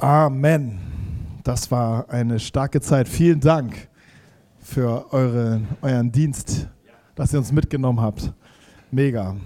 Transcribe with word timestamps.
Amen. 0.00 0.78
Das 1.44 1.70
war 1.70 2.08
eine 2.08 2.40
starke 2.40 2.80
Zeit. 2.80 3.06
Vielen 3.06 3.38
Dank 3.38 3.88
für 4.58 5.12
eure, 5.12 5.60
euren 5.82 6.10
Dienst, 6.10 6.68
dass 7.14 7.34
ihr 7.34 7.38
uns 7.38 7.52
mitgenommen 7.52 8.00
habt. 8.00 8.32
Mega. 8.90 9.36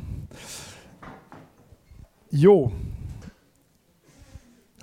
Jo. 2.30 2.70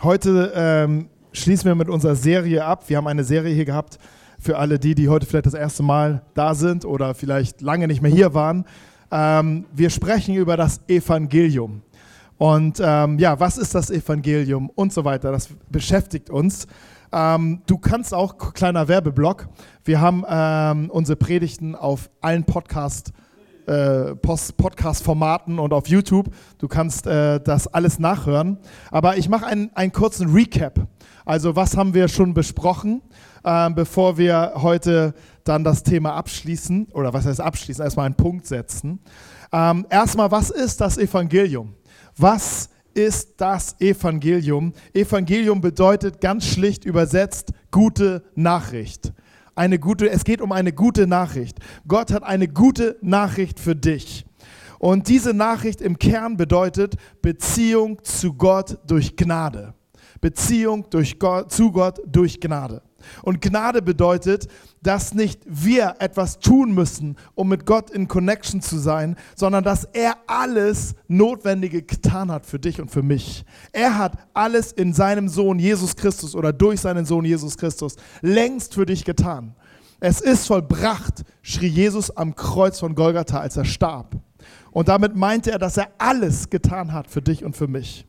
Heute 0.03 0.51
ähm, 0.53 1.07
schließen 1.31 1.67
wir 1.67 1.75
mit 1.75 1.87
unserer 1.87 2.15
Serie 2.15 2.65
ab. 2.65 2.89
Wir 2.89 2.97
haben 2.97 3.07
eine 3.07 3.23
Serie 3.23 3.55
hier 3.55 3.63
gehabt 3.63 3.97
für 4.39 4.57
alle 4.57 4.77
die, 4.77 4.93
die 4.93 5.07
heute 5.07 5.25
vielleicht 5.25 5.45
das 5.45 5.53
erste 5.53 5.83
Mal 5.83 6.21
da 6.33 6.53
sind 6.53 6.83
oder 6.83 7.15
vielleicht 7.15 7.61
lange 7.61 7.87
nicht 7.87 8.01
mehr 8.01 8.11
hier 8.11 8.33
waren. 8.33 8.65
Ähm, 9.09 9.63
wir 9.71 9.89
sprechen 9.89 10.35
über 10.35 10.57
das 10.57 10.81
Evangelium. 10.89 11.81
Und 12.41 12.81
ähm, 12.83 13.19
ja, 13.19 13.39
was 13.39 13.59
ist 13.59 13.75
das 13.75 13.91
Evangelium 13.91 14.71
und 14.71 14.91
so 14.91 15.05
weiter? 15.05 15.31
Das 15.31 15.47
beschäftigt 15.69 16.31
uns. 16.31 16.65
Ähm, 17.13 17.61
du 17.67 17.77
kannst 17.77 18.15
auch, 18.15 18.55
kleiner 18.55 18.87
Werbeblock, 18.87 19.47
wir 19.83 20.01
haben 20.01 20.25
ähm, 20.27 20.89
unsere 20.89 21.17
Predigten 21.17 21.75
auf 21.75 22.09
allen 22.19 22.43
Podcast, 22.43 23.13
äh, 23.67 24.15
Podcast-Formaten 24.15 25.59
und 25.59 25.71
auf 25.71 25.87
YouTube. 25.87 26.31
Du 26.57 26.67
kannst 26.67 27.05
äh, 27.05 27.39
das 27.39 27.67
alles 27.67 27.99
nachhören. 27.99 28.57
Aber 28.89 29.17
ich 29.17 29.29
mache 29.29 29.45
einen, 29.45 29.69
einen 29.75 29.91
kurzen 29.91 30.33
Recap. 30.33 30.87
Also 31.25 31.55
was 31.55 31.77
haben 31.77 31.93
wir 31.93 32.07
schon 32.07 32.33
besprochen, 32.33 33.03
äh, 33.43 33.69
bevor 33.69 34.17
wir 34.17 34.53
heute 34.55 35.13
dann 35.43 35.63
das 35.63 35.83
Thema 35.83 36.15
abschließen? 36.15 36.87
Oder 36.93 37.13
was 37.13 37.27
heißt 37.27 37.39
abschließen? 37.39 37.83
Erstmal 37.83 38.07
einen 38.07 38.15
Punkt 38.15 38.47
setzen. 38.47 38.99
Ähm, 39.53 39.85
erstmal, 39.91 40.31
was 40.31 40.49
ist 40.49 40.81
das 40.81 40.97
Evangelium? 40.97 41.75
Was 42.21 42.69
ist 42.93 43.41
das 43.41 43.75
Evangelium? 43.81 44.73
Evangelium 44.93 45.59
bedeutet 45.59 46.21
ganz 46.21 46.45
schlicht 46.45 46.85
übersetzt 46.85 47.51
gute 47.71 48.23
Nachricht. 48.35 49.11
Eine 49.55 49.79
gute, 49.79 50.07
es 50.07 50.23
geht 50.23 50.39
um 50.39 50.51
eine 50.51 50.71
gute 50.71 51.07
Nachricht. 51.07 51.57
Gott 51.87 52.11
hat 52.11 52.21
eine 52.21 52.47
gute 52.47 52.95
Nachricht 53.01 53.59
für 53.59 53.75
dich. 53.75 54.23
Und 54.77 55.07
diese 55.07 55.33
Nachricht 55.33 55.81
im 55.81 55.97
Kern 55.97 56.37
bedeutet 56.37 56.93
Beziehung 57.23 58.03
zu 58.03 58.35
Gott 58.35 58.77
durch 58.85 59.15
Gnade. 59.15 59.73
Beziehung 60.21 60.85
durch 60.91 61.17
Gott, 61.17 61.51
zu 61.51 61.71
Gott 61.71 62.01
durch 62.05 62.39
Gnade. 62.39 62.83
Und 63.23 63.41
Gnade 63.41 63.81
bedeutet, 63.81 64.47
dass 64.81 65.13
nicht 65.13 65.41
wir 65.45 65.95
etwas 65.99 66.39
tun 66.39 66.73
müssen, 66.73 67.17
um 67.35 67.49
mit 67.49 67.65
Gott 67.65 67.89
in 67.91 68.07
Connection 68.07 68.61
zu 68.61 68.77
sein, 68.77 69.15
sondern 69.35 69.63
dass 69.63 69.85
er 69.85 70.15
alles 70.27 70.95
Notwendige 71.07 71.83
getan 71.83 72.31
hat 72.31 72.45
für 72.45 72.59
dich 72.59 72.81
und 72.81 72.89
für 72.89 73.03
mich. 73.03 73.45
Er 73.71 73.97
hat 73.97 74.13
alles 74.33 74.71
in 74.71 74.93
seinem 74.93 75.27
Sohn 75.27 75.59
Jesus 75.59 75.95
Christus 75.95 76.35
oder 76.35 76.53
durch 76.53 76.81
seinen 76.81 77.05
Sohn 77.05 77.25
Jesus 77.25 77.57
Christus 77.57 77.95
längst 78.21 78.73
für 78.73 78.85
dich 78.85 79.05
getan. 79.05 79.55
Es 79.99 80.19
ist 80.19 80.47
vollbracht, 80.47 81.23
schrie 81.43 81.67
Jesus 81.67 82.15
am 82.17 82.35
Kreuz 82.35 82.79
von 82.79 82.95
Golgatha, 82.95 83.39
als 83.39 83.55
er 83.55 83.65
starb. 83.65 84.15
Und 84.71 84.87
damit 84.87 85.15
meinte 85.15 85.51
er, 85.51 85.59
dass 85.59 85.77
er 85.77 85.89
alles 85.99 86.49
getan 86.49 86.91
hat 86.91 87.07
für 87.07 87.21
dich 87.21 87.43
und 87.43 87.55
für 87.55 87.67
mich. 87.67 88.07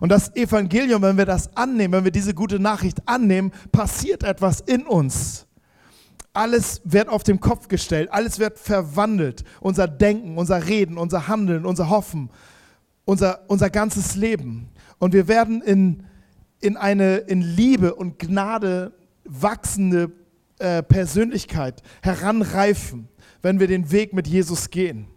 Und 0.00 0.08
das 0.08 0.34
Evangelium, 0.34 1.02
wenn 1.02 1.18
wir 1.18 1.26
das 1.26 1.54
annehmen, 1.56 1.92
wenn 1.92 2.04
wir 2.04 2.10
diese 2.10 2.34
gute 2.34 2.58
Nachricht 2.58 3.06
annehmen, 3.06 3.52
passiert 3.70 4.22
etwas 4.22 4.60
in 4.60 4.86
uns. 4.86 5.46
Alles 6.32 6.80
wird 6.84 7.08
auf 7.08 7.22
den 7.22 7.40
Kopf 7.40 7.68
gestellt, 7.68 8.10
alles 8.12 8.38
wird 8.38 8.58
verwandelt. 8.58 9.44
Unser 9.60 9.88
Denken, 9.88 10.38
unser 10.38 10.66
Reden, 10.66 10.96
unser 10.96 11.28
Handeln, 11.28 11.66
unser 11.66 11.90
Hoffen, 11.90 12.30
unser, 13.04 13.40
unser 13.48 13.68
ganzes 13.68 14.16
Leben. 14.16 14.68
Und 14.98 15.12
wir 15.12 15.28
werden 15.28 15.60
in, 15.60 16.04
in 16.60 16.76
eine 16.76 17.18
in 17.18 17.42
Liebe 17.42 17.94
und 17.94 18.18
Gnade 18.18 18.92
wachsende 19.24 20.12
äh, 20.58 20.82
Persönlichkeit 20.82 21.82
heranreifen, 22.02 23.08
wenn 23.42 23.60
wir 23.60 23.66
den 23.66 23.90
Weg 23.90 24.12
mit 24.12 24.28
Jesus 24.28 24.70
gehen. 24.70 25.08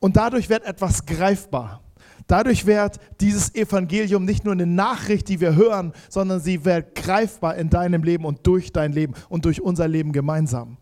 Und 0.00 0.16
dadurch 0.16 0.48
wird 0.48 0.64
etwas 0.64 1.06
greifbar. 1.06 1.81
Dadurch 2.26 2.66
wird 2.66 2.98
dieses 3.20 3.54
Evangelium 3.54 4.24
nicht 4.24 4.44
nur 4.44 4.52
eine 4.52 4.66
Nachricht, 4.66 5.28
die 5.28 5.40
wir 5.40 5.54
hören, 5.54 5.92
sondern 6.08 6.40
sie 6.40 6.64
wird 6.64 6.94
greifbar 6.94 7.56
in 7.56 7.70
deinem 7.70 8.02
Leben 8.02 8.24
und 8.24 8.46
durch 8.46 8.72
dein 8.72 8.92
Leben 8.92 9.14
und 9.28 9.44
durch 9.44 9.60
unser 9.60 9.88
Leben 9.88 10.12
gemeinsam. 10.12 10.76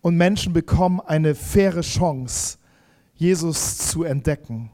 Und 0.00 0.16
Menschen 0.16 0.52
bekommen 0.52 1.00
eine 1.00 1.34
faire 1.34 1.80
Chance, 1.80 2.58
Jesus 3.14 3.78
zu 3.78 4.04
entdecken. 4.04 4.70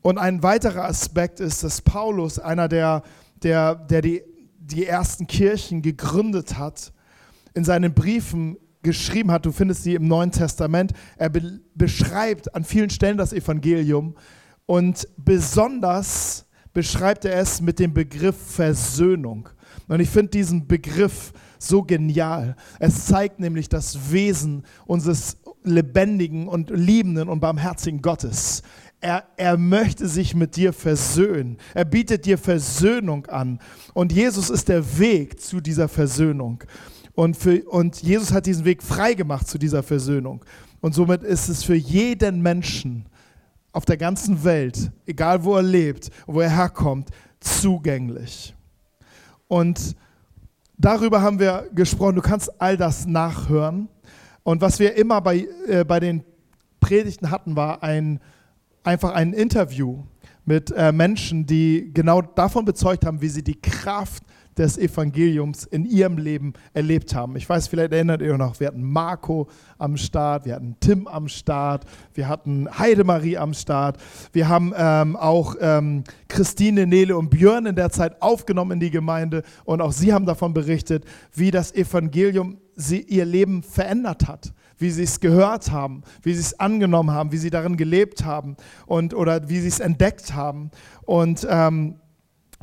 Und 0.00 0.18
ein 0.18 0.42
weiterer 0.42 0.84
Aspekt 0.84 1.40
ist, 1.40 1.64
dass 1.64 1.82
Paulus, 1.82 2.38
einer 2.38 2.68
der, 2.68 3.02
der, 3.42 3.74
der 3.74 4.02
die, 4.02 4.22
die 4.58 4.86
ersten 4.86 5.26
Kirchen 5.26 5.82
gegründet 5.82 6.56
hat, 6.56 6.92
in 7.54 7.64
seinen 7.64 7.92
Briefen 7.92 8.56
geschrieben 8.86 9.30
hat. 9.32 9.44
Du 9.44 9.52
findest 9.52 9.82
sie 9.82 9.94
im 9.94 10.08
Neuen 10.08 10.30
Testament. 10.30 10.92
Er 11.18 11.28
be 11.28 11.60
beschreibt 11.74 12.54
an 12.54 12.64
vielen 12.64 12.88
Stellen 12.88 13.18
das 13.18 13.34
Evangelium 13.34 14.14
und 14.64 15.06
besonders 15.18 16.46
beschreibt 16.72 17.24
er 17.26 17.36
es 17.36 17.60
mit 17.60 17.78
dem 17.78 17.92
Begriff 17.92 18.36
Versöhnung. 18.36 19.48
Und 19.88 20.00
ich 20.00 20.08
finde 20.08 20.30
diesen 20.30 20.66
Begriff 20.66 21.32
so 21.58 21.82
genial. 21.82 22.56
Es 22.78 23.06
zeigt 23.06 23.40
nämlich 23.40 23.68
das 23.68 24.10
Wesen 24.10 24.64
unseres 24.86 25.36
lebendigen 25.64 26.48
und 26.48 26.70
liebenden 26.70 27.28
und 27.28 27.40
barmherzigen 27.40 28.00
Gottes. 28.00 28.62
Er, 29.00 29.24
er 29.36 29.58
möchte 29.58 30.08
sich 30.08 30.34
mit 30.34 30.56
dir 30.56 30.72
versöhnen. 30.72 31.58
Er 31.74 31.84
bietet 31.84 32.24
dir 32.24 32.38
Versöhnung 32.38 33.26
an. 33.26 33.58
Und 33.92 34.12
Jesus 34.12 34.48
ist 34.48 34.68
der 34.68 34.98
Weg 34.98 35.40
zu 35.40 35.60
dieser 35.60 35.88
Versöhnung. 35.88 36.64
Und, 37.16 37.34
für, 37.34 37.64
und 37.64 38.02
Jesus 38.02 38.30
hat 38.30 38.44
diesen 38.44 38.66
Weg 38.66 38.82
freigemacht 38.82 39.48
zu 39.48 39.56
dieser 39.56 39.82
Versöhnung. 39.82 40.44
Und 40.82 40.94
somit 40.94 41.22
ist 41.22 41.48
es 41.48 41.64
für 41.64 41.74
jeden 41.74 42.42
Menschen 42.42 43.06
auf 43.72 43.86
der 43.86 43.96
ganzen 43.96 44.44
Welt, 44.44 44.92
egal 45.06 45.42
wo 45.42 45.56
er 45.56 45.62
lebt, 45.62 46.10
wo 46.26 46.42
er 46.42 46.54
herkommt, 46.54 47.08
zugänglich. 47.40 48.54
Und 49.48 49.96
darüber 50.76 51.22
haben 51.22 51.38
wir 51.38 51.70
gesprochen. 51.74 52.16
Du 52.16 52.22
kannst 52.22 52.60
all 52.60 52.76
das 52.76 53.06
nachhören. 53.06 53.88
Und 54.42 54.60
was 54.60 54.78
wir 54.78 54.94
immer 54.94 55.22
bei, 55.22 55.48
äh, 55.66 55.84
bei 55.84 56.00
den 56.00 56.22
Predigten 56.80 57.30
hatten, 57.30 57.56
war 57.56 57.82
ein, 57.82 58.20
einfach 58.84 59.12
ein 59.12 59.32
Interview 59.32 60.04
mit 60.44 60.70
äh, 60.70 60.92
Menschen, 60.92 61.46
die 61.46 61.90
genau 61.94 62.20
davon 62.20 62.66
bezeugt 62.66 63.06
haben, 63.06 63.22
wie 63.22 63.30
sie 63.30 63.42
die 63.42 63.58
Kraft 63.58 64.22
des 64.58 64.78
Evangeliums 64.78 65.64
in 65.64 65.84
ihrem 65.84 66.16
Leben 66.16 66.54
erlebt 66.72 67.14
haben. 67.14 67.36
Ich 67.36 67.48
weiß, 67.48 67.68
vielleicht 67.68 67.92
erinnert 67.92 68.22
ihr 68.22 68.36
noch, 68.38 68.58
wir 68.60 68.68
hatten 68.68 68.82
Marco 68.82 69.48
am 69.78 69.96
Start, 69.96 70.46
wir 70.46 70.54
hatten 70.54 70.76
Tim 70.80 71.06
am 71.06 71.28
Start, 71.28 71.84
wir 72.14 72.28
hatten 72.28 72.68
Heidemarie 72.78 73.36
am 73.36 73.54
Start, 73.54 73.98
wir 74.32 74.48
haben 74.48 74.72
ähm, 74.76 75.16
auch 75.16 75.56
ähm, 75.60 76.04
Christine, 76.28 76.86
Nele 76.86 77.16
und 77.16 77.30
Björn 77.30 77.66
in 77.66 77.76
der 77.76 77.90
Zeit 77.90 78.20
aufgenommen 78.22 78.72
in 78.72 78.80
die 78.80 78.90
Gemeinde 78.90 79.42
und 79.64 79.80
auch 79.80 79.92
sie 79.92 80.12
haben 80.12 80.26
davon 80.26 80.54
berichtet, 80.54 81.04
wie 81.34 81.50
das 81.50 81.74
Evangelium 81.74 82.58
sie 82.74 83.00
ihr 83.00 83.24
Leben 83.24 83.62
verändert 83.62 84.28
hat 84.28 84.52
wie 84.78 84.90
sie 84.90 85.04
es 85.04 85.20
gehört 85.20 85.70
haben, 85.70 86.02
wie 86.22 86.34
sie 86.34 86.40
es 86.40 86.60
angenommen 86.60 87.10
haben, 87.10 87.32
wie 87.32 87.38
sie 87.38 87.50
darin 87.50 87.76
gelebt 87.78 88.24
haben 88.24 88.56
und 88.86 89.14
oder 89.14 89.48
wie 89.48 89.60
sie 89.60 89.68
es 89.68 89.80
entdeckt 89.80 90.34
haben. 90.34 90.70
Und 91.06 91.46
ähm, 91.48 91.96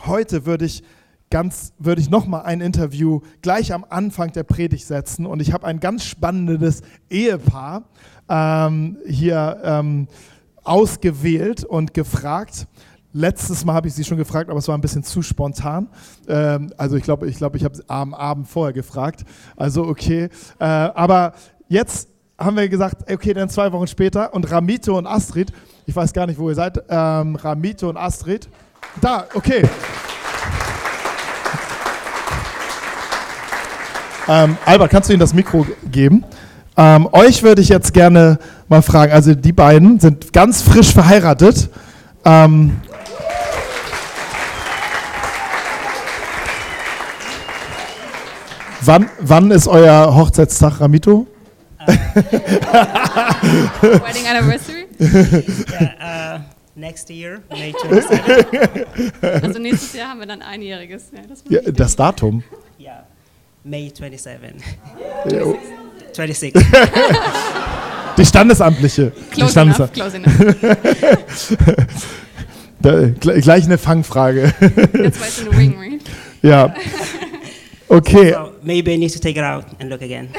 heute 0.06 0.46
würde 0.46 0.66
ich 0.66 0.84
ganz, 1.34 1.74
würde 1.80 2.00
ich 2.00 2.12
nochmal 2.12 2.44
ein 2.44 2.62
Interview 2.62 3.22
gleich 3.42 3.74
am 3.74 3.84
Anfang 3.90 4.32
der 4.34 4.44
Predigt 4.44 4.86
setzen. 4.86 5.26
Und 5.26 5.42
ich 5.42 5.52
habe 5.52 5.66
ein 5.66 5.80
ganz 5.80 6.04
spannendes 6.04 6.84
Ehepaar 7.10 7.86
ähm, 8.30 8.98
hier 9.08 9.60
ähm, 9.64 10.08
ausgewählt 10.64 11.64
und 11.64 11.96
gefragt. 11.96 12.68
Letztes 13.14 13.66
Mal 13.66 13.74
habe 13.74 13.88
ich 13.88 13.96
sie 13.96 14.04
schon 14.04 14.20
gefragt, 14.20 14.52
aber 14.52 14.60
es 14.60 14.68
war 14.68 14.78
ein 14.78 14.82
bisschen 14.82 15.02
zu 15.02 15.24
spontan. 15.24 15.90
Ähm, 16.28 16.72
also 16.78 16.98
ich 16.98 17.04
glaube, 17.04 17.28
ich, 17.28 17.38
glaub, 17.38 17.56
ich 17.56 17.64
habe 17.64 17.80
am 17.88 18.14
Abend 18.14 18.48
vorher 18.48 18.72
gefragt. 18.72 19.26
Also 19.56 19.88
okay. 19.88 20.30
Äh, 20.60 20.66
aber 20.66 21.34
jetzt 21.68 22.10
haben 22.38 22.58
wir 22.58 22.70
gesagt, 22.70 23.12
okay, 23.12 23.34
dann 23.34 23.50
zwei 23.50 23.72
Wochen 23.72 23.88
später 23.88 24.36
und 24.36 24.52
Ramito 24.52 24.96
und 24.96 25.08
Astrid, 25.08 25.52
ich 25.88 25.96
weiß 25.96 26.14
gar 26.14 26.28
nicht, 26.28 26.38
wo 26.38 26.50
ihr 26.50 26.56
seid, 26.56 26.78
ähm, 26.90 27.38
Ramito 27.38 27.90
und 27.90 27.98
Astrid, 27.98 28.48
da, 29.02 29.26
okay. 29.34 29.64
Ähm, 34.28 34.58
Albert, 34.66 34.92
kannst 34.92 35.10
du 35.10 35.14
ihnen 35.14 35.20
das 35.20 35.34
Mikro 35.34 35.66
geben? 35.92 36.24
Ähm, 36.78 37.08
euch 37.12 37.44
würde 37.44 37.62
ich 37.62 37.70
jetzt 37.70 37.94
gerne 37.94 38.40
mal 38.68 38.82
fragen, 38.82 39.12
also 39.12 39.36
die 39.36 39.52
beiden 39.52 40.00
sind 40.00 40.34
ganz 40.34 40.62
frisch 40.62 40.94
verheiratet. 40.94 41.70
Ähm, 42.26 42.78
wann, 48.82 49.10
wann 49.20 49.52
ist 49.52 49.68
euer 49.68 50.16
Hochzeitstag, 50.16 50.80
Ramito? 50.80 51.28
Uh, 51.86 51.86
wedding 53.82 54.26
anniversary? 54.26 54.86
yeah, 55.02 56.38
uh, 56.38 56.40
Next 56.76 57.10
year, 57.10 57.42
May 57.52 57.72
27. 57.72 58.86
Also 59.44 59.60
nächstes 59.60 59.94
Jahr 59.94 60.10
haben 60.10 60.20
wir 60.22 60.26
dann 60.26 60.42
einjähriges. 60.42 61.12
Ja, 61.14 61.22
das 61.28 61.44
Ja, 61.48 61.72
das 61.72 61.96
Datum. 61.96 62.44
May 63.64 63.90
27. 63.94 64.56
Jo. 65.32 65.58
26. 66.12 66.54
Die 68.18 68.26
standesamtliche. 68.26 69.12
Die 69.12 69.36
close 69.36 69.52
Standesa 69.52 69.86
enough, 69.86 69.94
close 69.94 70.18
enough. 70.18 70.36
da, 72.82 72.92
gle- 73.20 73.42
gleich 73.42 73.66
eine 73.66 73.78
Fangfrage. 73.78 74.54
That's 74.60 75.20
why 75.20 75.26
it's 75.28 75.40
in 75.40 75.52
the 75.52 75.58
wing, 75.58 75.76
right? 75.80 76.02
ja. 76.44 76.74
Okay, 77.88 78.34
so 78.34 78.52
maybe 78.64 78.92
I 78.94 78.98
need 78.98 79.14
to 79.14 79.20
take 79.20 79.38
it 79.40 79.44
out 79.44 79.66
and 79.80 79.90
look 79.90 80.02
again. 80.02 80.30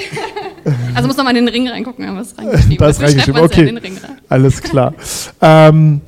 Also 0.94 1.08
muss 1.08 1.16
noch 1.18 1.24
mal 1.24 1.36
in 1.36 1.44
den 1.44 1.52
Ring 1.52 1.68
reingucken, 1.68 2.06
haben 2.06 2.14
wir 2.14 2.22
es 2.22 2.38
reingeschrieben. 2.38 2.78
Da 2.78 2.88
ist 2.88 2.98
Wie 2.98 3.02
schreibt 3.04 3.18
reingeschrieben, 3.18 3.42
okay. 3.42 3.60
in 3.68 3.74
den 3.74 3.78
Ring 3.78 3.98
rein? 3.98 4.16
alles 4.30 4.62
klar. 4.62 4.94
ähm, 5.42 6.00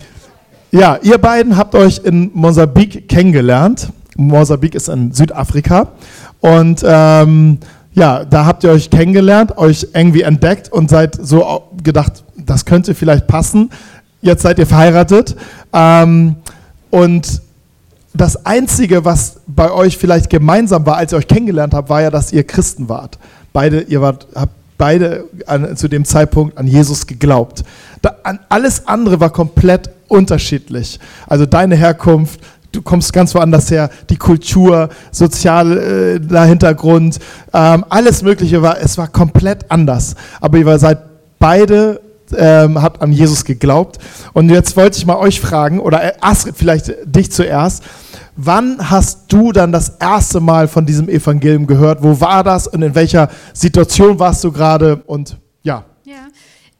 ja, 0.72 0.98
ihr 1.02 1.18
beiden 1.18 1.58
habt 1.58 1.74
euch 1.74 1.98
in 2.04 2.30
Mosambik 2.32 3.06
kennengelernt. 3.06 3.88
Mosambik 4.16 4.74
ist 4.74 4.88
in 4.88 5.12
Südafrika. 5.12 5.92
Und 6.40 6.82
ähm, 6.86 7.58
ja, 7.94 8.24
da 8.24 8.44
habt 8.44 8.64
ihr 8.64 8.70
euch 8.70 8.90
kennengelernt, 8.90 9.56
euch 9.56 9.88
irgendwie 9.94 10.22
entdeckt 10.22 10.70
und 10.70 10.90
seid 10.90 11.16
so 11.20 11.62
gedacht, 11.82 12.24
das 12.36 12.64
könnte 12.64 12.94
vielleicht 12.94 13.26
passen. 13.26 13.70
Jetzt 14.20 14.42
seid 14.42 14.58
ihr 14.58 14.66
verheiratet. 14.66 15.36
Ähm, 15.72 16.36
und 16.90 17.40
das 18.12 18.46
Einzige, 18.46 19.04
was 19.04 19.40
bei 19.46 19.70
euch 19.70 19.98
vielleicht 19.98 20.30
gemeinsam 20.30 20.86
war, 20.86 20.96
als 20.96 21.12
ihr 21.12 21.18
euch 21.18 21.28
kennengelernt 21.28 21.74
habt, 21.74 21.88
war 21.88 22.02
ja, 22.02 22.10
dass 22.10 22.32
ihr 22.32 22.44
Christen 22.44 22.88
wart. 22.88 23.18
Beide, 23.52 23.80
ihr 23.82 24.00
wart, 24.00 24.26
habt 24.34 24.52
beide 24.78 25.24
an, 25.46 25.76
zu 25.76 25.88
dem 25.88 26.04
Zeitpunkt 26.04 26.58
an 26.58 26.66
Jesus 26.66 27.06
geglaubt. 27.06 27.64
Da, 28.02 28.16
an, 28.22 28.40
alles 28.48 28.86
andere 28.86 29.20
war 29.20 29.30
komplett 29.30 29.90
unterschiedlich. 30.08 31.00
Also 31.26 31.46
deine 31.46 31.76
Herkunft, 31.76 32.40
du 32.76 32.82
kommst 32.82 33.12
ganz 33.12 33.34
woanders 33.34 33.70
her, 33.70 33.90
die 34.10 34.16
Kultur, 34.16 34.88
sozialer 35.10 36.16
äh, 36.16 36.46
Hintergrund, 36.46 37.18
ähm, 37.52 37.84
alles 37.88 38.22
Mögliche 38.22 38.62
war, 38.62 38.78
es 38.80 38.98
war 38.98 39.08
komplett 39.08 39.70
anders. 39.70 40.14
Aber 40.40 40.58
ihr 40.58 40.78
seid 40.78 40.98
beide 41.38 42.00
ähm, 42.36 42.80
habt 42.82 43.02
an 43.02 43.12
Jesus 43.12 43.44
geglaubt. 43.44 43.98
Und 44.32 44.50
jetzt 44.50 44.76
wollte 44.76 44.98
ich 44.98 45.06
mal 45.06 45.16
euch 45.16 45.40
fragen, 45.40 45.80
oder 45.80 46.02
äh, 46.02 46.12
Astrid, 46.20 46.56
vielleicht 46.56 46.92
dich 47.04 47.30
zuerst, 47.30 47.84
wann 48.36 48.90
hast 48.90 49.32
du 49.32 49.52
dann 49.52 49.72
das 49.72 49.90
erste 50.00 50.40
Mal 50.40 50.68
von 50.68 50.86
diesem 50.86 51.08
Evangelium 51.08 51.66
gehört? 51.66 52.02
Wo 52.02 52.20
war 52.20 52.44
das 52.44 52.66
und 52.66 52.82
in 52.82 52.94
welcher 52.94 53.28
Situation 53.52 54.18
warst 54.18 54.44
du 54.44 54.52
gerade? 54.52 54.96
Und 55.06 55.38
ja, 55.62 55.66
Ja, 55.74 55.84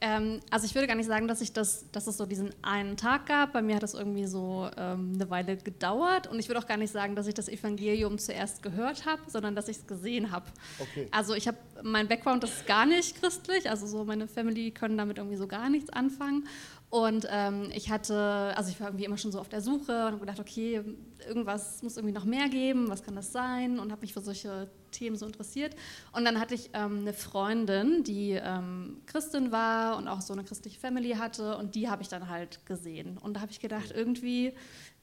ähm, 0.01 0.41
also 0.51 0.67
ich 0.67 0.75
würde 0.75 0.87
gar 0.87 0.95
nicht 0.95 1.07
sagen, 1.07 1.27
dass 1.27 1.41
ich 1.41 1.55
das, 1.55 1.91
dass 1.91 2.07
es 2.07 2.19
so 2.19 2.27
diesen 2.27 2.51
einen 2.63 2.99
Tag 2.99 3.27
gab. 3.27 3.55
Bei 3.55 3.63
mir 3.63 3.77
hat 3.77 3.83
das 3.83 3.95
irgendwie 3.95 4.27
so 4.27 4.69
ähm, 4.77 5.13
eine 5.15 5.31
Weile 5.31 5.57
gedauert 5.57 6.27
und 6.27 6.39
ich 6.39 6.49
würde 6.49 6.61
auch 6.61 6.67
gar 6.67 6.77
nicht 6.77 6.93
sagen, 6.93 7.17
dass 7.17 7.27
ich 7.27 7.35
das 7.35 7.49
Evangelium 7.49 8.19
zuerst 8.19 8.63
gehört 8.63 9.07
habe, 9.07 9.23
sondern 9.29 9.57
dass 9.57 9.69
ich 9.69 9.79
es 9.79 9.87
gesehen 9.87 10.31
habe. 10.31 10.47
Okay. 10.79 11.09
Also 11.13 11.35
ich 11.35 11.49
habe 11.49 11.57
mein 11.83 12.09
Background 12.09 12.45
ist 12.45 12.67
gar 12.67 12.85
nicht 12.85 13.21
christlich, 13.21 13.71
also 13.71 13.87
so 13.87 14.05
meine 14.05 14.29
Family 14.29 14.71
können 14.71 14.99
damit 14.99 15.17
irgendwie 15.17 15.37
so 15.37 15.47
gar 15.47 15.71
nichts 15.71 15.89
anfangen. 15.91 16.47
Und 16.89 17.27
ähm, 17.31 17.71
ich 17.75 17.91
hatte, 17.91 18.55
also 18.57 18.71
ich 18.71 18.81
war 18.81 18.89
irgendwie 18.89 19.05
immer 19.05 19.19
schon 19.19 19.33
so 19.33 19.41
auf 19.41 19.49
der 19.49 19.61
Suche 19.61 20.07
und 20.07 20.13
habe 20.13 20.19
gedacht, 20.21 20.39
okay, 20.39 20.83
irgendwas 21.27 21.83
muss 21.83 21.97
irgendwie 21.97 22.15
noch 22.15 22.25
mehr 22.25 22.49
geben, 22.49 22.89
was 22.89 23.03
kann 23.03 23.17
das 23.17 23.33
sein? 23.33 23.81
Und 23.81 23.91
habe 23.91 24.03
mich 24.03 24.13
für 24.13 24.21
solche 24.21 24.71
Themen 24.93 25.17
so 25.17 25.27
interessiert. 25.27 25.75
Und 26.13 26.25
dann 26.25 26.39
hatte 26.39 26.55
ich 26.55 26.71
ähm, 26.75 27.01
eine 27.01 27.13
Freundin, 27.13 28.05
die 28.05 28.33
ähm, 28.33 29.03
Christin 29.07 29.51
war 29.51 29.97
und 29.97 30.07
auch 30.07 30.21
so 30.21 30.33
eine 30.33 30.45
christliche 30.45 30.79
Family 30.79 31.15
hatte 31.15 31.57
und 31.57 31.75
die 31.75 31.91
habe 31.91 32.03
ich 32.03 32.09
dann 32.09 32.29
halt 32.29 32.65
gesehen. 32.67 33.19
Und 33.19 33.35
da 33.35 33.41
habe 33.41 33.51
ich 33.51 33.59
gedacht, 33.59 33.93
irgendwie, 33.93 34.55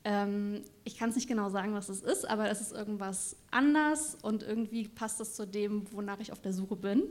ähm, 0.06 0.63
ich 0.85 0.97
kann 0.97 1.09
es 1.09 1.15
nicht 1.15 1.27
genau 1.27 1.50
sagen, 1.50 1.74
was 1.74 1.89
es 1.89 2.01
ist, 2.01 2.27
aber 2.30 2.50
es 2.50 2.62
ist 2.62 2.71
irgendwas 2.71 3.35
anders 3.51 4.18
und 4.21 4.41
irgendwie 4.41 4.88
passt 4.88 5.19
das 5.19 5.35
zu 5.35 5.45
dem, 5.45 5.91
wonach 5.91 6.19
ich 6.21 6.31
auf 6.31 6.41
der 6.41 6.53
Suche 6.53 6.77
bin. 6.77 7.03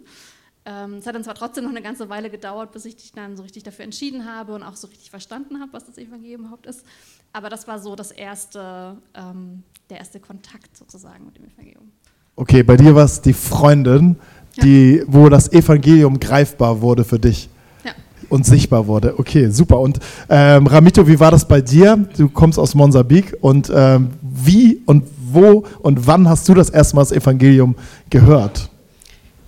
Ähm, 0.65 0.95
es 0.99 1.07
hat 1.07 1.15
dann 1.15 1.25
zwar 1.25 1.35
trotzdem 1.35 1.65
noch 1.65 1.71
eine 1.71 1.83
ganze 1.83 2.09
Weile 2.09 2.31
gedauert, 2.31 2.71
bis 2.73 2.85
ich 2.85 2.95
dich 2.97 3.13
dann 3.13 3.37
so 3.37 3.43
richtig 3.43 3.65
dafür 3.65 3.85
entschieden 3.85 4.25
habe 4.27 4.55
und 4.55 4.63
auch 4.63 4.77
so 4.77 4.87
richtig 4.87 5.11
verstanden 5.11 5.61
habe, 5.61 5.73
was 5.73 5.85
das 5.87 5.99
Evangelium 5.99 6.43
überhaupt 6.43 6.67
ist. 6.67 6.85
Aber 7.33 7.49
das 7.49 7.67
war 7.67 7.79
so 7.81 7.97
das 7.97 8.13
erste, 8.13 8.97
ähm, 9.15 9.65
der 9.91 9.99
erste 9.99 10.21
Kontakt 10.21 10.77
sozusagen 10.77 11.25
mit 11.27 11.37
dem 11.37 11.45
Evangelium. 11.47 11.91
okay, 12.37 12.63
bei 12.63 12.77
dir 12.77 12.95
war 12.95 13.05
es 13.05 13.21
die 13.21 13.33
Freundin, 13.33 14.17
die, 14.63 15.03
wo 15.07 15.29
das 15.29 15.51
Evangelium 15.53 16.21
greifbar 16.21 16.81
wurde 16.81 17.05
für 17.05 17.19
dich 17.19 17.49
Ja. 17.85 17.93
und 18.29 18.47
sichtbar 18.47 18.87
wurde. 18.87 19.19
Okay, 19.19 19.49
super. 19.51 19.81
Und 19.81 19.99
ähm, 20.29 20.67
Ramito, 20.67 21.09
wie 21.09 21.19
war 21.19 21.31
das 21.31 21.49
bei 21.49 21.61
dir? 21.61 21.97
Du 22.17 22.29
kommst 22.29 22.59
aus 22.59 22.75
Monsambik 22.75 23.35
und 23.41 23.73
ähm, 23.75 24.11
wie 24.21 24.81
und 24.87 25.05
wo 25.33 25.65
und 25.81 26.07
wann 26.07 26.29
hast 26.29 26.49
du 26.49 26.55
das 26.55 26.69
erste 26.71 26.95
Mal 26.97 27.03
das 27.03 27.13
Evangelium 27.13 27.75
gehört? 28.11 28.69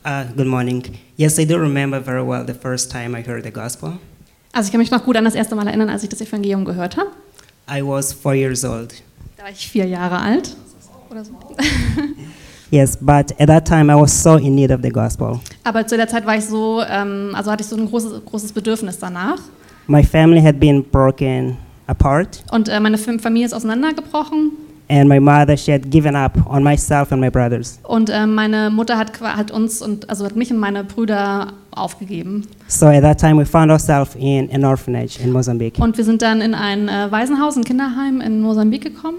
Uh, 0.05 0.25
good 0.37 0.47
morning. 0.47 0.83
Yes, 1.17 1.39
I 1.39 1.45
do 1.45 1.59
remember 1.59 1.99
very 2.01 2.23
well 2.23 2.45
the 2.45 2.55
first 2.55 2.91
time 2.91 3.15
I 3.15 3.23
heard 3.23 3.43
the 3.45 3.51
gospel. 3.51 3.99
Also 4.53 4.67
ich 4.69 4.73
kann 4.73 4.79
mich 4.81 4.91
noch 4.91 5.05
gut 5.05 5.17
an 5.17 5.25
das 5.25 5.35
erste 5.35 5.55
Mal 5.55 5.67
erinnern, 5.67 5.89
als 5.89 6.03
ich 6.03 6.09
das 6.11 6.21
Evangelium 6.21 6.65
gehört 6.65 6.97
habe. 6.97 7.11
I 7.69 7.83
was 7.83 8.13
four 8.13 8.35
years 8.35 8.65
old. 8.65 8.95
Da 9.37 9.45
war 9.45 9.51
ich 9.51 9.67
vier 9.69 9.87
Jahre 9.87 10.19
alt. 10.19 10.57
Oder 11.11 11.25
so. 11.25 11.33
Yes, 12.71 12.97
but 13.01 13.31
at 13.41 13.47
that 13.47 13.67
time 13.69 13.89
I 13.89 13.95
was 13.95 14.11
so 14.11 14.35
in 14.37 14.57
need 14.57 14.73
of 14.73 14.81
the 14.83 14.89
gospel. 14.89 15.39
Aber 15.63 15.87
zu 15.87 15.97
der 15.97 16.09
Zeit 16.09 16.27
war 16.27 16.37
ich 16.37 16.45
so, 16.45 16.83
ähm, 16.83 17.31
also 17.35 17.51
hatte 17.53 17.63
ich 17.63 17.69
so 17.69 17.77
ein 17.77 17.89
großes, 17.89 18.25
großes 18.25 18.53
Bedürfnis 18.53 18.99
danach. 18.99 19.39
My 19.87 20.03
family 20.03 20.41
had 20.41 20.59
been 20.59 20.83
broken 20.83 21.57
apart, 21.87 22.43
Und 22.51 22.69
äh, 22.69 22.81
meine 22.81 22.97
Fam- 22.99 23.21
Familie 23.21 23.47
ist 23.47 23.53
auseinandergebrochen. 23.53 24.53
And 24.89 25.09
my 25.09 25.19
mother 25.19 25.57
she 25.57 25.73
had 25.73 25.91
given 25.91 26.15
up 26.15 26.37
on 26.47 26.63
myself 26.63 27.13
and 27.13 27.21
my 27.21 27.31
brothers. 27.31 27.79
Und 27.83 28.11
äh, 28.11 28.27
meine 28.27 28.71
Mutter 28.71 28.99
hat, 28.99 29.21
hat 29.21 29.51
uns 29.51 29.83
und 29.83 30.09
also 30.09 30.25
hat 30.25 30.37
mich 30.37 30.51
und 30.51 30.59
meine 30.59 30.85
Brüder 30.85 31.53
aufgegeben. 31.71 32.47
So 32.69 32.87
at 32.87 33.03
that 33.03 33.19
time 33.19 33.37
we 33.39 33.47
found 33.47 33.71
ourselves 33.71 34.15
in 34.17 34.51
an 34.53 34.65
orphanage 34.65 35.19
in 35.21 35.33
Mozambique. 35.33 35.81
Und 35.83 35.97
wir 35.97 36.05
sind 36.05 36.23
dann 36.23 36.41
in 36.41 36.55
ein 36.55 36.89
äh, 36.89 37.11
Waisenhaus, 37.11 37.57
ein 37.57 37.65
Kinderheim 37.65 38.21
in 38.21 38.41
Mosambik 38.41 38.83
gekommen. 38.83 39.19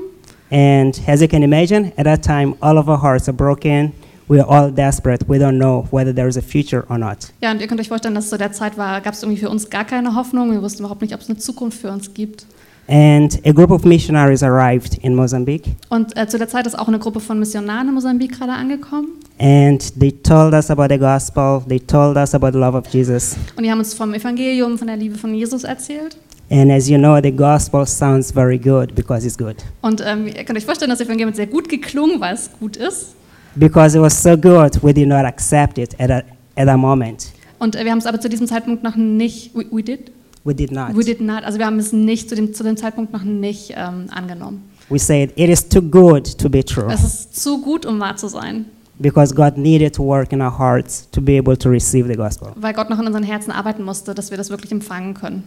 And 0.52 1.00
as 1.08 1.22
you 1.22 1.28
can 1.28 1.44
imagine, 1.44 1.92
at 1.98 2.06
that 2.06 2.24
time 2.24 2.56
all 2.62 2.78
of 2.78 2.88
our 2.88 3.02
hearts 3.02 3.28
are 3.28 3.36
broken. 3.36 3.94
We 4.28 4.42
are 4.42 4.50
all 4.50 4.72
desperate. 4.72 5.28
We 5.28 5.38
don't 5.38 5.60
know 5.60 5.88
whether 5.92 6.12
there 6.12 6.28
is 6.28 6.36
a 6.36 6.42
future 6.42 6.84
or 6.90 6.98
not. 6.98 7.32
Ja, 7.42 7.52
und 7.52 7.62
ihr 7.62 7.68
könnt 7.68 7.80
euch 7.80 7.90
vorstellen, 7.90 8.16
dass 8.16 8.30
zu 8.30 8.38
der 8.40 8.52
Zeit 8.52 8.76
war, 8.76 9.00
gab 9.02 9.14
es 9.14 9.22
irgendwie 9.22 9.40
für 9.40 9.50
uns 9.50 9.70
gar 9.70 9.86
keine 9.86 10.16
Hoffnung. 10.16 10.52
Wir 10.52 10.64
wussten 10.64 10.80
überhaupt 10.80 11.02
nicht, 11.04 11.14
ob 11.14 11.22
es 11.22 11.30
eine 11.30 11.38
Zukunft 11.38 11.80
für 11.80 11.92
uns 11.92 12.12
gibt. 12.16 12.48
And 12.88 13.40
a 13.46 13.52
group 13.52 13.72
of 13.72 13.84
missionaries 13.84 14.44
arrived 14.44 15.00
in 15.04 15.16
Mozambique, 15.16 15.71
Und 15.90 16.16
äh, 16.16 16.28
zu 16.28 16.38
der 16.38 16.48
Zeit 16.48 16.68
ist 16.68 16.78
auch 16.78 16.88
eine 16.88 17.00
Gruppe 17.00 17.19
von 17.19 17.40
Missionaren 17.40 17.88
in 17.88 17.94
Mosambik 17.95 18.38
gerade 18.38 18.52
angekommen. 18.54 19.07
and 19.40 19.92
they 20.00 20.12
told 20.12 20.54
us 20.54 20.69
about 20.69 20.88
the 20.90 20.98
gospel. 21.00 21.62
They 21.68 21.80
told 21.80 22.16
us 22.16 22.33
about 22.36 22.52
the 22.54 22.59
love 22.59 22.78
of 22.78 22.86
Jesus. 22.88 23.36
Und 23.57 23.64
die 23.64 23.71
haben 23.71 23.80
uns 23.80 23.94
vom 23.95 24.14
Evangelium, 24.14 24.78
von 24.78 24.88
der 24.88 24.98
Liebe 24.98 25.18
von 25.18 25.33
Jesus 25.33 25.64
erzählt. 25.64 26.16
And 26.52 26.71
as 26.71 26.88
you 26.88 26.98
know, 27.00 27.19
the 27.21 27.31
gospel 27.31 27.88
sounds 27.88 28.31
very 28.31 28.59
good 28.59 28.94
because 28.94 29.26
it's 29.26 29.36
good. 29.38 29.56
Und 29.81 30.02
ähm, 30.06 30.28
ihr 30.28 30.44
könnt 30.44 30.57
euch 30.59 30.66
vorstellen, 30.66 30.92
das 30.92 31.02
Evangelium 31.02 31.33
sehr 31.33 31.48
gut 31.48 31.68
geklungen, 31.68 32.21
weil 32.21 32.36
es 32.36 32.52
gut 32.59 32.78
ist. 32.78 33.16
Because 33.56 33.98
it 33.98 34.02
was 34.04 34.21
so 34.21 34.38
good, 34.38 34.81
we 34.83 34.94
did 34.94 35.07
not 35.07 35.26
accept 35.26 35.80
it 35.80 36.00
at, 36.00 36.12
a, 36.12 36.18
at 36.56 36.68
that 36.68 36.78
moment. 36.78 37.31
Und 37.57 37.76
äh, 37.76 37.83
wir 37.83 37.90
haben 37.92 37.98
es 37.98 38.06
aber 38.06 38.21
zu 38.21 38.30
diesem 38.30 38.45
Zeitpunkt 38.48 38.83
noch 38.83 38.95
nicht, 38.95 39.56
we, 39.56 39.66
we 39.71 39.81
did? 39.81 40.12
We 40.45 40.54
did 40.54 40.71
not. 40.71 40.95
We 40.95 41.04
did 41.04 41.21
not, 41.21 41.44
also 41.44 41.57
wir 41.57 41.66
haben 41.66 41.80
es 41.80 41.92
nicht 41.92 42.30
zu 42.30 42.35
dem, 42.35 42.54
zu 42.54 42.64
dem 42.64 42.78
Zeitpunkt 42.78 43.11
noch 43.11 43.23
nicht 43.23 43.73
ähm, 43.75 44.06
angenommen. 44.11 44.64
We 44.90 44.99
said 44.99 45.31
it 45.35 45.49
is 45.49 45.68
too 45.68 45.81
good 45.81 46.37
to 46.37 46.47
be 46.47 46.64
true 46.64 46.85
Es 46.94 47.04
ist 47.04 47.42
zu 47.42 47.59
gut, 47.59 47.83
um 47.87 47.99
wahr 47.99 48.16
zu 48.16 48.28
sein, 48.28 48.66
because 48.99 49.33
God 49.33 49.57
needed 49.57 49.95
to 49.95 50.04
work 50.04 50.31
in 50.31 50.44
our 50.44 50.56
hearts 50.56 51.09
to 51.09 51.19
be 51.19 51.40
able 51.40 51.57
to 51.57 51.68
receive 51.69 52.07
the 52.07 52.16
gospel. 52.16 52.49
weil 52.57 52.73
Gott 52.73 52.92
noch 52.92 52.99
in 52.99 53.07
unseren 53.07 53.23
Herzen 53.23 53.49
arbeiten 53.52 53.81
musste, 53.81 54.14
dass 54.14 54.30
wir 54.30 54.37
das 54.37 54.52
wirklich 54.52 54.71
empfangen 54.71 55.16
können. 55.16 55.44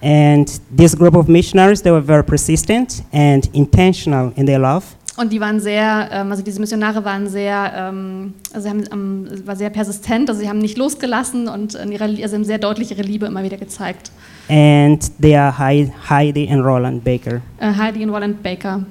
And 0.00 0.50
this 0.74 0.96
group 0.96 1.14
of 1.14 1.28
missionaries, 1.28 1.82
they 1.82 1.92
were 1.92 2.02
very 2.02 2.22
persistent 2.22 3.02
and 3.12 3.54
intentional 3.54 4.32
in 4.36 4.46
their 4.46 4.58
love. 4.58 4.84
Und 5.18 5.30
die 5.30 5.40
waren 5.40 5.60
sehr, 5.60 6.08
ähm, 6.10 6.30
also 6.30 6.42
diese 6.42 6.58
Missionare 6.60 7.04
waren 7.04 7.28
sehr, 7.28 7.72
ähm, 7.76 8.32
also 8.54 8.62
sie 8.62 8.70
haben, 8.70 8.84
ähm, 8.90 9.28
war 9.44 9.56
sehr 9.56 9.68
persistent, 9.68 10.30
also 10.30 10.40
sie 10.40 10.48
haben 10.48 10.60
nicht 10.60 10.78
losgelassen 10.78 11.48
und 11.48 11.74
in 11.74 11.92
ihrer, 11.92 12.04
also 12.04 12.36
haben 12.36 12.44
sehr 12.44 12.58
deutlich 12.58 12.92
ihre 12.92 13.02
Liebe 13.02 13.26
immer 13.26 13.42
wieder 13.42 13.58
gezeigt. 13.58 14.10
And 14.48 15.00
they 15.20 15.34
are 15.36 15.52
Hei- 15.58 15.92
Heidi 16.08 16.48
and 16.48 16.64
Roland 16.64 17.04
Baker. 17.04 17.42
Äh, 17.60 17.74
Heidi 17.76 18.02
and 18.02 18.12
Roland 18.12 18.42
Baker. 18.42 18.84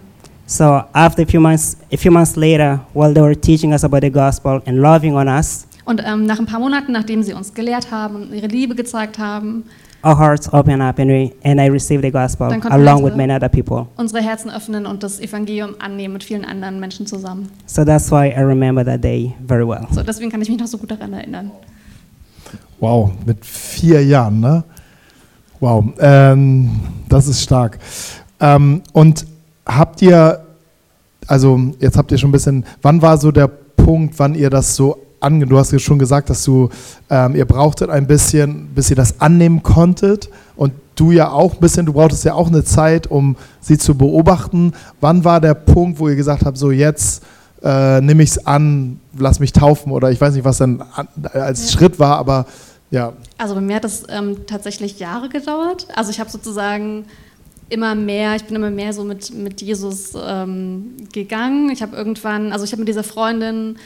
So 0.45 0.81
after 0.93 1.23
a 1.23 1.25
few 1.25 1.39
months, 1.41 1.75
a 1.91 1.97
few 1.97 2.11
months 2.11 2.35
later, 2.35 2.79
while 2.93 3.13
they 3.13 3.21
were 3.21 3.35
teaching 3.35 3.73
us 3.73 3.83
about 3.83 4.01
the 4.01 4.09
gospel 4.11 4.61
and 4.65 4.79
loving 4.79 5.15
on 5.15 5.27
us, 5.27 5.65
Und 5.85 6.01
ähm, 6.05 6.25
nach 6.25 6.37
ein 6.37 6.45
paar 6.45 6.59
Monaten, 6.59 6.91
nachdem 6.91 7.23
sie 7.23 7.33
uns 7.33 7.53
gelehrt 7.53 7.91
haben 7.91 8.15
und 8.17 8.33
ihre 8.33 8.47
Liebe 8.47 8.75
gezeigt 8.75 9.17
haben, 9.17 9.63
our 10.03 10.17
hearts 10.17 10.51
opened 10.53 10.81
up 10.81 10.99
and, 10.99 11.09
we, 11.09 11.31
and 11.43 11.59
I 11.61 11.67
received 11.69 12.03
the 12.03 12.11
gospel 12.11 12.49
Dann 12.49 12.59
konnten 12.61 12.73
along 12.77 13.03
with 13.03 13.13
unsere- 13.13 13.17
many 13.17 13.33
other 13.33 13.49
people. 13.49 13.87
unsere 13.97 14.21
Herzen 14.21 14.51
öffnen 14.51 14.85
und 14.85 15.01
das 15.01 15.19
Evangelium 15.21 15.75
annehmen 15.79 16.13
mit 16.13 16.23
vielen 16.25 16.43
anderen 16.45 16.79
Menschen 16.79 17.07
zusammen. 17.07 17.49
So 17.65 17.83
that's 17.85 18.11
why 18.11 18.27
I 18.29 18.41
remember 18.41 18.83
that 18.85 19.01
day 19.03 19.33
very 19.47 19.65
well. 19.67 19.87
So, 19.91 20.03
deswegen 20.03 20.29
kann 20.29 20.41
ich 20.41 20.49
mich 20.49 20.59
noch 20.59 20.67
so 20.67 20.77
gut 20.77 20.91
daran 20.91 21.13
erinnern. 21.13 21.51
Wow, 22.79 23.09
mit 23.25 23.43
vier 23.45 24.03
Jahren, 24.05 24.39
ne? 24.41 24.63
Wow, 25.59 25.85
ähm, 25.99 26.69
das 27.09 27.27
ist 27.27 27.41
stark. 27.41 27.79
Ähm, 28.39 28.81
und 28.93 29.25
habt 29.65 30.01
ihr, 30.01 30.39
also 31.25 31.59
jetzt 31.79 31.97
habt 31.97 32.11
ihr 32.11 32.17
schon 32.17 32.29
ein 32.29 32.33
bisschen, 32.33 32.65
wann 32.81 33.01
war 33.01 33.17
so 33.17 33.31
der 33.31 33.47
Punkt, 33.47 34.19
wann 34.19 34.35
ihr 34.35 34.49
das 34.49 34.75
so 34.75 34.97
ange, 35.19 35.47
du 35.47 35.57
hast 35.57 35.71
ja 35.71 35.79
schon 35.79 35.97
gesagt, 35.97 36.29
dass 36.29 36.43
du, 36.43 36.69
ähm, 37.09 37.35
ihr 37.35 37.45
brauchtet 37.45 37.89
ein 37.89 38.05
bisschen, 38.05 38.67
bis 38.75 38.91
ihr 38.91 38.95
das 38.95 39.19
annehmen 39.19 39.63
konntet 39.63 40.29
und 40.55 40.73
du 40.95 41.11
ja 41.11 41.31
auch 41.31 41.55
ein 41.55 41.59
bisschen, 41.59 41.87
du 41.87 41.93
brauchtest 41.93 42.23
ja 42.23 42.35
auch 42.35 42.47
eine 42.49 42.63
Zeit, 42.63 43.07
um 43.07 43.35
sie 43.59 43.79
zu 43.79 43.95
beobachten. 43.95 44.73
Wann 45.01 45.23
war 45.25 45.41
der 45.41 45.55
Punkt, 45.55 45.99
wo 45.99 46.07
ihr 46.07 46.15
gesagt 46.15 46.45
habt, 46.45 46.57
so 46.57 46.69
jetzt 46.69 47.23
äh, 47.63 47.99
nehme 48.01 48.21
ich 48.21 48.29
es 48.31 48.45
an, 48.45 48.99
lass 49.17 49.39
mich 49.39 49.53
taufen 49.53 49.91
oder 49.91 50.11
ich 50.11 50.21
weiß 50.21 50.35
nicht, 50.35 50.45
was 50.45 50.57
dann 50.59 50.83
an, 50.95 51.07
als 51.33 51.71
Ja. 51.71 51.79
Schritt 51.79 51.97
war, 51.97 52.17
aber 52.19 52.45
ja. 52.91 53.13
Also 53.37 53.55
bei 53.55 53.61
mir 53.61 53.75
hat 53.75 53.83
das 53.83 54.03
ähm, 54.09 54.45
tatsächlich 54.47 54.99
Jahre 54.99 55.29
gedauert. 55.29 55.87
Also 55.95 56.11
ich 56.11 56.19
habe 56.19 56.29
sozusagen 56.29 57.05
immer 57.69 57.95
mehr, 57.95 58.35
ich 58.35 58.45
bin 58.45 58.55
immer 58.55 58.69
mehr 58.69 58.93
so 58.93 59.03
mit, 59.03 59.33
mit 59.33 59.61
Jesus 59.61 60.13
ähm, 60.15 60.95
gegangen. 61.11 61.69
Ich 61.69 61.81
habe 61.81 61.95
irgendwann, 61.95 62.53
also 62.53 62.63
ich 62.63 62.71
habe 62.71 62.81
mit 62.81 62.87
dieser 62.87 63.03
Freundin 63.03 63.77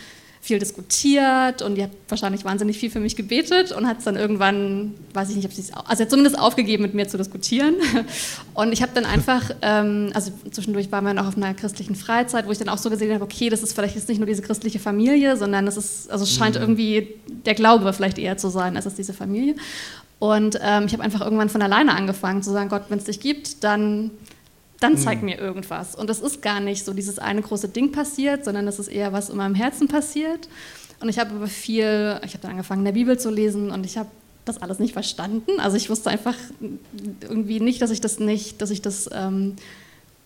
viel 0.41 0.57
diskutiert 0.57 1.61
und 1.61 1.75
die 1.75 1.83
hat 1.83 1.91
wahrscheinlich 2.09 2.43
wahnsinnig 2.43 2.79
viel 2.79 2.89
für 2.89 2.99
mich 2.99 3.15
gebetet 3.15 3.71
und 3.71 3.87
hat 3.87 3.99
es 3.99 4.05
dann 4.05 4.15
irgendwann, 4.15 4.95
weiß 5.13 5.29
ich 5.29 5.35
nicht, 5.35 5.45
ob 5.45 5.53
sie 5.53 5.61
es, 5.61 5.71
also 5.71 6.03
hat 6.03 6.09
zumindest 6.09 6.37
aufgegeben, 6.39 6.81
mit 6.81 6.95
mir 6.95 7.07
zu 7.07 7.17
diskutieren. 7.17 7.75
Und 8.55 8.73
ich 8.73 8.81
habe 8.81 8.91
dann 8.95 9.05
einfach, 9.05 9.51
ähm, 9.61 10.09
also 10.15 10.31
zwischendurch 10.49 10.91
waren 10.91 11.05
wir 11.05 11.13
noch 11.13 11.27
auf 11.27 11.37
einer 11.37 11.53
christlichen 11.53 11.95
Freizeit, 11.95 12.47
wo 12.47 12.51
ich 12.51 12.57
dann 12.57 12.69
auch 12.69 12.79
so 12.79 12.89
gesehen 12.89 13.13
habe, 13.13 13.23
okay, 13.23 13.49
das 13.49 13.61
ist 13.61 13.73
vielleicht 13.73 13.95
jetzt 13.95 14.09
nicht 14.09 14.17
nur 14.17 14.25
diese 14.25 14.41
christliche 14.41 14.79
Familie, 14.79 15.37
sondern 15.37 15.67
es 15.67 15.77
ist, 15.77 16.09
also 16.09 16.23
es 16.23 16.33
scheint 16.33 16.55
irgendwie 16.55 17.09
der 17.45 17.53
Glaube 17.53 17.93
vielleicht 17.93 18.17
eher 18.17 18.35
zu 18.37 18.49
sein, 18.49 18.75
als 18.75 18.87
es 18.87 18.95
diese 18.95 19.13
Familie. 19.13 19.55
Und 20.17 20.59
ähm, 20.61 20.85
ich 20.85 20.93
habe 20.93 21.03
einfach 21.03 21.21
irgendwann 21.21 21.49
von 21.49 21.61
alleine 21.61 21.95
angefangen 21.95 22.41
zu 22.41 22.51
sagen, 22.51 22.69
Gott, 22.69 22.85
wenn 22.89 22.97
es 22.97 23.05
dich 23.05 23.19
gibt, 23.19 23.63
dann, 23.63 24.11
dann 24.81 24.97
zeig 24.97 25.21
mir 25.21 25.37
irgendwas. 25.37 25.95
Und 25.95 26.09
das 26.09 26.19
ist 26.19 26.41
gar 26.41 26.59
nicht 26.59 26.83
so 26.83 26.93
dieses 26.93 27.19
eine 27.19 27.41
große 27.41 27.69
Ding 27.69 27.91
passiert, 27.91 28.43
sondern 28.43 28.65
das 28.65 28.79
ist 28.79 28.87
eher 28.87 29.13
was 29.13 29.29
in 29.29 29.37
meinem 29.37 29.55
Herzen 29.55 29.87
passiert. 29.87 30.49
Und 30.99 31.07
ich 31.07 31.19
habe 31.19 31.35
aber 31.35 31.47
viel, 31.47 32.19
ich 32.25 32.33
habe 32.33 32.41
dann 32.41 32.51
angefangen, 32.51 32.81
in 32.81 32.85
der 32.85 32.91
Bibel 32.91 33.17
zu 33.17 33.29
lesen 33.29 33.71
und 33.71 33.85
ich 33.85 33.97
habe 33.97 34.09
das 34.43 34.61
alles 34.61 34.79
nicht 34.79 34.93
verstanden. 34.93 35.59
Also 35.59 35.77
ich 35.77 35.89
wusste 35.89 36.09
einfach 36.09 36.35
irgendwie 37.21 37.59
nicht, 37.59 37.81
dass 37.81 37.91
ich 37.91 38.01
das 38.01 38.19
nicht, 38.19 38.61
dass 38.61 38.71
ich 38.71 38.81
das 38.81 39.09
ähm, 39.13 39.55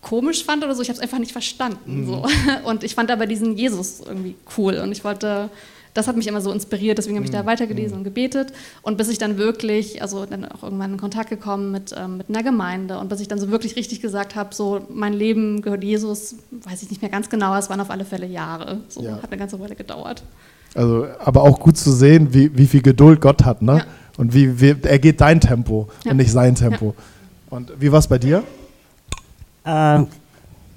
komisch 0.02 0.46
fand 0.46 0.64
oder 0.64 0.74
so. 0.74 0.82
Ich 0.82 0.90
habe 0.90 0.98
es 0.98 1.04
einfach 1.04 1.20
nicht 1.20 1.34
verstanden. 1.34 2.06
So. 2.06 2.26
Und 2.64 2.84
ich 2.84 2.96
fand 2.96 3.12
aber 3.12 3.26
diesen 3.26 3.58
Jesus 3.58 4.02
irgendwie 4.06 4.36
cool 4.58 4.78
und 4.78 4.92
ich 4.92 5.04
wollte, 5.04 5.50
das 5.96 6.08
hat 6.08 6.16
mich 6.18 6.28
immer 6.28 6.42
so 6.42 6.52
inspiriert, 6.52 6.98
deswegen 6.98 7.16
habe 7.16 7.26
ich 7.26 7.32
da 7.32 7.46
weitergelesen 7.46 7.98
und 7.98 8.04
gebetet. 8.04 8.52
Und 8.84 8.98
bis 8.98 9.08
ich 9.08 9.18
dann 9.18 9.38
wirklich, 9.38 10.02
also 10.02 10.26
dann 10.26 10.44
auch 10.46 10.62
irgendwann 10.62 10.92
in 10.92 10.98
Kontakt 11.00 11.30
gekommen 11.30 11.72
mit, 11.72 11.96
ähm, 11.98 12.18
mit 12.18 12.30
einer 12.30 12.44
Gemeinde 12.44 13.00
und 13.00 13.08
bis 13.10 13.22
ich 13.22 13.30
dann 13.30 13.40
so 13.40 13.50
wirklich 13.50 13.76
richtig 13.78 14.02
gesagt 14.02 14.36
habe, 14.36 14.54
so 14.54 14.82
mein 14.94 15.14
Leben 15.14 15.62
gehört 15.62 15.84
Jesus, 15.84 16.36
weiß 16.52 16.84
ich 16.84 16.90
nicht 16.90 17.02
mehr 17.02 17.10
ganz 17.10 17.30
genau, 17.30 17.56
es 17.56 17.70
waren 17.70 17.80
auf 17.80 17.90
alle 17.90 18.04
Fälle 18.06 18.28
Jahre. 18.28 18.82
So 18.90 19.02
Ja. 19.02 19.14
hat 19.22 19.32
eine 19.32 19.38
ganze 19.38 19.60
Weile 19.60 19.76
gedauert. 19.76 20.22
Also, 20.76 21.08
aber 21.24 21.44
auch 21.44 21.60
gut 21.62 21.78
zu 21.78 21.92
sehen, 21.94 22.34
wie, 22.34 22.56
wie 22.58 22.68
viel 22.68 22.82
Geduld 22.82 23.22
Gott 23.22 23.46
hat, 23.46 23.62
ne? 23.62 23.78
Ja. 23.78 23.86
Und 24.18 24.34
wie, 24.34 24.60
wie 24.60 24.76
er 24.84 25.00
geht 25.00 25.22
dein 25.22 25.40
Tempo 25.40 25.88
Ja. 26.04 26.12
und 26.12 26.18
nicht 26.18 26.32
sein 26.32 26.56
Tempo. 26.56 26.94
Und 27.50 27.72
wie 27.80 27.90
war 27.92 28.00
es 28.00 28.08
bei 28.08 28.18
dir? 28.18 28.44
Uh, 29.66 30.06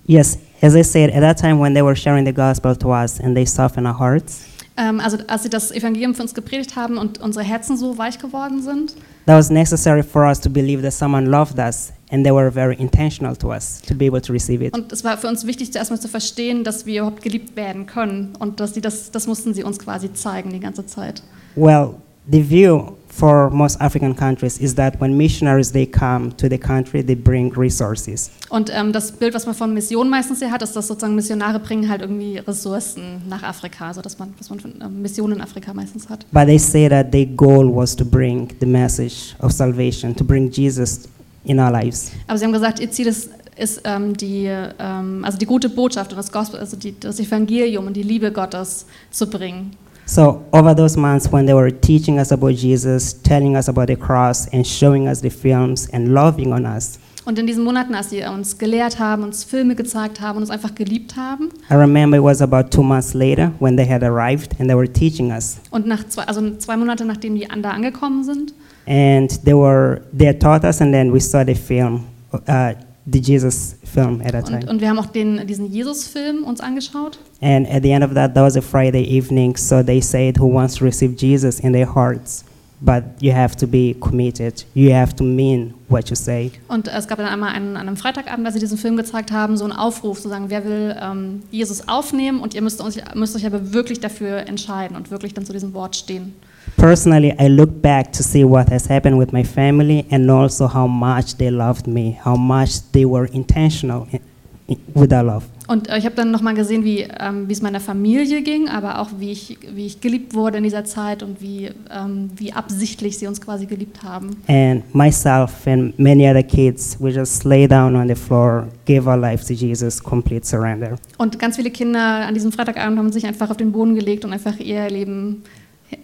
yes, 0.07 0.39
as 0.63 0.75
I 0.77 0.83
said, 0.85 1.13
at 1.13 1.21
that 1.21 1.39
time 1.41 1.61
when 1.61 1.75
they 1.75 1.83
were 1.83 1.97
sharing 1.97 2.25
the 2.25 2.33
gospel 2.33 2.77
to 2.77 2.89
us 2.93 3.21
and 3.21 3.35
they 3.37 3.45
softened 3.45 3.87
our 3.87 3.99
hearts, 3.99 4.43
also 4.79 5.19
als 5.27 5.43
sie 5.43 5.51
das 5.51 5.71
Evangelium 5.71 6.15
für 6.15 6.23
uns 6.23 6.35
gepredigt 6.35 6.77
haben 6.77 6.99
und 6.99 7.21
unsere 7.21 7.45
Herzen 7.45 7.77
so 7.77 7.99
weich 7.99 8.19
geworden 8.19 8.63
sind, 8.63 8.95
that 9.27 9.37
was 9.37 9.51
necessary 9.51 10.03
for 10.03 10.27
us 10.27 10.41
to 10.41 10.49
believe 10.49 10.83
that 10.83 10.93
someone 10.93 11.27
loved 11.27 11.59
us 11.59 11.93
and 12.11 12.25
they 12.25 12.33
were 12.33 12.51
very 12.51 12.75
intentional 12.77 13.37
to 13.37 13.49
us 13.49 13.81
to 13.83 13.95
be 13.95 14.07
able 14.07 14.21
to 14.21 14.33
receive 14.33 14.65
it. 14.65 14.75
Und 14.75 14.93
es 14.93 15.05
war 15.05 15.19
für 15.19 15.29
uns 15.29 15.47
wichtig, 15.47 15.73
zuerst 15.73 15.91
mal 15.91 16.01
zu 16.01 16.09
verstehen, 16.09 16.65
dass 16.65 16.87
wir 16.87 17.03
überhaupt 17.03 17.23
geliebt 17.23 17.57
werden 17.57 17.87
können. 17.87 18.35
Und 18.39 18.61
dass 18.61 18.75
sie 18.75 18.81
das, 18.81 19.11
das 19.11 19.27
mussten 19.27 19.55
sie 19.55 19.63
uns 19.65 19.79
quasi 19.79 20.13
zeigen 20.13 20.51
die 20.51 20.61
ganze 20.61 20.87
Zeit. 20.87 21.23
Well, 21.57 21.95
the 22.31 22.43
view 22.49 22.93
for 23.19 23.51
most 23.51 23.81
African 23.81 24.15
countries 24.15 24.59
is 24.59 24.75
that 24.77 25.01
when 25.01 25.17
missionaries 25.17 25.73
they 25.73 25.87
come 25.87 26.33
to 26.37 26.49
the 26.49 26.59
country, 26.59 27.03
they 27.03 27.17
bring 27.17 27.53
resources. 27.57 28.31
Und 28.49 28.71
ähm, 28.73 28.93
das 28.93 29.13
Bild, 29.13 29.35
was 29.35 29.47
man 29.47 29.55
von 29.55 29.75
Missionen 29.75 30.09
meistens 30.11 30.39
hier 30.39 30.51
hat, 30.51 30.63
ist, 30.63 30.75
dass 30.75 30.87
sozusagen 30.87 31.15
Missionare 31.15 31.59
bringen 31.59 31.89
halt 31.89 32.03
irgendwie 32.03 32.39
Ressourcen 32.39 33.23
nach 33.29 33.43
Afrika. 33.43 33.89
Also 33.89 34.01
dass 34.01 34.19
man, 34.19 34.33
was 34.39 34.49
man 34.51 34.61
von 34.61 34.75
ähm, 34.81 35.03
Missionen 35.03 35.37
in 35.37 35.41
Afrika 35.41 35.75
meistens 35.75 36.09
hat. 36.09 36.25
But 36.33 36.47
they 36.47 36.59
say 36.59 36.89
that 36.89 37.11
their 37.11 37.27
goal 37.27 37.75
was 37.75 37.97
to 37.97 38.05
bring 38.05 38.55
the 38.61 38.67
message 38.67 39.35
of 39.41 39.53
salvation, 39.53 40.15
to 40.15 40.25
bring 40.25 40.51
Jesus 40.51 41.09
in 41.45 41.59
our 41.59 41.71
lives. 41.71 42.13
Aber 42.27 42.39
sie 42.39 42.45
haben 42.45 42.53
gesagt, 42.53 42.81
ihr 42.81 42.91
Ziel 42.91 43.09
ist, 43.09 43.31
ist 43.57 43.81
ähm, 43.85 44.17
die, 44.17 44.47
ähm, 44.79 45.25
also 45.25 45.39
die 45.39 45.47
gute 45.47 45.69
Botschaft 45.69 46.13
und 46.13 46.17
das 46.17 46.31
Gospel, 46.31 46.61
also 46.61 46.77
die, 46.77 46.99
das 46.99 47.19
Evangelium 47.19 47.87
und 47.87 47.95
die 47.95 48.03
Liebe 48.03 48.31
Gottes 48.31 48.87
zu 49.11 49.29
bringen. 49.29 49.73
So, 50.11 50.41
over 50.53 50.75
those 50.75 50.97
months 50.99 51.31
when 51.31 51.45
they 51.45 51.53
were 51.53 51.71
teaching 51.71 52.19
us 52.19 52.33
about 52.33 52.55
Jesus, 52.55 53.13
telling 53.23 53.57
us 53.57 53.69
about 53.69 53.89
the 53.89 53.97
cross, 53.97 54.49
and 54.55 54.67
showing 54.67 55.07
us 55.07 55.21
the 55.21 55.29
films 55.29 55.87
and 55.93 56.15
loving 56.15 56.51
on 56.53 56.65
us, 56.65 56.99
Und 57.27 57.39
in 57.39 57.47
diesen 57.47 57.63
Monaten, 57.63 57.95
als 57.95 58.09
sie 58.09 58.23
uns 58.25 58.57
gelehrt 58.57 58.99
haben, 58.99 59.23
uns 59.23 59.45
Filme 59.45 59.75
gezeigt 59.75 60.23
haben 60.23 60.37
und 60.37 60.45
uns 60.45 60.51
einfach 60.51 60.75
geliebt 60.75 61.15
haben, 61.15 61.51
I 61.71 61.75
remember 61.75 62.17
it 62.17 62.23
was 62.23 62.41
about 62.41 62.71
two 62.71 62.83
months 62.83 63.13
later 63.13 63.53
when 63.61 63.77
they 63.77 63.87
had 63.87 64.03
arrived 64.03 64.59
and 64.59 64.67
they 64.71 64.75
were 64.75 64.91
teaching 64.91 65.31
us. 65.31 65.59
und 65.71 65.87
nach 65.87 66.09
zwei, 66.09 66.23
also 66.23 66.57
zwei 66.57 66.79
Monate 66.79 67.05
nachdem 67.05 67.35
die 67.35 67.47
da 67.61 67.73
angekommen 67.73 68.25
sind, 68.25 68.55
And 68.87 69.29
they 69.45 69.53
were 69.53 70.01
they 70.17 70.33
taught 70.33 70.65
us, 70.65 70.81
and 70.81 70.91
then 70.95 71.13
we 71.13 71.21
saw 71.21 71.45
the 71.45 71.55
film, 71.55 72.07
uh, 72.33 72.73
the 73.11 73.21
Jesus 73.21 73.77
film 73.85 74.21
at 74.21 74.33
that 74.33 74.49
Und, 74.49 74.61
time. 74.61 74.71
und 74.71 74.81
wir 74.81 74.89
haben 74.89 74.99
auch 74.99 75.07
den, 75.07 75.47
diesen 75.47 75.71
Jesus-Film 75.71 76.45
uns 76.45 76.61
angeschaut. 76.61 77.19
And 77.41 77.69
at 77.69 77.83
the 77.83 77.91
end 77.91 78.05
of 78.05 78.15
that, 78.15 78.35
that 78.35 78.45
was 78.45 78.57
a 78.57 78.61
Friday 78.61 79.05
evening. 79.05 79.57
So 79.57 79.83
they 79.83 80.01
said, 80.01 80.39
"Who 80.39 80.53
wants 80.53 80.75
to 80.77 80.85
receive 80.85 81.15
Jesus 81.17 81.61
in 81.61 81.73
their 81.73 81.95
hearts?" 81.95 82.45
But 82.81 83.03
you 83.21 83.33
have 83.33 83.57
to 83.57 83.67
be 83.67 83.97
committed. 83.99 84.65
You 84.75 84.95
have 84.95 85.17
to 85.17 85.25
mean 85.25 85.75
what 85.89 86.09
you 86.11 86.15
say. 86.15 86.53
Und 86.69 86.87
es 86.87 87.09
gab 87.09 87.19
dann 87.19 87.27
einmal 87.27 87.53
einen, 87.53 87.77
an 87.77 87.89
einem 87.89 87.97
Freitagabend, 87.97 88.47
als 88.47 88.55
sie 88.55 88.61
diesen 88.61 88.79
Film 88.79 88.97
gezeigt 88.97 89.33
haben, 89.33 89.57
so 89.57 89.65
einen 89.65 89.73
Aufruf, 89.73 90.21
zu 90.21 90.29
sagen, 90.29 90.45
wer 90.49 90.65
will 90.65 90.97
ähm, 91.01 91.43
Jesus 91.51 91.89
aufnehmen 91.89 92.39
und 92.41 92.55
ihr 92.55 92.63
müsst, 92.63 92.81
uns, 92.81 92.97
müsst 93.17 93.35
euch 93.35 93.47
aber 93.47 93.73
wirklich 93.73 93.99
dafür 93.99 94.47
entscheiden 94.47 94.97
und 94.97 95.11
wirklich 95.11 95.35
dann 95.35 95.45
zu 95.45 95.53
diesem 95.53 95.75
Wort 95.75 95.97
stehen. 95.97 96.35
Personally, 96.77 97.35
I 97.39 97.49
look 97.49 97.83
back 97.83 98.13
to 98.13 98.23
see 98.23 98.45
what 98.45 98.71
has 98.71 98.89
happened 98.89 99.19
with 99.19 99.33
my 99.33 99.45
family 99.45 100.07
and 100.11 100.31
also 100.31 100.67
how 100.67 100.87
much 100.87 101.37
they 101.37 101.51
loved 101.51 101.87
me, 101.87 102.19
how 102.25 102.37
much 102.37 102.81
they 102.93 103.05
were 103.05 103.27
intentional 103.27 104.07
in, 104.13 104.21
in, 104.69 104.79
with 104.95 105.11
their 105.11 105.23
love. 105.23 105.45
Und 105.69 105.87
äh, 105.89 105.99
ich 105.99 106.07
habe 106.07 106.15
dann 106.15 106.31
nochmal 106.31 106.55
gesehen, 106.55 106.83
wie 106.83 107.07
ähm, 107.21 107.47
es 107.51 107.61
meiner 107.61 107.79
Familie 107.79 108.43
ging, 108.43 108.69
aber 108.69 109.01
auch 109.01 109.11
wie 109.19 109.33
ich, 109.33 109.59
wie 109.75 109.85
ich 109.85 110.01
geliebt 110.01 110.35
wurde 110.35 110.57
in 110.57 110.65
dieser 110.65 110.85
Zeit 110.85 111.23
und 111.23 111.43
wie, 111.43 111.71
ähm, 111.91 112.31
wie 112.37 112.55
absichtlich 112.55 113.19
sie 113.19 113.27
uns 113.27 113.39
quasi 113.39 113.67
geliebt 113.67 114.03
haben. 114.03 114.37
And 114.49 114.83
myself 114.95 115.67
and 115.67 115.97
many 115.99 116.27
other 116.27 116.43
kids, 116.43 116.97
we 116.99 117.11
just 117.11 117.45
lay 117.45 117.69
down 117.69 117.95
on 117.97 118.09
the 118.09 118.15
floor, 118.15 118.67
gave 118.87 119.07
our 119.07 119.19
life 119.19 119.45
to 119.47 119.53
Jesus, 119.53 120.03
complete 120.03 120.47
surrender. 120.47 120.97
Und 121.19 121.39
ganz 121.39 121.57
viele 121.57 121.71
Kinder 121.71 122.27
an 122.27 122.33
diesem 122.33 122.51
Freitagabend 122.51 122.99
haben 122.99 123.13
sich 123.13 123.27
einfach 123.27 123.51
auf 123.51 123.59
den 123.59 123.73
Boden 123.73 123.95
gelegt 123.95 124.25
und 124.25 124.33
einfach 124.33 124.59
ihr 124.59 124.89
Leben 124.89 125.43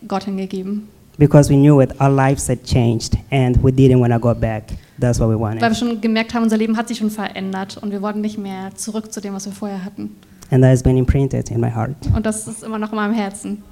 Gott 0.09 0.25
hingegeben. 0.25 0.89
Because 1.17 1.49
we 1.49 1.57
knew 1.57 1.81
it, 1.81 1.91
our 2.01 2.11
lives 2.11 2.49
had 2.49 2.65
changed 2.65 3.17
and 3.31 3.63
we 3.63 3.71
didn't 3.71 4.01
want 4.01 4.13
to 4.13 4.19
go 4.19 4.35
back. 4.35 4.65
That's 4.99 5.21
what 5.21 5.29
we 5.29 5.35
Weil 5.39 5.55
wir 5.55 5.61
wanted. 5.63 5.77
schon 5.77 6.01
gemerkt 6.01 6.35
haben, 6.35 6.43
unser 6.43 6.57
Leben 6.57 6.77
hat 6.77 6.89
sich 6.89 6.99
schon 6.99 7.11
verändert 7.11 7.79
und 7.81 7.91
wir 7.93 8.03
wollten 8.03 8.21
nicht 8.21 8.39
mehr 8.39 8.75
zurück 8.75 9.13
zu 9.13 9.21
dem, 9.21 9.35
was 9.35 9.47
wir 9.47 9.53
vorher 9.53 9.85
hatten. 9.85 10.17
And 10.51 10.63
that 10.63 10.71
has 10.71 10.83
been 10.83 10.97
imprinted 10.97 11.51
in 11.51 11.61
my 11.61 11.71
heart. 11.71 11.95
Und 12.15 12.27
das 12.27 12.47
ist 12.47 12.63
immer 12.63 12.79
noch 12.79 12.91
in 12.91 12.97
meinem 12.97 13.15
Herzen. 13.15 13.63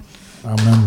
Amen. 0.43 0.57
Amen. 0.67 0.83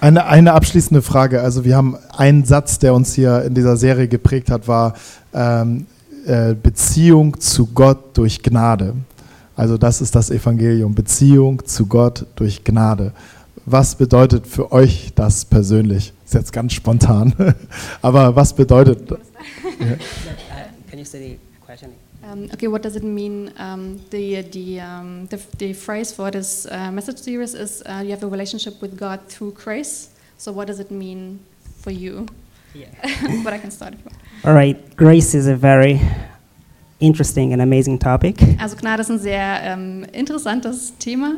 Eine, 0.00 0.24
eine 0.24 0.54
abschließende 0.54 1.02
Frage. 1.02 1.42
Also 1.42 1.64
wir 1.64 1.76
haben 1.76 1.96
einen 2.16 2.44
Satz, 2.44 2.78
der 2.78 2.94
uns 2.94 3.12
hier 3.14 3.42
in 3.42 3.54
dieser 3.54 3.76
Serie 3.76 4.08
geprägt 4.08 4.50
hat, 4.50 4.66
war 4.66 4.94
ähm, 5.34 5.86
äh, 6.26 6.54
Beziehung 6.54 7.38
zu 7.38 7.66
Gott 7.66 8.16
durch 8.16 8.42
Gnade. 8.42 8.94
Also 9.56 9.76
das 9.76 10.00
ist 10.00 10.14
das 10.14 10.30
Evangelium, 10.30 10.94
Beziehung 10.94 11.64
zu 11.64 11.86
Gott 11.86 12.24
durch 12.36 12.64
Gnade. 12.64 13.12
Was 13.66 13.94
bedeutet 13.94 14.46
für 14.46 14.72
euch 14.72 15.12
das 15.14 15.44
persönlich? 15.44 16.12
Ist 16.24 16.34
jetzt 16.34 16.52
ganz 16.52 16.72
spontan. 16.72 17.34
Aber 18.02 18.34
was 18.34 18.54
bedeutet 18.54 19.08
Can 20.90 20.98
you 20.98 21.04
say 21.04 21.20
the 21.20 21.38
question? 21.64 21.90
Um, 22.22 22.48
okay, 22.52 22.68
what 22.68 22.84
does 22.84 22.96
it 22.96 23.02
mean? 23.02 23.50
Um, 23.58 24.00
the, 24.10 24.42
the, 24.42 24.80
um, 24.80 25.26
the, 25.28 25.38
the 25.58 25.72
phrase 25.72 26.12
for 26.12 26.30
this 26.30 26.66
uh, 26.66 26.90
message 26.92 27.18
series 27.18 27.54
is 27.54 27.82
uh, 27.86 28.02
you 28.02 28.10
have 28.10 28.22
a 28.22 28.28
relationship 28.28 28.80
with 28.82 28.96
God 28.96 29.20
through 29.28 29.52
grace. 29.52 30.10
So 30.36 30.52
what 30.52 30.66
does 30.66 30.80
it 30.80 30.90
mean 30.90 31.40
for 31.80 31.90
you? 31.90 32.26
Yeah. 32.74 32.86
but 33.44 33.52
I 33.52 33.58
can 33.58 33.70
start. 33.70 33.94
if 33.94 34.00
you 34.00 34.06
want. 34.06 34.16
All 34.44 34.54
right, 34.54 34.96
grace 34.96 35.34
is 35.34 35.46
a 35.48 35.56
very 35.56 36.00
interesting 37.00 37.52
and 37.52 37.62
amazing 37.62 37.98
topic. 37.98 38.36
Also 38.60 38.76
Gnade 38.76 39.00
ist 39.02 39.10
ein 39.10 39.18
sehr 39.18 39.60
ähm, 39.62 40.04
interessantes 40.12 40.92
Thema. 40.98 41.34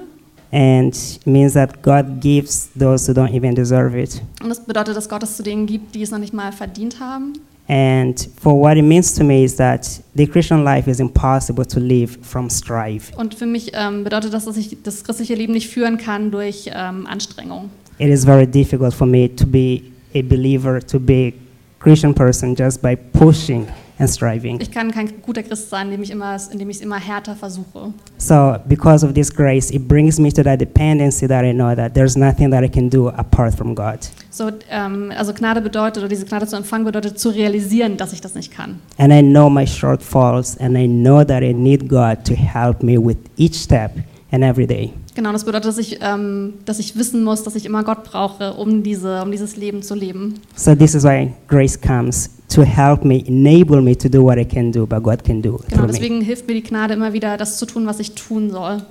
and 0.53 0.95
it 0.95 1.27
means 1.27 1.55
that 1.55 1.81
God 1.83 2.21
gives 2.21 2.69
those 2.77 3.07
who 3.07 3.15
don't 3.15 3.33
even 3.35 3.55
deserve 3.55 3.97
it. 3.97 4.21
Und 4.43 4.51
das 4.51 4.61
bedeutet, 4.61 4.95
dass 4.97 5.09
Gott 5.09 5.23
es 5.23 5.37
zu 5.37 5.43
denen 5.43 5.67
gibt, 5.67 5.95
die 5.95 6.03
es 6.03 6.11
noch 6.11 6.19
nicht 6.19 6.35
mal 6.35 6.53
verdient 6.53 7.01
haben. 7.01 7.33
And 7.69 8.29
for 8.39 8.61
what 8.61 8.77
it 8.77 8.85
means 8.85 9.15
to 9.15 9.25
me 9.25 9.45
is 9.45 9.57
that 9.57 9.89
the 10.15 10.27
Christian 10.27 10.63
life 10.63 10.91
is 10.91 11.01
impossible 11.01 11.65
to 11.65 11.81
live 11.81 12.19
from 12.21 12.51
strife. 12.51 13.17
Und 13.17 13.35
für 13.35 13.47
mich 13.47 13.71
ähm, 13.73 14.05
bedeutet 14.05 14.35
das, 14.35 14.45
dass 14.45 14.57
ich 14.59 14.77
das 14.83 15.05
christliche 15.05 15.35
Leben 15.35 15.55
nicht 15.55 15.69
führen 15.69 15.97
kann 15.97 16.31
durch 16.31 16.71
ähm, 16.75 17.07
Anstrengung. 17.07 17.71
It 17.99 18.09
is 18.09 18.25
very 18.25 18.47
difficult 18.47 18.93
for 18.93 19.07
me 19.07 19.35
to 19.35 19.47
be 19.47 19.81
a 20.15 20.23
believer, 20.23 20.81
to 20.81 20.99
be 20.99 21.29
a 21.29 21.35
Christian 21.79 22.15
person 22.15 22.55
just 22.55 22.81
by 22.81 22.95
pushing 22.95 23.67
and 23.99 24.09
striving. 24.11 24.61
Ich 24.61 24.71
kann 24.71 24.91
kein 24.91 25.23
guter 25.23 25.43
Christ 25.43 25.71
sein, 25.71 25.87
indem 25.87 26.03
ich 26.03 26.11
immer, 26.11 26.37
indem 26.51 26.71
ich 26.71 26.77
es 26.77 26.83
immer 26.83 26.99
härter 26.99 27.35
versuche. 27.37 27.93
So, 28.19 28.57
because 28.67 29.05
of 29.07 29.15
this 29.15 29.35
grace, 29.35 29.71
it 29.71 29.87
brings 29.87 30.19
me 30.19 30.31
to 30.33 30.43
that 30.43 30.61
dependency 30.61 31.27
that 31.27 31.45
I 31.45 31.53
know 31.53 31.75
that 31.75 31.95
there's 31.95 32.17
nothing 32.17 32.51
that 32.51 32.65
I 32.65 32.69
can 32.69 32.89
do 32.89 33.09
apart 33.09 33.55
from 33.55 33.75
God. 33.75 33.99
So, 34.31 34.51
ähm, 34.71 35.13
also 35.17 35.33
Gnade 35.33 35.61
bedeutet, 35.61 35.99
oder 35.99 36.09
diese 36.09 36.27
Gnade 36.27 36.47
zu 36.47 36.57
empfangen 36.57 36.85
bedeutet, 36.85 37.19
zu 37.19 37.31
realisieren, 37.31 37.97
dass 37.97 38.13
ich 38.13 38.21
das 38.21 38.35
nicht 38.35 38.53
kann. 38.53 38.81
And 38.99 39.13
I 39.13 39.23
know 39.23 39.49
my 39.49 39.67
shortfalls, 39.67 40.57
and 40.59 40.77
I 40.77 40.87
know 40.87 41.25
that 41.25 41.43
I 41.43 41.53
need 41.53 41.89
God 41.89 42.25
to 42.25 42.35
help 42.35 42.83
me 42.83 42.99
with 42.99 43.19
each 43.37 43.55
step 43.55 43.93
and 44.33 44.43
every 44.43 44.67
day. 44.67 44.93
Genau, 45.15 45.31
das 45.31 45.45
bedeutet, 45.45 45.67
dass 45.67 45.79
ich, 45.79 45.99
ähm, 46.01 46.55
dass 46.65 46.79
ich 46.79 46.97
wissen 46.97 47.23
muss, 47.23 47.43
dass 47.45 47.55
ich 47.55 47.65
immer 47.67 47.85
Gott 47.85 48.03
brauche, 48.05 48.55
um, 48.55 48.83
diese, 48.83 49.23
um 49.23 49.31
dieses 49.31 49.57
Leben 49.57 49.83
zu 49.83 49.95
leben. 49.95 50.41
So, 50.57 50.75
this 50.75 50.95
is 50.95 51.05
why 51.05 51.33
grace 51.49 51.79
comes 51.81 52.31
to 52.49 52.63
help 52.63 53.05
me, 53.05 53.23
enable 53.27 53.81
me 53.83 53.97
to 53.97 54.09
do 54.09 54.23
what 54.25 54.39
I 54.39 54.45
can 54.45 54.73
do, 54.73 54.87
but 54.87 55.03
God 55.03 55.23
can 55.23 55.41
do 55.43 55.59
Genau, 55.59 55.69
through 55.69 55.81
me. 55.83 55.87
deswegen 55.93 56.21
hilft 56.23 56.47
mir 56.49 56.55
die 56.55 56.63
Gnade 56.63 56.95
immer 56.95 57.13
wieder, 57.13 57.37
das 57.37 57.59
zu 57.59 57.67
tun, 57.67 57.87
was 57.87 58.01
ich 58.01 58.15
tun 58.15 58.51
soll. 58.51 58.83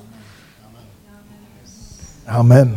Amen. 2.28 2.76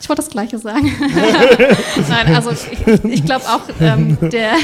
Ich 0.00 0.08
wollte 0.08 0.22
das 0.22 0.30
Gleiche 0.30 0.58
sagen. 0.58 0.92
Nein, 2.08 2.34
also 2.34 2.50
ich, 2.50 3.04
ich 3.04 3.24
glaube 3.24 3.44
auch, 3.46 3.60
ähm, 3.80 4.16
der, 4.20 4.54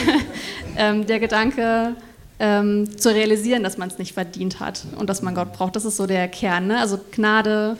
ähm, 0.76 1.06
der 1.06 1.20
Gedanke 1.20 1.96
ähm, 2.38 2.98
zu 2.98 3.12
realisieren, 3.12 3.62
dass 3.62 3.78
man 3.78 3.88
es 3.88 3.98
nicht 3.98 4.12
verdient 4.12 4.60
hat 4.60 4.84
und 4.98 5.08
dass 5.08 5.22
man 5.22 5.34
Gott 5.34 5.52
braucht, 5.52 5.76
das 5.76 5.84
ist 5.84 5.96
so 5.96 6.06
der 6.06 6.28
Kern. 6.28 6.66
Ne? 6.66 6.78
Also 6.78 6.98
Gnade, 7.12 7.76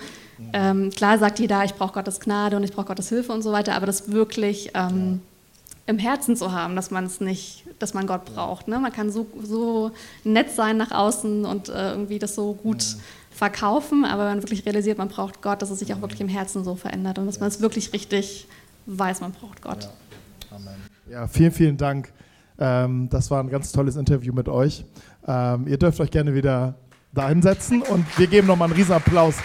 ähm, 0.53 0.91
klar 0.91 1.19
sagt 1.19 1.39
jeder, 1.39 1.65
ich 1.65 1.75
brauche 1.75 1.93
Gottes 1.93 2.21
Gnade 2.21 2.57
und 2.57 2.65
ich 2.65 2.73
brauche 2.73 2.87
Gottes 2.87 3.09
Hilfe 3.09 3.33
und 3.33 3.43
so 3.43 3.53
weiter, 3.53 3.75
aber 3.75 3.87
das 3.87 4.11
wirklich 4.13 4.71
ähm, 4.75 5.21
im 5.87 5.99
Herzen 5.99 6.37
zu 6.37 6.53
haben, 6.53 6.77
dass 6.77 6.91
man 6.91 7.05
es 7.05 7.21
nicht, 7.21 7.65
dass 7.79 7.95
man 7.95 8.07
Gott 8.07 8.25
braucht. 8.25 8.69
Ne? 8.69 8.79
Man 8.79 8.93
kann 8.93 9.11
so, 9.11 9.27
so 9.43 9.93
nett 10.25 10.51
sein 10.51 10.77
nach 10.77 10.91
außen 10.91 11.45
und 11.45 11.69
äh, 11.69 11.91
irgendwie 11.91 12.19
das 12.19 12.35
so 12.35 12.55
gut 12.55 12.97
verkaufen, 13.31 14.05
aber 14.05 14.25
wenn 14.25 14.37
man 14.37 14.43
wirklich 14.43 14.65
realisiert, 14.65 14.99
man 14.99 15.09
braucht 15.09 15.43
Gott, 15.43 15.61
dass 15.61 15.71
es 15.71 15.79
sich 15.79 15.93
auch 15.93 16.01
wirklich 16.01 16.21
im 16.21 16.29
Herzen 16.29 16.65
so 16.65 16.75
verändert 16.75 17.19
und 17.19 17.27
dass 17.27 17.39
man 17.39 17.49
es 17.49 17.61
wirklich 17.61 17.93
richtig 17.93 18.47
weiß, 18.87 19.21
man 19.21 19.33
braucht 19.33 19.63
Gott. 19.63 19.89
Ja, 21.11 21.29
vielen, 21.29 21.53
vielen 21.53 21.77
Dank. 21.77 22.13
Ähm, 22.59 23.09
das 23.11 23.31
war 23.31 23.43
ein 23.43 23.49
ganz 23.49 23.73
tolles 23.73 23.97
Interview 23.97 24.33
mit 24.33 24.49
euch. 24.49 24.85
Ähm, 25.27 25.67
ihr 25.67 25.79
dürft 25.79 26.01
euch 26.01 26.11
gerne 26.11 26.35
wieder 26.35 26.77
da 27.13 27.29
hinsetzen 27.29 27.83
und 27.83 28.07
wir 28.19 28.27
geben 28.27 28.47
nochmal 28.47 28.69
einen 28.69 28.77
riesen 28.77 28.93
Applaus. 28.93 29.37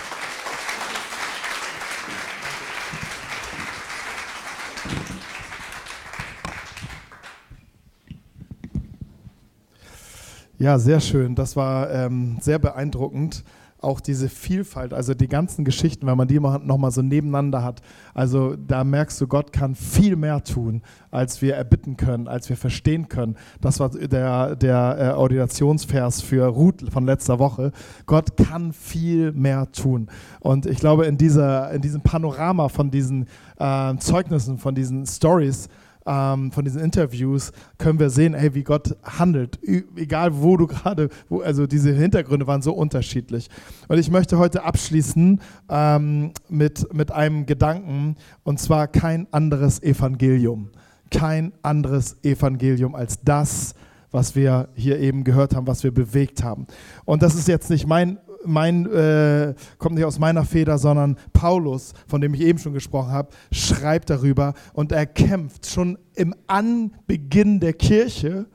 Ja, 10.62 10.77
sehr 10.77 11.00
schön. 11.00 11.34
Das 11.34 11.56
war 11.56 11.89
ähm, 11.89 12.38
sehr 12.39 12.60
beeindruckend. 12.60 13.44
Auch 13.81 14.00
diese 14.00 14.29
Vielfalt, 14.29 14.93
also 14.93 15.13
die 15.15 15.27
ganzen 15.27 15.65
Geschichten, 15.65 16.05
wenn 16.05 16.15
man 16.15 16.27
die 16.27 16.39
nochmal 16.39 16.91
so 16.91 17.01
nebeneinander 17.01 17.63
hat. 17.63 17.82
Also 18.13 18.56
da 18.56 18.84
merkst 18.84 19.19
du, 19.19 19.27
Gott 19.27 19.51
kann 19.51 19.73
viel 19.73 20.15
mehr 20.15 20.43
tun, 20.43 20.84
als 21.10 21.41
wir 21.41 21.56
erbitten 21.56 21.97
können, 21.97 22.27
als 22.27 22.47
wir 22.47 22.58
verstehen 22.58 23.10
können. 23.10 23.36
Das 23.60 23.79
war 23.79 23.89
der, 23.89 24.56
der 24.56 24.97
äh, 24.99 25.17
Ordinationsvers 25.17 26.21
für 26.21 26.45
Ruth 26.45 26.84
von 26.91 27.06
letzter 27.06 27.39
Woche. 27.39 27.71
Gott 28.06 28.38
kann 28.38 28.71
viel 28.71 29.32
mehr 29.32 29.71
tun. 29.71 30.08
Und 30.39 30.67
ich 30.67 30.77
glaube, 30.77 31.08
in, 31.08 31.17
dieser, 31.17 31.71
in 31.71 31.82
diesem 31.82 32.01
Panorama 32.01 32.69
von 32.69 32.91
diesen 32.91 33.27
äh, 33.58 33.95
Zeugnissen, 33.97 34.60
von 34.60 34.75
diesen 34.75 35.06
Stories, 35.08 35.69
ähm, 36.05 36.51
von 36.51 36.65
diesen 36.65 36.81
Interviews 36.81 37.51
können 37.77 37.99
wir 37.99 38.09
sehen, 38.09 38.33
hey, 38.33 38.53
wie 38.53 38.63
Gott 38.63 38.95
handelt. 39.03 39.59
Egal 39.95 40.41
wo 40.41 40.57
du 40.57 40.67
gerade, 40.67 41.09
also 41.43 41.67
diese 41.67 41.91
Hintergründe 41.93 42.47
waren 42.47 42.61
so 42.61 42.73
unterschiedlich. 42.73 43.49
Und 43.87 43.97
ich 43.97 44.09
möchte 44.09 44.37
heute 44.37 44.63
abschließen 44.63 45.41
ähm, 45.69 46.31
mit, 46.49 46.93
mit 46.93 47.11
einem 47.11 47.45
Gedanken, 47.45 48.15
und 48.43 48.59
zwar 48.59 48.87
kein 48.87 49.27
anderes 49.31 49.81
Evangelium. 49.81 50.71
Kein 51.11 51.51
anderes 51.61 52.17
Evangelium 52.23 52.95
als 52.95 53.19
das, 53.23 53.75
was 54.11 54.35
wir 54.35 54.69
hier 54.75 54.99
eben 54.99 55.23
gehört 55.23 55.55
haben, 55.55 55.67
was 55.67 55.83
wir 55.83 55.93
bewegt 55.93 56.43
haben. 56.43 56.67
Und 57.05 57.21
das 57.21 57.35
ist 57.35 57.47
jetzt 57.47 57.69
nicht 57.69 57.87
mein 57.87 58.17
mein, 58.45 58.86
äh, 58.91 59.54
kommt 59.77 59.95
nicht 59.95 60.06
aus 60.06 60.19
meiner 60.19 60.45
Feder, 60.45 60.77
sondern 60.77 61.17
Paulus, 61.34 61.93
von 62.08 62.21
dem 62.21 62.34
ich 62.34 62.41
eben 62.41 62.60
schon 62.60 62.73
gesprochen 62.73 63.12
habe, 63.12 63.30
schreibt 63.51 64.10
darüber 64.10 64.54
und 64.73 64.91
er 64.91 65.06
kämpft 65.06 65.67
schon 65.67 65.97
im 66.15 66.36
Anbeginn 66.47 67.60
der 67.60 67.73
Kirche. 67.73 68.47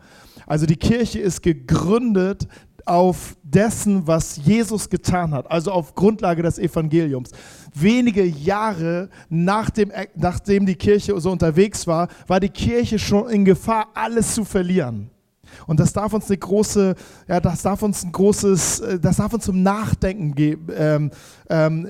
Also 0.46 0.66
die 0.66 0.76
Kirche 0.76 1.18
ist 1.18 1.42
gegründet 1.42 2.46
auf 2.84 3.36
dessen, 3.42 4.06
was 4.06 4.36
Jesus 4.36 4.88
getan 4.88 5.32
hat, 5.32 5.50
also 5.50 5.72
auf 5.72 5.94
Grundlage 5.96 6.42
des 6.42 6.58
Evangeliums. 6.58 7.30
Wenige 7.74 8.24
Jahre 8.24 9.10
nachdem, 9.28 9.90
nachdem 10.14 10.66
die 10.66 10.76
Kirche 10.76 11.18
so 11.20 11.32
unterwegs 11.32 11.86
war, 11.86 12.08
war 12.28 12.38
die 12.38 12.48
Kirche 12.48 12.98
schon 12.98 13.28
in 13.28 13.44
Gefahr, 13.44 13.88
alles 13.94 14.34
zu 14.34 14.44
verlieren. 14.44 15.10
Und 15.66 15.80
das 15.80 15.92
darf 15.92 16.12
uns 16.12 16.28
eine 16.28 16.38
große, 16.38 16.94
ja, 17.28 17.40
das 17.40 17.62
darf 17.62 17.82
uns 17.82 18.04
ein 18.04 18.12
großes, 18.12 18.80
äh, 18.80 19.00
das 19.00 19.16
darf 19.16 19.32
uns 19.32 19.44
zum 19.44 19.62
Nachdenken 19.62 20.34
ähm, 20.76 21.10
ähm, 21.48 21.88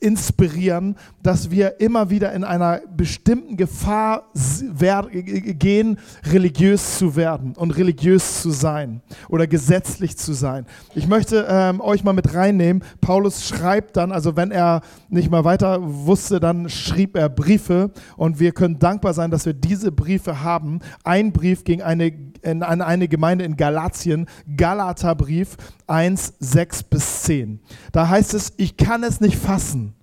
inspirieren, 0.00 0.96
dass 1.22 1.50
wir 1.50 1.80
immer 1.80 2.10
wieder 2.10 2.32
in 2.32 2.44
einer 2.44 2.80
bestimmten 2.96 3.56
Gefahr 3.56 4.24
gehen, 4.34 5.98
religiös 6.24 6.98
zu 6.98 7.16
werden 7.16 7.54
und 7.56 7.76
religiös 7.76 8.42
zu 8.42 8.50
sein 8.50 9.02
oder 9.28 9.46
gesetzlich 9.46 10.16
zu 10.16 10.32
sein. 10.32 10.66
Ich 10.94 11.06
möchte 11.06 11.46
ähm, 11.48 11.80
euch 11.80 12.04
mal 12.04 12.12
mit 12.12 12.34
reinnehmen. 12.34 12.82
Paulus 13.00 13.46
schreibt 13.46 13.96
dann, 13.96 14.12
also 14.12 14.36
wenn 14.36 14.50
er 14.50 14.82
nicht 15.08 15.30
mal 15.30 15.44
weiter 15.44 15.80
wusste, 15.82 16.40
dann 16.40 16.68
schrieb 16.68 17.16
er 17.16 17.28
Briefe 17.28 17.90
und 18.16 18.40
wir 18.40 18.52
können 18.52 18.78
dankbar 18.78 19.14
sein, 19.14 19.30
dass 19.30 19.46
wir 19.46 19.54
diese 19.54 19.92
Briefe 19.92 20.42
haben. 20.42 20.80
Ein 21.04 21.32
Brief 21.32 21.64
ging 21.64 21.82
eine, 21.82 22.12
in, 22.42 22.62
an 22.62 22.80
eine 23.06 23.08
Gemeinde 23.08 23.44
in 23.44 23.56
Galatien, 23.56 24.26
Galaterbrief 24.56 25.56
1, 25.86 26.34
6 26.40 26.82
bis 26.84 27.22
10. 27.22 27.60
Da 27.92 28.08
heißt 28.08 28.34
es, 28.34 28.52
ich 28.56 28.76
kann 28.76 29.04
es 29.04 29.20
nicht 29.20 29.36
fassen, 29.36 29.94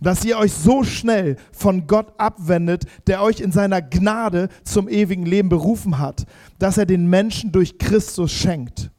dass 0.00 0.24
ihr 0.24 0.38
euch 0.38 0.52
so 0.52 0.84
schnell 0.84 1.36
von 1.50 1.88
Gott 1.88 2.12
abwendet, 2.18 2.84
der 3.08 3.22
euch 3.22 3.40
in 3.40 3.50
seiner 3.50 3.82
Gnade 3.82 4.48
zum 4.62 4.88
ewigen 4.88 5.26
Leben 5.26 5.48
berufen 5.48 5.98
hat, 5.98 6.24
dass 6.60 6.78
er 6.78 6.86
den 6.86 7.08
Menschen 7.08 7.50
durch 7.50 7.78
Christus 7.78 8.30
schenkt. 8.30 8.92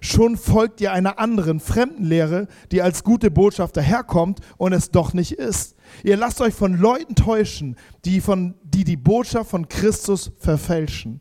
Schon 0.00 0.36
folgt 0.36 0.80
ihr 0.80 0.92
einer 0.92 1.20
anderen 1.20 1.60
fremden 1.60 2.04
Lehre, 2.04 2.48
die 2.72 2.82
als 2.82 3.04
gute 3.04 3.30
Botschaft 3.30 3.76
daherkommt 3.76 4.40
und 4.56 4.72
es 4.72 4.90
doch 4.90 5.14
nicht 5.14 5.32
ist. 5.32 5.76
Ihr 6.02 6.16
lasst 6.16 6.40
euch 6.40 6.54
von 6.54 6.76
Leuten 6.76 7.14
täuschen, 7.14 7.76
die, 8.04 8.20
von, 8.20 8.54
die 8.64 8.82
die 8.82 8.96
Botschaft 8.96 9.50
von 9.50 9.68
Christus 9.68 10.32
verfälschen. 10.38 11.20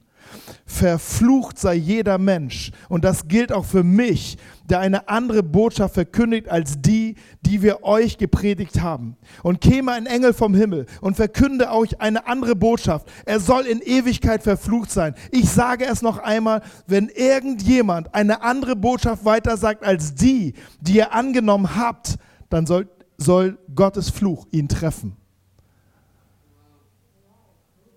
Verflucht 0.66 1.60
sei 1.60 1.76
jeder 1.76 2.18
Mensch. 2.18 2.72
Und 2.90 3.04
das 3.04 3.28
gilt 3.28 3.52
auch 3.52 3.66
für 3.66 3.84
mich, 3.84 4.38
der 4.70 4.80
eine 4.80 5.10
andere 5.10 5.44
Botschaft 5.44 5.96
verkündigt 5.96 6.50
als 6.50 6.82
die, 6.82 7.16
die 7.42 7.62
wir 7.62 7.84
euch 7.84 8.18
gepredigt 8.18 8.82
haben. 8.82 9.18
Und 9.44 9.60
käme 9.60 9.92
ein 9.92 10.06
Engel 10.06 10.34
vom 10.34 10.54
Himmel 10.56 10.86
und 11.02 11.16
verkünde 11.16 11.72
euch 11.72 12.00
eine 12.00 12.26
andere 12.28 12.56
Botschaft. 12.56 13.08
Er 13.26 13.40
soll 13.40 13.66
in 13.66 13.82
Ewigkeit 13.82 14.44
verflucht 14.44 14.92
sein. 14.92 15.14
Ich 15.32 15.50
sage 15.50 15.86
es 15.86 16.02
noch 16.02 16.20
einmal, 16.20 16.62
wenn 16.88 17.10
irgendjemand 17.10 18.14
eine 18.16 18.42
andere 18.44 18.76
Botschaft 18.76 19.26
weitersagt 19.26 19.84
als 19.84 20.16
die, 20.16 20.54
die 20.80 20.98
ihr 20.98 21.14
angenommen 21.14 21.76
habt, 21.76 22.18
dann 22.50 22.66
soll, 22.66 22.88
soll 23.18 23.58
Gottes 23.76 24.10
Fluch 24.10 24.48
ihn 24.52 24.68
treffen. 24.68 25.18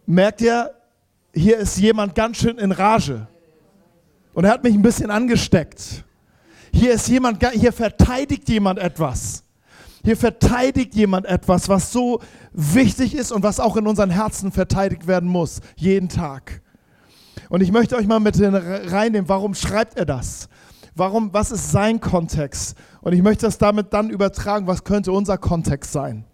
Merkt 0.06 0.40
ihr, 0.40 0.70
hier 1.34 1.58
ist 1.58 1.78
jemand 1.78 2.14
ganz 2.14 2.38
schön 2.38 2.58
in 2.58 2.72
Rage. 2.72 3.26
Und 4.32 4.44
er 4.44 4.50
hat 4.50 4.64
mich 4.64 4.74
ein 4.74 4.82
bisschen 4.82 5.10
angesteckt. 5.10 6.04
Hier 6.72 6.92
ist 6.92 7.08
jemand, 7.08 7.44
hier 7.52 7.72
verteidigt 7.72 8.48
jemand 8.48 8.78
etwas. 8.78 9.44
Hier 10.04 10.16
verteidigt 10.16 10.94
jemand 10.94 11.26
etwas, 11.26 11.68
was 11.68 11.92
so 11.92 12.20
wichtig 12.52 13.14
ist 13.14 13.32
und 13.32 13.42
was 13.42 13.58
auch 13.58 13.76
in 13.76 13.86
unseren 13.86 14.10
Herzen 14.10 14.52
verteidigt 14.52 15.06
werden 15.06 15.28
muss, 15.28 15.60
jeden 15.76 16.08
Tag. 16.08 16.60
Und 17.48 17.62
ich 17.62 17.72
möchte 17.72 17.96
euch 17.96 18.06
mal 18.06 18.20
mit 18.20 18.38
reinnehmen, 18.40 19.28
warum 19.28 19.54
schreibt 19.54 19.96
er 19.96 20.04
das? 20.04 20.48
Warum, 20.94 21.32
was 21.32 21.52
ist 21.52 21.70
sein 21.70 22.00
Kontext? 22.00 22.76
Und 23.00 23.14
ich 23.14 23.22
möchte 23.22 23.46
das 23.46 23.58
damit 23.58 23.92
dann 23.92 24.10
übertragen, 24.10 24.66
was 24.66 24.84
könnte 24.84 25.10
unser 25.10 25.38
Kontext 25.38 25.92
sein? 25.92 26.24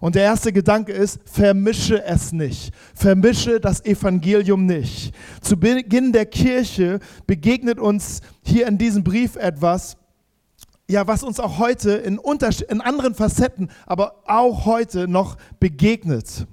Und 0.00 0.14
der 0.14 0.24
erste 0.24 0.52
Gedanke 0.52 0.92
ist, 0.92 1.18
vermische 1.24 2.02
es 2.04 2.32
nicht. 2.32 2.72
Vermische 2.94 3.60
das 3.60 3.84
Evangelium 3.84 4.66
nicht. 4.66 5.14
Zu 5.40 5.56
Beginn 5.56 6.12
der 6.12 6.26
Kirche 6.26 6.98
begegnet 7.26 7.78
uns 7.78 8.20
hier 8.42 8.66
in 8.66 8.78
diesem 8.78 9.04
Brief 9.04 9.36
etwas, 9.36 9.96
ja, 10.88 11.06
was 11.06 11.22
uns 11.22 11.40
auch 11.40 11.58
heute 11.58 11.92
in, 11.92 12.20
in 12.68 12.80
anderen 12.80 13.14
Facetten, 13.14 13.70
aber 13.86 14.22
auch 14.26 14.66
heute 14.66 15.08
noch 15.08 15.36
begegnet. 15.58 16.46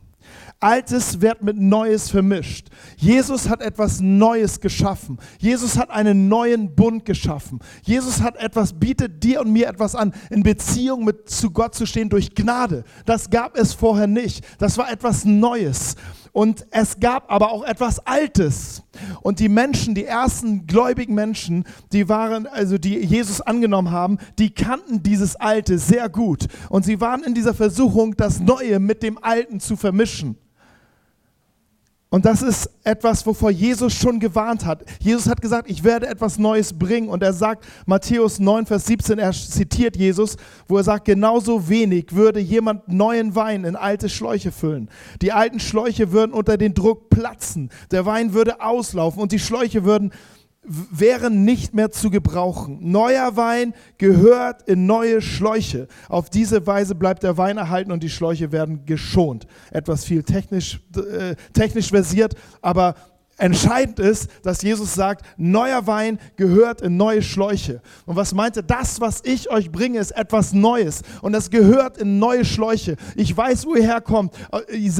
Altes 0.61 1.21
wird 1.21 1.41
mit 1.41 1.57
Neues 1.57 2.11
vermischt. 2.11 2.67
Jesus 2.95 3.49
hat 3.49 3.61
etwas 3.61 3.99
Neues 3.99 4.59
geschaffen. 4.59 5.17
Jesus 5.39 5.75
hat 5.75 5.89
einen 5.89 6.27
neuen 6.27 6.75
Bund 6.75 7.03
geschaffen. 7.03 7.59
Jesus 7.83 8.21
hat 8.21 8.37
etwas, 8.37 8.73
bietet 8.73 9.23
dir 9.23 9.41
und 9.41 9.51
mir 9.51 9.67
etwas 9.67 9.95
an, 9.95 10.13
in 10.29 10.43
Beziehung 10.43 11.03
mit 11.03 11.27
zu 11.27 11.49
Gott 11.49 11.73
zu 11.73 11.87
stehen 11.87 12.09
durch 12.09 12.35
Gnade. 12.35 12.83
Das 13.07 13.31
gab 13.31 13.57
es 13.57 13.73
vorher 13.73 14.05
nicht. 14.05 14.45
Das 14.59 14.77
war 14.77 14.91
etwas 14.91 15.25
Neues. 15.25 15.95
Und 16.31 16.67
es 16.69 16.99
gab 16.99 17.31
aber 17.31 17.51
auch 17.51 17.63
etwas 17.63 18.05
Altes. 18.05 18.83
Und 19.21 19.39
die 19.39 19.49
Menschen, 19.49 19.95
die 19.95 20.05
ersten 20.05 20.67
gläubigen 20.67 21.15
Menschen, 21.15 21.65
die 21.91 22.07
waren, 22.07 22.45
also 22.45 22.77
die 22.77 22.99
Jesus 22.99 23.41
angenommen 23.41 23.89
haben, 23.89 24.19
die 24.37 24.51
kannten 24.51 25.01
dieses 25.01 25.35
Alte 25.35 25.79
sehr 25.79 26.07
gut. 26.07 26.45
Und 26.69 26.85
sie 26.85 27.01
waren 27.01 27.23
in 27.23 27.33
dieser 27.33 27.55
Versuchung, 27.55 28.15
das 28.15 28.39
Neue 28.39 28.79
mit 28.79 29.01
dem 29.01 29.21
Alten 29.21 29.59
zu 29.59 29.75
vermischen. 29.75 30.37
Und 32.13 32.25
das 32.25 32.41
ist 32.41 32.69
etwas, 32.83 33.25
wovor 33.25 33.51
Jesus 33.51 33.93
schon 33.93 34.19
gewarnt 34.19 34.65
hat. 34.65 34.83
Jesus 34.99 35.29
hat 35.29 35.41
gesagt, 35.41 35.71
ich 35.71 35.85
werde 35.85 36.07
etwas 36.07 36.37
Neues 36.37 36.77
bringen. 36.77 37.07
Und 37.07 37.23
er 37.23 37.31
sagt, 37.31 37.63
Matthäus 37.85 38.37
9, 38.37 38.65
Vers 38.65 38.85
17, 38.85 39.17
er 39.17 39.31
zitiert 39.31 39.95
Jesus, 39.95 40.35
wo 40.67 40.75
er 40.75 40.83
sagt, 40.83 41.05
genauso 41.05 41.69
wenig 41.69 42.13
würde 42.13 42.41
jemand 42.41 42.85
neuen 42.89 43.33
Wein 43.33 43.63
in 43.63 43.77
alte 43.77 44.09
Schläuche 44.09 44.51
füllen. 44.51 44.89
Die 45.21 45.31
alten 45.31 45.61
Schläuche 45.61 46.11
würden 46.11 46.33
unter 46.33 46.57
den 46.57 46.73
Druck 46.73 47.09
platzen. 47.09 47.69
Der 47.91 48.05
Wein 48.05 48.33
würde 48.33 48.59
auslaufen 48.59 49.21
und 49.21 49.31
die 49.31 49.39
Schläuche 49.39 49.85
würden 49.85 50.11
wären 50.63 51.43
nicht 51.43 51.73
mehr 51.73 51.91
zu 51.91 52.11
gebrauchen. 52.11 52.77
Neuer 52.81 53.35
Wein 53.35 53.73
gehört 53.97 54.61
in 54.67 54.85
neue 54.85 55.21
Schläuche. 55.21 55.87
Auf 56.07 56.29
diese 56.29 56.67
Weise 56.67 56.93
bleibt 56.93 57.23
der 57.23 57.37
Wein 57.37 57.57
erhalten 57.57 57.91
und 57.91 58.03
die 58.03 58.09
Schläuche 58.09 58.51
werden 58.51 58.85
geschont. 58.85 59.47
Etwas 59.71 60.05
viel 60.05 60.23
technisch, 60.23 60.79
äh, 60.95 61.35
technisch 61.53 61.89
versiert, 61.89 62.35
aber 62.61 62.95
Entscheidend 63.37 63.97
ist, 63.97 64.29
dass 64.43 64.61
Jesus 64.61 64.93
sagt, 64.93 65.25
neuer 65.35 65.87
Wein 65.87 66.19
gehört 66.35 66.81
in 66.81 66.95
neue 66.95 67.23
Schläuche. 67.23 67.81
Und 68.05 68.15
was 68.15 68.35
meinte, 68.35 68.61
das, 68.61 69.01
was 69.01 69.21
ich 69.23 69.49
euch 69.49 69.71
bringe, 69.71 69.97
ist 69.97 70.11
etwas 70.11 70.53
Neues. 70.53 71.01
Und 71.23 71.33
das 71.33 71.49
gehört 71.49 71.97
in 71.97 72.19
neue 72.19 72.45
Schläuche. 72.45 72.97
Ich 73.15 73.35
weiß, 73.35 73.65
wo 73.65 73.73
ihr 73.73 73.83
herkommt. 73.83 74.35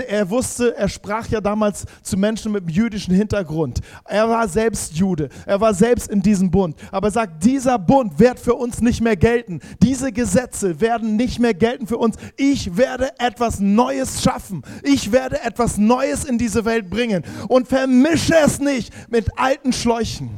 Er 0.07 0.29
wusste, 0.31 0.75
er 0.75 0.89
sprach 0.89 1.27
ja 1.27 1.39
damals 1.39 1.85
zu 2.01 2.17
Menschen 2.17 2.51
mit 2.51 2.71
jüdischen 2.71 3.13
Hintergrund. 3.13 3.79
Er 4.05 4.27
war 4.27 4.47
selbst 4.47 4.95
Jude. 4.95 5.29
Er 5.45 5.61
war 5.61 5.75
selbst 5.75 6.09
in 6.09 6.23
diesem 6.23 6.49
Bund. 6.49 6.75
Aber 6.91 7.09
er 7.09 7.11
sagt, 7.11 7.43
dieser 7.43 7.77
Bund 7.77 8.17
wird 8.17 8.39
für 8.39 8.55
uns 8.55 8.81
nicht 8.81 9.01
mehr 9.01 9.17
gelten. 9.17 9.59
Diese 9.83 10.11
Gesetze 10.11 10.81
werden 10.81 11.15
nicht 11.15 11.37
mehr 11.37 11.53
gelten 11.53 11.85
für 11.85 11.97
uns. 11.97 12.15
Ich 12.37 12.75
werde 12.75 13.11
etwas 13.19 13.59
Neues 13.59 14.23
schaffen. 14.23 14.63
Ich 14.81 15.11
werde 15.11 15.43
etwas 15.43 15.77
Neues 15.77 16.25
in 16.25 16.39
diese 16.39 16.65
Welt 16.65 16.89
bringen. 16.89 17.23
Und 17.47 17.67
vermische 17.67 18.20
Mische 18.21 18.35
es 18.43 18.59
nicht 18.59 18.93
mit 19.09 19.37
alten 19.37 19.73
Schläuchen. 19.73 20.29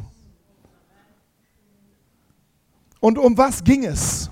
Und 3.00 3.18
um 3.18 3.38
was 3.38 3.64
ging 3.64 3.84
es? 3.84 4.30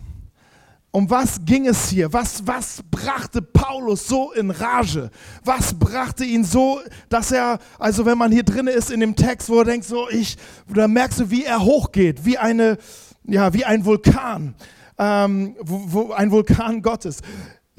Um 0.91 1.09
was 1.09 1.39
ging 1.45 1.67
es 1.67 1.89
hier? 1.89 2.11
Was, 2.13 2.45
was 2.45 2.81
brachte 2.89 3.41
Paulus 3.41 4.07
so 4.07 4.31
in 4.31 4.51
Rage? 4.51 5.09
Was 5.43 5.73
brachte 5.73 6.23
ihn 6.25 6.43
so, 6.43 6.81
dass 7.09 7.31
er, 7.31 7.59
also 7.79 8.05
wenn 8.05 8.17
man 8.17 8.31
hier 8.31 8.43
drin 8.43 8.67
ist 8.67 8.91
in 8.91 8.99
dem 8.99 9.15
Text, 9.15 9.49
wo 9.49 9.59
er 9.59 9.65
denkt, 9.65 9.85
so 9.85 10.09
ich, 10.09 10.37
da 10.67 10.87
merkst 10.87 11.19
du, 11.21 11.29
wie 11.29 11.43
er 11.43 11.61
hochgeht, 11.61 12.25
wie 12.25 12.37
eine, 12.37 12.77
ja, 13.25 13.53
wie 13.53 13.65
ein 13.65 13.85
Vulkan, 13.85 14.55
ähm, 14.97 15.55
wo, 15.61 15.83
wo 15.87 16.11
ein 16.11 16.31
Vulkan 16.31 16.81
Gottes. 16.81 17.21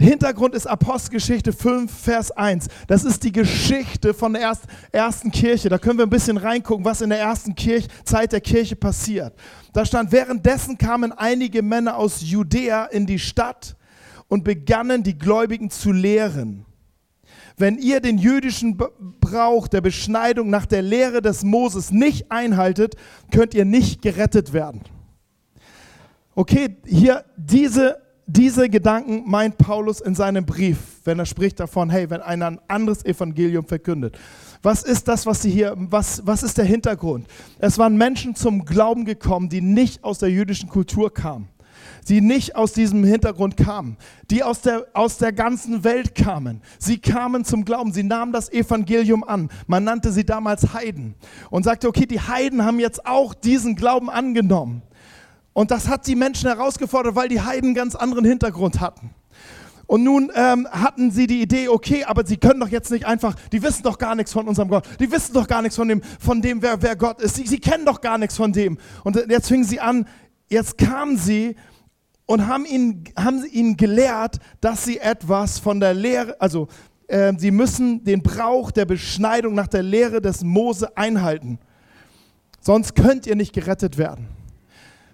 Hintergrund 0.02 0.54
ist 0.54 0.66
Apostelgeschichte 0.66 1.52
5, 1.52 1.90
Vers 1.90 2.32
1. 2.32 2.66
Das 2.88 3.04
ist 3.04 3.22
die 3.22 3.30
Geschichte 3.30 4.12
von 4.14 4.32
der 4.32 4.52
ersten 4.90 5.30
Kirche. 5.30 5.68
Da 5.68 5.78
können 5.78 5.98
wir 5.98 6.06
ein 6.06 6.10
bisschen 6.10 6.36
reingucken, 6.36 6.84
was 6.84 7.00
in 7.00 7.10
der 7.10 7.20
ersten 7.20 7.54
Kirche, 7.54 7.88
Zeit 8.04 8.32
der 8.32 8.40
Kirche 8.40 8.74
passiert. 8.74 9.32
Da 9.72 9.86
stand, 9.86 10.10
währenddessen 10.10 10.76
kamen 10.76 11.12
einige 11.12 11.62
Männer 11.62 11.96
aus 11.96 12.20
Judäa 12.20 12.86
in 12.86 13.06
die 13.06 13.20
Stadt 13.20 13.76
und 14.26 14.42
begannen 14.42 15.04
die 15.04 15.16
Gläubigen 15.16 15.70
zu 15.70 15.92
lehren. 15.92 16.66
Wenn 17.56 17.78
ihr 17.78 18.00
den 18.00 18.18
jüdischen 18.18 18.76
Brauch 19.20 19.68
der 19.68 19.82
Beschneidung 19.82 20.50
nach 20.50 20.66
der 20.66 20.82
Lehre 20.82 21.22
des 21.22 21.44
Moses 21.44 21.92
nicht 21.92 22.32
einhaltet, 22.32 22.96
könnt 23.30 23.54
ihr 23.54 23.64
nicht 23.64 24.02
gerettet 24.02 24.52
werden. 24.52 24.80
Okay, 26.34 26.76
hier 26.86 27.24
diese 27.36 28.02
diese 28.26 28.68
Gedanken 28.68 29.24
meint 29.28 29.58
Paulus 29.58 30.00
in 30.00 30.14
seinem 30.14 30.46
Brief, 30.46 30.78
wenn 31.04 31.18
er 31.18 31.26
spricht 31.26 31.58
davon, 31.58 31.90
hey, 31.90 32.08
wenn 32.08 32.20
einer 32.20 32.46
ein 32.46 32.60
anderes 32.68 33.04
Evangelium 33.04 33.66
verkündet. 33.66 34.18
Was 34.62 34.84
ist 34.84 35.08
das, 35.08 35.26
was 35.26 35.42
sie 35.42 35.50
hier, 35.50 35.74
was, 35.76 36.24
was 36.24 36.44
ist 36.44 36.56
der 36.56 36.64
Hintergrund? 36.64 37.26
Es 37.58 37.78
waren 37.78 37.96
Menschen 37.96 38.36
zum 38.36 38.64
Glauben 38.64 39.04
gekommen, 39.04 39.48
die 39.48 39.60
nicht 39.60 40.04
aus 40.04 40.18
der 40.18 40.30
jüdischen 40.30 40.68
Kultur 40.68 41.12
kamen, 41.12 41.48
die 42.08 42.20
nicht 42.20 42.54
aus 42.54 42.72
diesem 42.72 43.02
Hintergrund 43.02 43.56
kamen, 43.56 43.96
die 44.30 44.44
aus 44.44 44.60
der, 44.60 44.86
aus 44.92 45.18
der 45.18 45.32
ganzen 45.32 45.82
Welt 45.82 46.14
kamen. 46.14 46.60
Sie 46.78 46.98
kamen 46.98 47.44
zum 47.44 47.64
Glauben, 47.64 47.92
sie 47.92 48.04
nahmen 48.04 48.32
das 48.32 48.52
Evangelium 48.52 49.24
an. 49.24 49.48
Man 49.66 49.82
nannte 49.82 50.12
sie 50.12 50.24
damals 50.24 50.72
Heiden 50.72 51.16
und 51.50 51.64
sagte, 51.64 51.88
okay, 51.88 52.06
die 52.06 52.20
Heiden 52.20 52.64
haben 52.64 52.78
jetzt 52.78 53.04
auch 53.04 53.34
diesen 53.34 53.74
Glauben 53.74 54.08
angenommen. 54.08 54.82
Und 55.52 55.70
das 55.70 55.88
hat 55.88 56.06
die 56.06 56.16
Menschen 56.16 56.48
herausgefordert, 56.48 57.14
weil 57.14 57.28
die 57.28 57.40
Heiden 57.40 57.68
einen 57.68 57.74
ganz 57.74 57.94
anderen 57.94 58.24
Hintergrund 58.24 58.80
hatten. 58.80 59.10
Und 59.86 60.04
nun 60.04 60.32
ähm, 60.34 60.66
hatten 60.70 61.10
sie 61.10 61.26
die 61.26 61.42
Idee, 61.42 61.68
okay, 61.68 62.04
aber 62.04 62.24
sie 62.24 62.38
können 62.38 62.60
doch 62.60 62.68
jetzt 62.68 62.90
nicht 62.90 63.04
einfach, 63.04 63.34
die 63.52 63.62
wissen 63.62 63.82
doch 63.82 63.98
gar 63.98 64.14
nichts 64.14 64.32
von 64.32 64.48
unserem 64.48 64.68
Gott, 64.68 64.88
die 65.00 65.10
wissen 65.10 65.34
doch 65.34 65.46
gar 65.46 65.60
nichts 65.60 65.76
von 65.76 65.86
dem, 65.86 66.00
von 66.18 66.40
dem 66.40 66.62
wer, 66.62 66.80
wer 66.80 66.96
Gott 66.96 67.20
ist, 67.20 67.36
sie, 67.36 67.46
sie 67.46 67.58
kennen 67.58 67.84
doch 67.84 68.00
gar 68.00 68.16
nichts 68.16 68.36
von 68.36 68.52
dem. 68.52 68.78
Und 69.04 69.16
jetzt 69.28 69.48
fingen 69.48 69.64
sie 69.64 69.80
an, 69.80 70.06
jetzt 70.48 70.78
kamen 70.78 71.18
sie 71.18 71.56
und 72.24 72.46
haben 72.46 72.64
ihnen, 72.64 73.04
haben 73.18 73.44
ihnen 73.44 73.76
gelehrt, 73.76 74.38
dass 74.62 74.84
sie 74.84 74.98
etwas 74.98 75.58
von 75.58 75.78
der 75.78 75.92
Lehre, 75.92 76.40
also 76.40 76.68
äh, 77.08 77.34
sie 77.36 77.50
müssen 77.50 78.02
den 78.04 78.22
Brauch 78.22 78.70
der 78.70 78.86
Beschneidung 78.86 79.54
nach 79.54 79.68
der 79.68 79.82
Lehre 79.82 80.22
des 80.22 80.42
Mose 80.42 80.96
einhalten. 80.96 81.58
Sonst 82.60 82.94
könnt 82.94 83.26
ihr 83.26 83.36
nicht 83.36 83.52
gerettet 83.52 83.98
werden. 83.98 84.28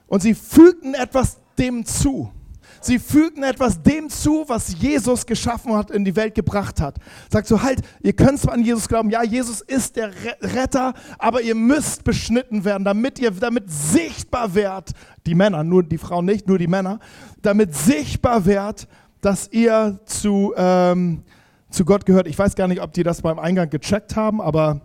Und 0.08 0.22
sie 0.22 0.34
fügten 0.34 0.94
etwas 0.94 1.38
dem 1.58 1.84
zu. 1.84 2.32
Sie 2.80 2.98
fügten 2.98 3.42
etwas 3.42 3.82
dem 3.82 4.08
zu, 4.08 4.44
was 4.46 4.80
Jesus 4.80 5.26
geschaffen 5.26 5.74
hat, 5.74 5.90
in 5.90 6.04
die 6.04 6.14
Welt 6.14 6.34
gebracht 6.34 6.80
hat. 6.80 6.96
Sagt 7.30 7.48
so, 7.48 7.62
halt, 7.62 7.82
ihr 8.00 8.12
könnt 8.12 8.38
zwar 8.38 8.54
an 8.54 8.62
Jesus 8.62 8.88
glauben, 8.88 9.10
ja, 9.10 9.22
Jesus 9.22 9.60
ist 9.60 9.96
der 9.96 10.12
Retter, 10.40 10.94
aber 11.18 11.42
ihr 11.42 11.54
müsst 11.54 12.04
beschnitten 12.04 12.64
werden, 12.64 12.84
damit 12.84 13.18
ihr, 13.18 13.30
damit 13.32 13.70
sichtbar 13.70 14.54
wird, 14.54 14.92
die 15.26 15.34
Männer, 15.34 15.64
nur 15.64 15.82
die 15.82 15.98
Frauen 15.98 16.24
nicht, 16.24 16.46
nur 16.46 16.58
die 16.58 16.68
Männer, 16.68 17.00
damit 17.42 17.74
sichtbar 17.74 18.46
wird, 18.46 18.86
dass 19.20 19.50
ihr 19.50 19.98
zu, 20.04 20.54
ähm, 20.56 21.24
zu 21.70 21.84
Gott 21.84 22.06
gehört. 22.06 22.28
Ich 22.28 22.38
weiß 22.38 22.54
gar 22.54 22.68
nicht, 22.68 22.80
ob 22.80 22.92
die 22.92 23.02
das 23.02 23.22
beim 23.22 23.38
Eingang 23.38 23.70
gecheckt 23.70 24.14
haben, 24.14 24.40
aber, 24.40 24.82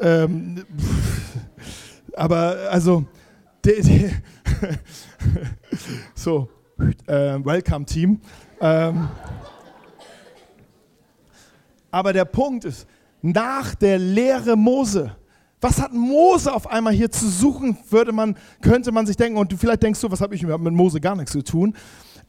ähm, 0.00 0.64
aber 2.14 2.56
also, 2.70 3.04
die, 3.64 3.82
die 3.82 4.10
so, 6.14 6.48
äh, 7.06 7.38
Welcome 7.44 7.84
Team. 7.84 8.20
Ähm, 8.60 9.08
aber 11.90 12.12
der 12.12 12.24
Punkt 12.24 12.64
ist, 12.64 12.86
nach 13.22 13.74
der 13.74 13.98
Lehre 13.98 14.56
Mose, 14.56 15.16
was 15.60 15.80
hat 15.80 15.92
Mose 15.92 16.52
auf 16.52 16.70
einmal 16.70 16.92
hier 16.92 17.10
zu 17.10 17.28
suchen, 17.28 17.78
würde 17.88 18.12
man, 18.12 18.36
könnte 18.60 18.92
man 18.92 19.06
sich 19.06 19.16
denken, 19.16 19.38
und 19.38 19.50
du 19.50 19.56
vielleicht 19.56 19.82
denkst 19.82 20.00
du, 20.00 20.10
was 20.10 20.20
habe 20.20 20.34
ich 20.34 20.42
mit 20.42 20.72
Mose 20.72 21.00
gar 21.00 21.16
nichts 21.16 21.32
zu 21.32 21.42
tun. 21.42 21.74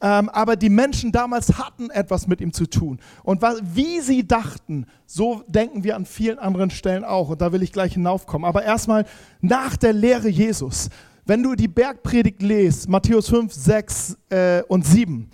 Ähm, 0.01 0.29
aber 0.29 0.55
die 0.55 0.69
Menschen 0.69 1.11
damals 1.11 1.57
hatten 1.57 1.89
etwas 1.89 2.27
mit 2.27 2.41
ihm 2.41 2.53
zu 2.53 2.65
tun. 2.65 2.99
Und 3.23 3.41
was, 3.41 3.61
wie 3.63 4.01
sie 4.01 4.27
dachten, 4.27 4.85
so 5.05 5.43
denken 5.47 5.83
wir 5.83 5.95
an 5.95 6.05
vielen 6.05 6.37
anderen 6.37 6.69
Stellen 6.69 7.03
auch. 7.03 7.29
Und 7.29 7.41
da 7.41 7.51
will 7.51 7.63
ich 7.63 7.71
gleich 7.71 7.93
hinaufkommen. 7.93 8.47
Aber 8.47 8.63
erstmal 8.63 9.05
nach 9.41 9.77
der 9.77 9.93
Lehre 9.93 10.27
Jesus. 10.27 10.89
Wenn 11.27 11.41
du 11.41 11.55
die 11.55 11.67
Bergpredigt 11.67 12.41
lest, 12.43 12.87
Matthäus 12.87 13.29
5, 13.29 13.51
6 13.51 14.17
äh, 14.29 14.61
und 14.67 14.85
7, 14.85 15.27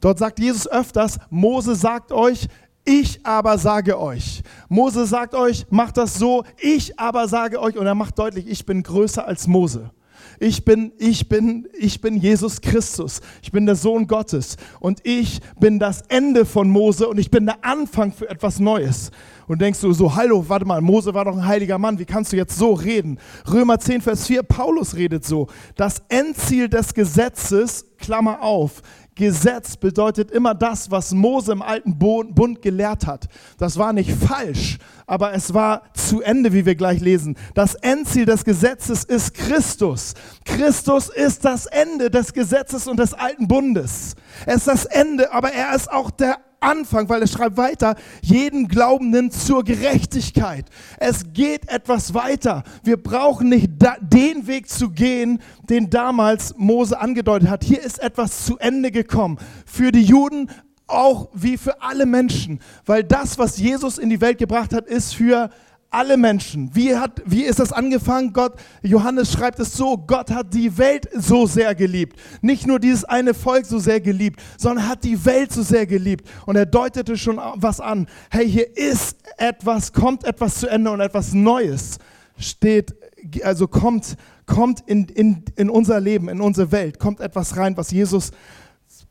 dort 0.00 0.18
sagt 0.18 0.40
Jesus 0.40 0.66
öfters, 0.68 1.18
Mose 1.30 1.76
sagt 1.76 2.10
euch, 2.10 2.48
Ich 2.84 3.24
aber 3.24 3.56
sage 3.56 3.98
euch. 4.00 4.42
Mose 4.68 5.06
sagt 5.06 5.34
euch, 5.34 5.66
macht 5.70 5.96
das 5.96 6.14
so. 6.14 6.44
Ich 6.58 6.98
aber 6.98 7.28
sage 7.28 7.60
euch, 7.60 7.76
und 7.76 7.86
er 7.86 7.94
macht 7.94 8.18
deutlich, 8.18 8.48
ich 8.48 8.66
bin 8.66 8.82
größer 8.82 9.26
als 9.26 9.46
Mose. 9.46 9.90
Ich 10.38 10.64
bin, 10.64 10.92
ich 10.98 11.28
bin, 11.28 11.68
ich 11.78 12.00
bin 12.00 12.16
Jesus 12.16 12.60
Christus. 12.60 13.20
Ich 13.42 13.52
bin 13.52 13.66
der 13.66 13.76
Sohn 13.76 14.06
Gottes. 14.06 14.56
Und 14.80 15.00
ich 15.04 15.40
bin 15.58 15.78
das 15.78 16.02
Ende 16.08 16.44
von 16.44 16.68
Mose 16.70 17.08
und 17.08 17.18
ich 17.18 17.30
bin 17.30 17.46
der 17.46 17.64
Anfang 17.64 18.12
für 18.12 18.28
etwas 18.28 18.60
Neues. 18.60 19.10
Und 19.46 19.60
denkst 19.60 19.80
du 19.80 19.92
so, 19.92 20.14
hallo, 20.14 20.44
warte 20.48 20.66
mal, 20.66 20.80
Mose 20.80 21.14
war 21.14 21.24
doch 21.24 21.36
ein 21.36 21.46
heiliger 21.46 21.78
Mann. 21.78 21.98
Wie 21.98 22.04
kannst 22.04 22.32
du 22.32 22.36
jetzt 22.36 22.56
so 22.56 22.72
reden? 22.72 23.18
Römer 23.50 23.78
10, 23.78 24.00
Vers 24.00 24.26
4, 24.26 24.42
Paulus 24.42 24.96
redet 24.96 25.24
so. 25.24 25.46
Das 25.76 26.02
Endziel 26.08 26.68
des 26.68 26.94
Gesetzes, 26.94 27.86
Klammer 27.98 28.42
auf, 28.42 28.82
Gesetz 29.16 29.76
bedeutet 29.76 30.30
immer 30.30 30.54
das, 30.54 30.90
was 30.90 31.12
Mose 31.12 31.50
im 31.50 31.62
alten 31.62 31.98
Bund 31.98 32.62
gelehrt 32.62 33.06
hat. 33.06 33.26
Das 33.58 33.78
war 33.78 33.92
nicht 33.92 34.10
falsch, 34.10 34.78
aber 35.06 35.32
es 35.32 35.54
war 35.54 35.82
zu 35.94 36.20
Ende, 36.20 36.52
wie 36.52 36.66
wir 36.66 36.74
gleich 36.74 37.00
lesen. 37.00 37.36
Das 37.54 37.74
Endziel 37.74 38.26
des 38.26 38.44
Gesetzes 38.44 39.04
ist 39.04 39.34
Christus. 39.34 40.14
Christus 40.44 41.08
ist 41.08 41.44
das 41.44 41.66
Ende 41.66 42.10
des 42.10 42.32
Gesetzes 42.34 42.86
und 42.86 42.98
des 42.98 43.14
alten 43.14 43.48
Bundes. 43.48 44.14
Er 44.44 44.56
ist 44.56 44.68
das 44.68 44.84
Ende, 44.84 45.32
aber 45.32 45.50
er 45.50 45.74
ist 45.74 45.90
auch 45.90 46.10
der 46.10 46.36
Anfang, 46.66 47.08
weil 47.08 47.22
er 47.22 47.28
schreibt 47.28 47.56
weiter, 47.56 47.94
jeden 48.20 48.66
Glaubenden 48.66 49.30
zur 49.30 49.62
Gerechtigkeit. 49.62 50.66
Es 50.98 51.32
geht 51.32 51.68
etwas 51.70 52.12
weiter. 52.12 52.64
Wir 52.82 52.96
brauchen 52.96 53.48
nicht 53.48 53.70
den 54.00 54.46
Weg 54.46 54.68
zu 54.68 54.90
gehen, 54.90 55.40
den 55.70 55.90
damals 55.90 56.54
Mose 56.56 57.00
angedeutet 57.00 57.48
hat. 57.48 57.62
Hier 57.64 57.80
ist 57.80 58.02
etwas 58.02 58.44
zu 58.44 58.58
Ende 58.58 58.90
gekommen. 58.90 59.38
Für 59.64 59.92
die 59.92 60.02
Juden 60.02 60.50
auch 60.88 61.28
wie 61.32 61.56
für 61.56 61.82
alle 61.82 62.06
Menschen, 62.06 62.60
weil 62.84 63.02
das, 63.02 63.38
was 63.38 63.58
Jesus 63.58 63.98
in 63.98 64.10
die 64.10 64.20
Welt 64.20 64.38
gebracht 64.38 64.72
hat, 64.72 64.86
ist 64.86 65.14
für 65.14 65.50
alle 65.96 66.18
Menschen. 66.18 66.70
Wie, 66.74 66.94
hat, 66.94 67.22
wie 67.24 67.42
ist 67.42 67.58
das 67.58 67.72
angefangen? 67.72 68.34
Gott, 68.34 68.52
Johannes 68.82 69.32
schreibt 69.32 69.58
es 69.58 69.72
so, 69.72 69.96
Gott 69.96 70.30
hat 70.30 70.52
die 70.52 70.76
Welt 70.76 71.08
so 71.14 71.46
sehr 71.46 71.74
geliebt. 71.74 72.18
Nicht 72.42 72.66
nur 72.66 72.78
dieses 72.78 73.04
eine 73.04 73.32
Volk 73.32 73.64
so 73.64 73.78
sehr 73.78 74.00
geliebt, 74.00 74.42
sondern 74.58 74.86
hat 74.88 75.04
die 75.04 75.24
Welt 75.24 75.52
so 75.52 75.62
sehr 75.62 75.86
geliebt. 75.86 76.28
Und 76.44 76.56
er 76.56 76.66
deutete 76.66 77.16
schon 77.16 77.40
was 77.54 77.80
an. 77.80 78.06
Hey, 78.30 78.48
hier 78.48 78.76
ist 78.76 79.16
etwas, 79.38 79.94
kommt 79.94 80.24
etwas 80.24 80.60
zu 80.60 80.68
Ende 80.68 80.90
und 80.90 81.00
etwas 81.00 81.32
Neues 81.32 81.98
steht, 82.38 82.94
also 83.42 83.66
kommt, 83.66 84.16
kommt 84.44 84.82
in, 84.86 85.06
in, 85.06 85.44
in 85.56 85.70
unser 85.70 85.98
Leben, 85.98 86.28
in 86.28 86.42
unsere 86.42 86.70
Welt, 86.72 86.98
kommt 86.98 87.20
etwas 87.20 87.56
rein, 87.56 87.76
was 87.78 87.90
Jesus 87.90 88.32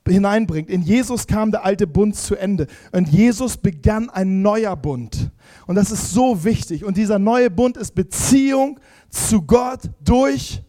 hineinbringt. 0.07 0.69
In 0.69 0.81
Jesus 0.81 1.27
kam 1.27 1.51
der 1.51 1.65
alte 1.65 1.87
Bund 1.87 2.15
zu 2.15 2.35
Ende 2.35 2.67
und 2.91 3.09
Jesus 3.09 3.57
begann 3.57 4.09
ein 4.09 4.41
neuer 4.41 4.75
Bund. 4.75 5.31
Und 5.67 5.75
das 5.75 5.91
ist 5.91 6.11
so 6.11 6.43
wichtig. 6.43 6.85
Und 6.85 6.97
dieser 6.97 7.19
neue 7.19 7.49
Bund 7.49 7.77
ist 7.77 7.95
Beziehung 7.95 8.79
zu 9.09 9.41
Gott 9.41 9.81
durch 10.03 10.61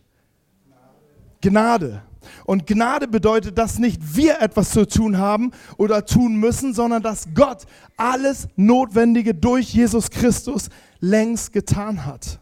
Gnade. 1.40 2.02
Und 2.44 2.66
Gnade 2.66 3.08
bedeutet, 3.08 3.58
dass 3.58 3.78
nicht 3.78 4.16
wir 4.16 4.40
etwas 4.40 4.70
zu 4.70 4.86
tun 4.86 5.18
haben 5.18 5.52
oder 5.76 6.04
tun 6.06 6.36
müssen, 6.36 6.74
sondern 6.74 7.02
dass 7.02 7.28
Gott 7.34 7.66
alles 7.96 8.48
Notwendige 8.56 9.34
durch 9.34 9.72
Jesus 9.72 10.10
Christus 10.10 10.68
längst 11.00 11.52
getan 11.52 12.04
hat. 12.04 12.40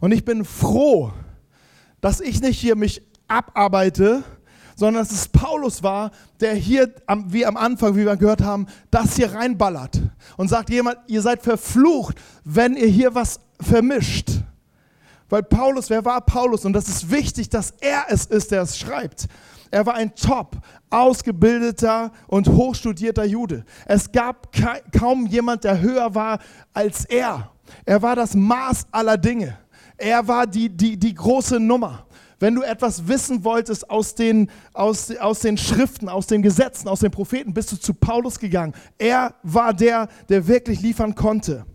Und 0.00 0.12
ich 0.12 0.24
bin 0.24 0.44
froh, 0.44 1.12
dass 2.00 2.20
ich 2.20 2.40
nicht 2.40 2.58
hier 2.58 2.76
mich 2.76 3.02
abarbeite, 3.26 4.22
sondern 4.78 5.02
dass 5.02 5.10
es 5.10 5.26
Paulus 5.26 5.82
war, 5.82 6.12
der 6.38 6.54
hier, 6.54 6.94
wie 7.26 7.44
am 7.44 7.56
Anfang, 7.56 7.96
wie 7.96 8.06
wir 8.06 8.16
gehört 8.16 8.42
haben, 8.42 8.66
das 8.92 9.16
hier 9.16 9.34
reinballert 9.34 10.00
und 10.36 10.46
sagt 10.46 10.70
jemand, 10.70 10.98
ihr 11.08 11.20
seid 11.20 11.42
verflucht, 11.42 12.16
wenn 12.44 12.76
ihr 12.76 12.86
hier 12.86 13.12
was 13.12 13.40
vermischt. 13.60 14.30
Weil 15.28 15.42
Paulus, 15.42 15.90
wer 15.90 16.04
war 16.04 16.20
Paulus? 16.20 16.64
Und 16.64 16.74
das 16.74 16.86
ist 16.86 17.10
wichtig, 17.10 17.48
dass 17.48 17.72
er 17.80 18.04
es 18.08 18.26
ist, 18.26 18.52
der 18.52 18.62
es 18.62 18.78
schreibt. 18.78 19.26
Er 19.72 19.84
war 19.84 19.94
ein 19.94 20.14
top 20.14 20.56
ausgebildeter 20.90 22.12
und 22.28 22.48
hochstudierter 22.48 23.24
Jude. 23.24 23.64
Es 23.84 24.12
gab 24.12 24.48
kaum 24.96 25.26
jemand, 25.26 25.64
der 25.64 25.80
höher 25.80 26.14
war 26.14 26.38
als 26.72 27.04
er. 27.04 27.50
Er 27.84 28.00
war 28.00 28.14
das 28.14 28.34
Maß 28.34 28.86
aller 28.92 29.18
Dinge. 29.18 29.58
Er 29.96 30.28
war 30.28 30.46
die, 30.46 30.68
die, 30.68 30.96
die 30.96 31.14
große 31.14 31.58
Nummer. 31.58 32.06
Wenn 32.40 32.54
du 32.54 32.62
etwas 32.62 33.08
wissen 33.08 33.42
wolltest 33.42 33.90
aus 33.90 34.14
den, 34.14 34.50
aus, 34.72 35.14
aus 35.16 35.40
den 35.40 35.58
Schriften, 35.58 36.08
aus 36.08 36.26
den 36.26 36.42
Gesetzen, 36.42 36.88
aus 36.88 37.00
den 37.00 37.10
Propheten, 37.10 37.52
bist 37.52 37.72
du 37.72 37.76
zu 37.76 37.94
Paulus 37.94 38.38
gegangen. 38.38 38.74
Er 38.96 39.34
war 39.42 39.74
der, 39.74 40.08
der 40.28 40.46
wirklich 40.46 40.80
liefern 40.80 41.14
konnte. 41.14 41.66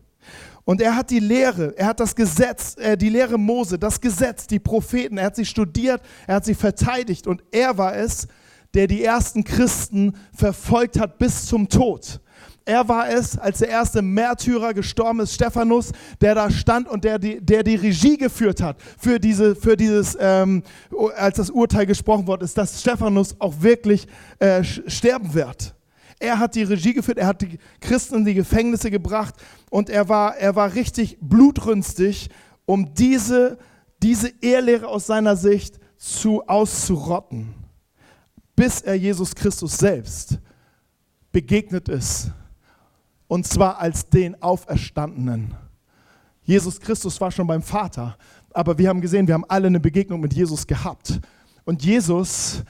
Und 0.65 0.81
er 0.81 0.95
hat 0.95 1.09
die 1.09 1.19
Lehre, 1.19 1.77
er 1.77 1.87
hat 1.87 1.99
das 1.99 2.15
Gesetz, 2.15 2.77
äh, 2.77 2.97
die 2.97 3.09
Lehre 3.09 3.37
Mose, 3.37 3.77
das 3.77 3.99
Gesetz, 3.99 4.47
die 4.47 4.59
Propheten, 4.59 5.17
er 5.17 5.25
hat 5.25 5.35
sie 5.35 5.45
studiert, 5.45 6.01
er 6.25 6.35
hat 6.35 6.45
sie 6.45 6.55
verteidigt 6.55 7.27
und 7.27 7.43
er 7.51 7.77
war 7.77 7.95
es, 7.97 8.29
der 8.73 8.87
die 8.87 9.03
ersten 9.03 9.43
Christen 9.43 10.15
verfolgt 10.33 10.97
hat 10.99 11.17
bis 11.17 11.47
zum 11.47 11.67
Tod. 11.67 12.21
Er 12.65 12.87
war 12.87 13.09
es, 13.09 13.37
als 13.37 13.59
der 13.59 13.67
erste 13.67 14.01
Märtyrer 14.01 14.73
gestorben 14.73 15.19
ist, 15.19 15.33
Stephanus, 15.33 15.91
der 16.21 16.33
da 16.33 16.49
stand 16.49 16.87
und 16.87 17.03
der 17.03 17.19
die, 17.19 17.41
der 17.41 17.61
die 17.61 17.75
Regie 17.75 18.17
geführt 18.17 18.61
hat 18.61 18.77
für, 18.97 19.19
diese, 19.19 19.55
für 19.55 19.75
dieses, 19.75 20.15
ähm, 20.17 20.63
als 21.17 21.37
das 21.37 21.49
Urteil 21.49 21.85
gesprochen 21.85 22.25
worden 22.25 22.43
ist, 22.43 22.57
dass 22.57 22.79
Stephanus 22.79 23.35
auch 23.39 23.55
wirklich 23.59 24.07
äh, 24.39 24.63
sterben 24.63 25.33
wird. 25.33 25.75
Er 26.19 26.39
hat 26.39 26.55
die 26.55 26.63
Regie 26.63 26.93
geführt, 26.93 27.17
er 27.17 27.27
hat 27.27 27.41
die 27.41 27.59
Christen 27.81 28.15
in 28.15 28.25
die 28.25 28.33
Gefängnisse 28.33 28.89
gebracht 28.89 29.35
und 29.69 29.89
er 29.89 30.07
war, 30.07 30.37
er 30.37 30.55
war 30.55 30.73
richtig 30.73 31.17
blutrünstig, 31.19 32.29
um 32.65 32.93
diese, 32.93 33.57
diese 34.01 34.31
Ehrlehre 34.41 34.87
aus 34.87 35.05
seiner 35.05 35.35
Sicht 35.35 35.81
zu 35.97 36.47
auszurotten, 36.47 37.53
bis 38.55 38.79
er 38.79 38.95
Jesus 38.95 39.35
Christus 39.35 39.77
selbst 39.77 40.39
begegnet 41.33 41.89
ist 41.89 42.31
und 43.33 43.47
zwar 43.47 43.79
als 43.79 44.07
den 44.07 44.39
Auferstandenen. 44.43 45.55
Jesus 46.43 46.79
Christus 46.79 47.19
war 47.19 47.31
schon 47.31 47.47
beim 47.47 47.63
Vater, 47.63 48.15
aber 48.51 48.77
wir 48.77 48.87
haben 48.87 49.01
gesehen, 49.01 49.25
wir 49.25 49.33
haben 49.33 49.45
alle 49.47 49.65
eine 49.65 49.79
Begegnung 49.79 50.21
mit 50.21 50.35
Jesus 50.35 50.67
gehabt. 50.67 51.19
Und 51.65 51.83
Jesus, 51.83 52.63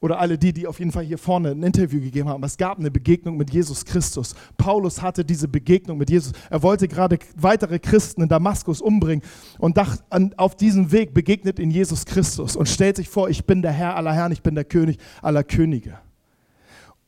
oder 0.00 0.18
alle 0.18 0.38
die, 0.38 0.54
die 0.54 0.66
auf 0.66 0.78
jeden 0.78 0.90
Fall 0.90 1.04
hier 1.04 1.18
vorne 1.18 1.50
ein 1.50 1.62
Interview 1.62 2.00
gegeben 2.00 2.30
haben, 2.30 2.42
es 2.44 2.56
gab 2.56 2.78
eine 2.78 2.90
Begegnung 2.90 3.36
mit 3.36 3.52
Jesus 3.52 3.84
Christus. 3.84 4.34
Paulus 4.56 5.02
hatte 5.02 5.22
diese 5.22 5.48
Begegnung 5.48 5.98
mit 5.98 6.08
Jesus. 6.08 6.32
Er 6.48 6.62
wollte 6.62 6.88
gerade 6.88 7.18
weitere 7.36 7.78
Christen 7.78 8.22
in 8.22 8.28
Damaskus 8.30 8.80
umbringen 8.80 9.22
und 9.58 9.76
dachte, 9.76 10.02
auf 10.38 10.56
diesem 10.56 10.92
Weg 10.92 11.12
begegnet 11.12 11.58
in 11.58 11.70
Jesus 11.70 12.06
Christus 12.06 12.56
und 12.56 12.70
stellt 12.70 12.96
sich 12.96 13.10
vor, 13.10 13.28
ich 13.28 13.44
bin 13.44 13.60
der 13.60 13.72
Herr 13.72 13.96
aller 13.96 14.14
Herren, 14.14 14.32
ich 14.32 14.42
bin 14.42 14.54
der 14.54 14.64
König 14.64 14.96
aller 15.20 15.44
Könige. 15.44 15.98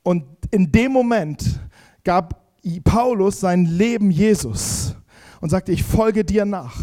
Und 0.03 0.27
in 0.51 0.71
dem 0.71 0.93
Moment 0.93 1.59
gab 2.05 2.48
Paulus 2.85 3.41
sein 3.41 3.65
Leben 3.65 4.11
Jesus 4.11 4.95
und 5.41 5.51
sagte, 5.51 5.73
ich 5.73 5.85
folge 5.85 6.25
dir 6.25 6.45
nach. 6.45 6.77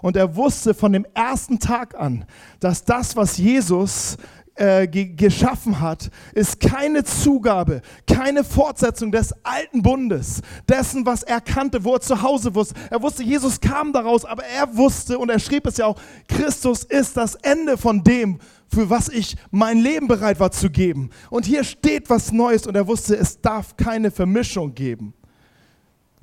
Und 0.00 0.16
er 0.16 0.36
wusste 0.36 0.74
von 0.74 0.92
dem 0.92 1.06
ersten 1.14 1.58
Tag 1.58 1.98
an, 1.98 2.24
dass 2.60 2.84
das, 2.84 3.16
was 3.16 3.36
Jesus 3.38 4.16
äh, 4.54 4.86
geschaffen 4.86 5.80
hat, 5.80 6.10
ist 6.34 6.60
keine 6.60 7.04
Zugabe, 7.04 7.80
keine 8.06 8.44
Fortsetzung 8.44 9.10
des 9.10 9.32
alten 9.44 9.82
Bundes, 9.82 10.42
dessen, 10.68 11.06
was 11.06 11.22
er 11.22 11.40
kannte, 11.40 11.84
wo 11.84 11.94
er 11.94 12.00
zu 12.00 12.20
Hause 12.20 12.54
wusste. 12.54 12.74
Er 12.90 13.00
wusste, 13.00 13.22
Jesus 13.22 13.60
kam 13.60 13.92
daraus, 13.92 14.24
aber 14.24 14.44
er 14.44 14.76
wusste, 14.76 15.18
und 15.18 15.30
er 15.30 15.38
schrieb 15.38 15.66
es 15.66 15.78
ja 15.78 15.86
auch, 15.86 15.98
Christus 16.28 16.84
ist 16.84 17.16
das 17.16 17.34
Ende 17.36 17.78
von 17.78 18.04
dem, 18.04 18.40
für 18.72 18.88
was 18.88 19.08
ich 19.08 19.36
mein 19.50 19.78
Leben 19.78 20.08
bereit 20.08 20.40
war 20.40 20.50
zu 20.50 20.70
geben. 20.70 21.10
Und 21.30 21.44
hier 21.44 21.64
steht 21.64 22.08
was 22.08 22.32
Neues 22.32 22.66
und 22.66 22.74
er 22.74 22.86
wusste, 22.86 23.16
es 23.16 23.40
darf 23.40 23.76
keine 23.76 24.10
Vermischung 24.10 24.74
geben. 24.74 25.14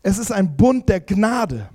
Es 0.02 0.18
ist 0.18 0.32
ein 0.32 0.56
Bund 0.56 0.90
der 0.90 1.02
Gnade. 1.02 1.70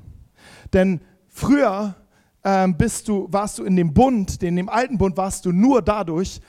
Denn 0.72 1.00
früher 1.28 1.94
ähm, 2.42 2.76
bist 2.76 3.08
du, 3.08 3.28
warst 3.30 3.58
du 3.58 3.64
in 3.64 3.76
dem 3.76 3.94
Bund, 3.94 4.42
in 4.42 4.56
dem 4.56 4.68
alten 4.68 4.98
Bund 4.98 5.16
warst 5.16 5.46
du 5.46 5.52
nur 5.52 5.82
dadurch, 5.82 6.40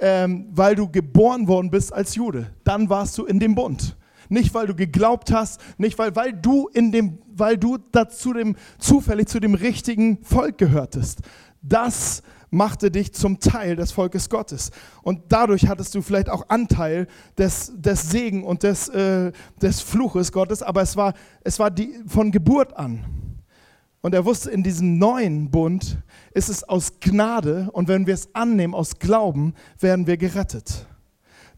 ähm, 0.00 0.48
weil 0.50 0.74
du 0.74 0.88
geboren 0.88 1.46
worden 1.46 1.70
bist 1.70 1.92
als 1.92 2.14
Jude. 2.14 2.50
Dann 2.64 2.88
warst 2.88 3.16
du 3.18 3.26
in 3.26 3.38
dem 3.38 3.54
Bund. 3.54 3.96
Nicht, 4.28 4.52
weil 4.52 4.66
du 4.66 4.74
geglaubt 4.74 5.32
hast, 5.32 5.60
nicht, 5.78 5.98
weil, 5.98 6.14
weil 6.14 6.34
du, 6.34 6.68
in 6.68 6.92
dem, 6.92 7.18
weil 7.28 7.56
du 7.56 7.78
dazu 7.92 8.34
dem, 8.34 8.56
zufällig 8.78 9.28
zu 9.28 9.40
dem 9.40 9.54
richtigen 9.54 10.22
Volk 10.22 10.58
gehörtest. 10.58 11.20
Das 11.62 12.22
machte 12.50 12.90
dich 12.90 13.12
zum 13.12 13.40
Teil 13.40 13.76
des 13.76 13.92
Volkes 13.92 14.30
Gottes. 14.30 14.70
Und 15.02 15.22
dadurch 15.28 15.68
hattest 15.68 15.94
du 15.94 16.02
vielleicht 16.02 16.30
auch 16.30 16.48
Anteil 16.48 17.06
des, 17.36 17.72
des 17.76 18.10
Segen 18.10 18.44
und 18.44 18.62
des, 18.62 18.88
äh, 18.88 19.32
des 19.60 19.80
Fluches 19.80 20.32
Gottes, 20.32 20.62
aber 20.62 20.82
es 20.82 20.96
war, 20.96 21.14
es 21.42 21.58
war 21.58 21.70
die, 21.70 21.94
von 22.06 22.30
Geburt 22.30 22.76
an. 22.76 23.04
Und 24.00 24.14
er 24.14 24.24
wusste, 24.24 24.50
in 24.50 24.62
diesem 24.62 24.98
neuen 24.98 25.50
Bund 25.50 25.98
ist 26.32 26.48
es 26.48 26.64
aus 26.64 27.00
Gnade 27.00 27.68
und 27.72 27.88
wenn 27.88 28.06
wir 28.06 28.14
es 28.14 28.34
annehmen, 28.34 28.74
aus 28.74 28.98
Glauben, 28.98 29.54
werden 29.80 30.06
wir 30.06 30.16
gerettet. 30.16 30.86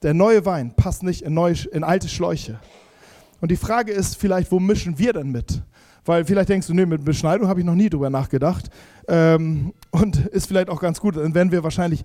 Der 0.02 0.14
neue 0.14 0.46
Wein 0.46 0.74
passt 0.74 1.02
nicht 1.02 1.22
in, 1.22 1.34
neue, 1.34 1.54
in 1.72 1.84
alte 1.84 2.08
Schläuche. 2.08 2.58
Und 3.40 3.50
die 3.50 3.56
Frage 3.56 3.92
ist 3.92 4.16
vielleicht, 4.16 4.50
wo 4.50 4.58
mischen 4.58 4.98
wir 4.98 5.12
denn 5.12 5.30
mit? 5.30 5.62
Weil 6.10 6.24
vielleicht 6.24 6.48
denkst 6.48 6.66
du, 6.66 6.74
nee, 6.74 6.86
mit 6.86 7.04
Beschneidung 7.04 7.46
habe 7.46 7.60
ich 7.60 7.66
noch 7.66 7.76
nie 7.76 7.88
drüber 7.88 8.10
nachgedacht. 8.10 8.68
Ähm, 9.06 9.72
und 9.92 10.16
ist 10.32 10.48
vielleicht 10.48 10.68
auch 10.68 10.80
ganz 10.80 10.98
gut, 10.98 11.14
dann 11.16 11.36
wären 11.36 11.52
wir 11.52 11.62
wahrscheinlich 11.62 12.02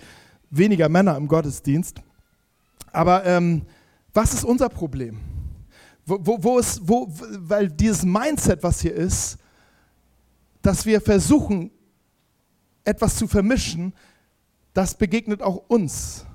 weniger 0.51 0.89
Männer 0.89 1.17
im 1.17 1.27
Gottesdienst. 1.27 2.03
Aber 2.91 3.25
ähm, 3.25 3.63
was 4.13 4.35
ist 4.35 4.43
unser 4.43 4.69
Problem? 4.69 5.17
Wo, 6.05 6.19
wo, 6.21 6.37
wo 6.43 6.59
ist, 6.59 6.87
wo, 6.87 7.11
weil 7.39 7.67
dieses 7.67 8.05
Mindset, 8.05 8.61
was 8.61 8.79
hier 8.79 8.93
ist, 8.93 9.39
dass 10.61 10.85
wir 10.85 11.01
versuchen, 11.01 11.71
etwas 12.83 13.15
zu 13.15 13.27
vermischen, 13.27 13.91
das 14.75 14.93
begegnet 14.93 15.41
auch 15.41 15.63
uns. 15.67 16.27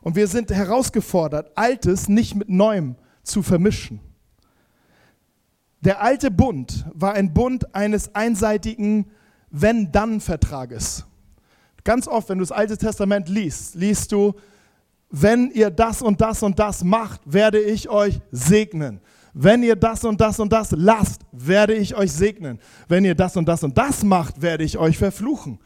Und 0.00 0.14
wir 0.14 0.28
sind 0.28 0.52
herausgefordert, 0.52 1.50
Altes 1.56 2.08
nicht 2.08 2.36
mit 2.36 2.48
Neuem 2.48 2.94
zu 3.24 3.42
vermischen. 3.42 3.98
Der 5.80 6.02
alte 6.02 6.30
Bund 6.30 6.86
war 6.92 7.14
ein 7.14 7.32
Bund 7.32 7.74
eines 7.74 8.14
einseitigen 8.14 9.06
Wenn-Dann-Vertrages. 9.50 11.06
Ganz 11.84 12.08
oft, 12.08 12.28
wenn 12.28 12.38
du 12.38 12.42
das 12.42 12.52
Alte 12.52 12.76
Testament 12.76 13.28
liest, 13.28 13.74
liest 13.76 14.12
du, 14.12 14.34
wenn 15.10 15.50
ihr 15.52 15.70
das 15.70 16.02
und 16.02 16.20
das 16.20 16.42
und 16.42 16.58
das 16.58 16.84
macht, 16.84 17.20
werde 17.24 17.60
ich 17.60 17.88
euch 17.88 18.20
segnen. 18.30 19.00
Wenn 19.32 19.62
ihr 19.62 19.76
das 19.76 20.04
und 20.04 20.20
das 20.20 20.40
und 20.40 20.52
das 20.52 20.72
lasst, 20.72 21.22
werde 21.32 21.74
ich 21.74 21.94
euch 21.94 22.12
segnen. 22.12 22.58
Wenn 22.88 23.04
ihr 23.04 23.14
das 23.14 23.36
und 23.36 23.46
das 23.46 23.62
und 23.62 23.78
das 23.78 24.02
macht, 24.02 24.42
werde 24.42 24.64
ich 24.64 24.78
euch 24.78 24.98
verfluchen. 24.98 25.60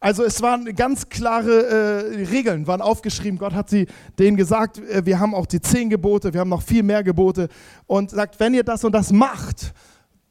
Also 0.00 0.24
es 0.24 0.40
waren 0.42 0.64
ganz 0.76 1.08
klare 1.08 1.66
äh, 1.66 2.24
Regeln, 2.26 2.66
waren 2.66 2.80
aufgeschrieben. 2.80 3.38
Gott 3.38 3.52
hat 3.52 3.68
sie 3.68 3.86
denen 4.18 4.36
gesagt, 4.36 4.78
äh, 4.78 5.04
wir 5.04 5.18
haben 5.18 5.34
auch 5.34 5.46
die 5.46 5.60
zehn 5.60 5.90
Gebote, 5.90 6.32
wir 6.32 6.40
haben 6.40 6.50
noch 6.50 6.62
viel 6.62 6.84
mehr 6.84 7.02
Gebote. 7.02 7.48
Und 7.86 8.10
sagt, 8.10 8.38
wenn 8.38 8.54
ihr 8.54 8.62
das 8.62 8.84
und 8.84 8.92
das 8.92 9.12
macht, 9.12 9.74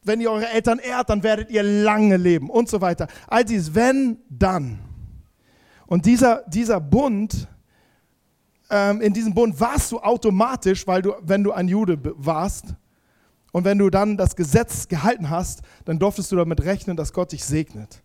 wenn 0.03 0.21
ihr 0.21 0.31
eure 0.31 0.47
Eltern 0.47 0.79
ehrt, 0.79 1.09
dann 1.09 1.21
werdet 1.21 1.51
ihr 1.51 1.63
lange 1.63 2.15
leben 2.15 2.49
und 2.49 2.69
so 2.69 2.79
weiter. 2.79 3.07
All 3.27 3.43
dies, 3.43 3.75
wenn, 3.75 4.19
dann. 4.29 4.79
Und 5.85 6.05
dieser, 6.05 6.43
dieser 6.47 6.79
Bund, 6.79 7.47
ähm, 8.69 9.01
in 9.01 9.13
diesem 9.13 9.33
Bund 9.33 9.59
warst 9.59 9.91
du 9.91 9.99
automatisch, 9.99 10.87
weil 10.87 11.01
du, 11.01 11.13
wenn 11.21 11.43
du 11.43 11.51
ein 11.51 11.67
Jude 11.67 11.99
warst 12.15 12.75
und 13.51 13.65
wenn 13.65 13.77
du 13.77 13.89
dann 13.89 14.15
das 14.15 14.35
Gesetz 14.35 14.87
gehalten 14.87 15.29
hast, 15.29 15.61
dann 15.83 15.99
durftest 15.99 16.31
du 16.31 16.37
damit 16.37 16.63
rechnen, 16.63 16.95
dass 16.95 17.11
Gott 17.11 17.33
dich 17.33 17.43
segnet. 17.43 18.01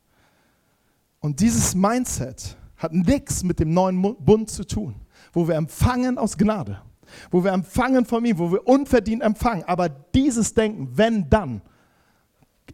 Und 1.23 1.39
dieses 1.39 1.75
Mindset 1.77 2.57
hat 2.77 2.93
nichts 2.93 3.45
mit 3.45 3.61
dem 3.61 3.73
neuen 3.73 4.03
Bund 4.19 4.51
zu 4.51 4.67
tun, 4.67 4.97
wo 5.33 5.47
wir 5.47 5.55
empfangen 5.55 6.19
aus 6.19 6.37
Gnade, 6.37 6.83
wo 7.31 7.45
wir 7.45 7.53
empfangen 7.53 8.05
von 8.05 8.25
ihm, 8.25 8.39
wo 8.39 8.51
wir 8.51 8.67
unverdient 8.67 9.23
empfangen. 9.23 9.63
Aber 9.65 9.89
dieses 9.89 10.53
Denken, 10.53 10.91
wenn 10.93 11.31
dann, 11.31 11.63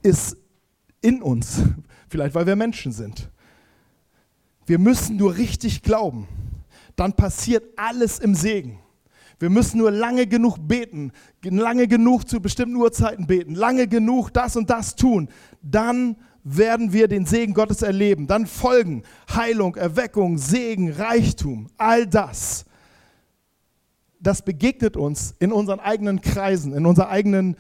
ist 0.03 0.37
in 1.03 1.23
uns, 1.23 1.61
vielleicht 2.09 2.35
weil 2.35 2.47
wir 2.47 2.57
Menschen 2.57 2.91
sind. 2.91 3.31
Wir 4.65 4.79
müssen 4.79 5.17
nur 5.17 5.37
richtig 5.37 5.83
glauben, 5.83 6.27
dann 6.97 7.13
passiert 7.13 7.65
alles 7.77 8.19
im 8.19 8.35
Segen. 8.35 8.79
Wir 9.39 9.51
müssen 9.51 9.79
nur 9.79 9.91
lange 9.91 10.27
genug 10.27 10.57
beten, 10.59 11.13
lange 11.45 11.87
genug 11.87 12.29
zu 12.29 12.41
bestimmten 12.41 12.77
Uhrzeiten 12.77 13.27
beten, 13.27 13.55
lange 13.55 13.87
genug 13.87 14.31
das 14.31 14.57
und 14.57 14.71
das 14.71 14.97
tun. 14.97 15.29
Dann 15.63 16.17
werden 16.57 16.93
wir 16.93 17.09
den 17.09 17.27
Segen 17.27 17.55
Gottes 17.55 17.83
erleben. 17.83 18.27
Dann 18.27 18.47
folgen 18.47 19.03
Heilung, 19.35 19.77
Erweckung, 19.77 20.39
Segen, 20.39 20.93
Reichtum, 20.93 21.69
all 21.77 22.07
das. 22.07 22.65
Das 24.21 24.43
begegnet 24.43 24.97
uns 24.97 25.35
in 25.39 25.53
unseren 25.53 25.81
eigenen 25.81 26.21
Kreisen, 26.21 26.73
in 26.75 26.87
unserer 26.87 27.09
eigenen, 27.09 27.57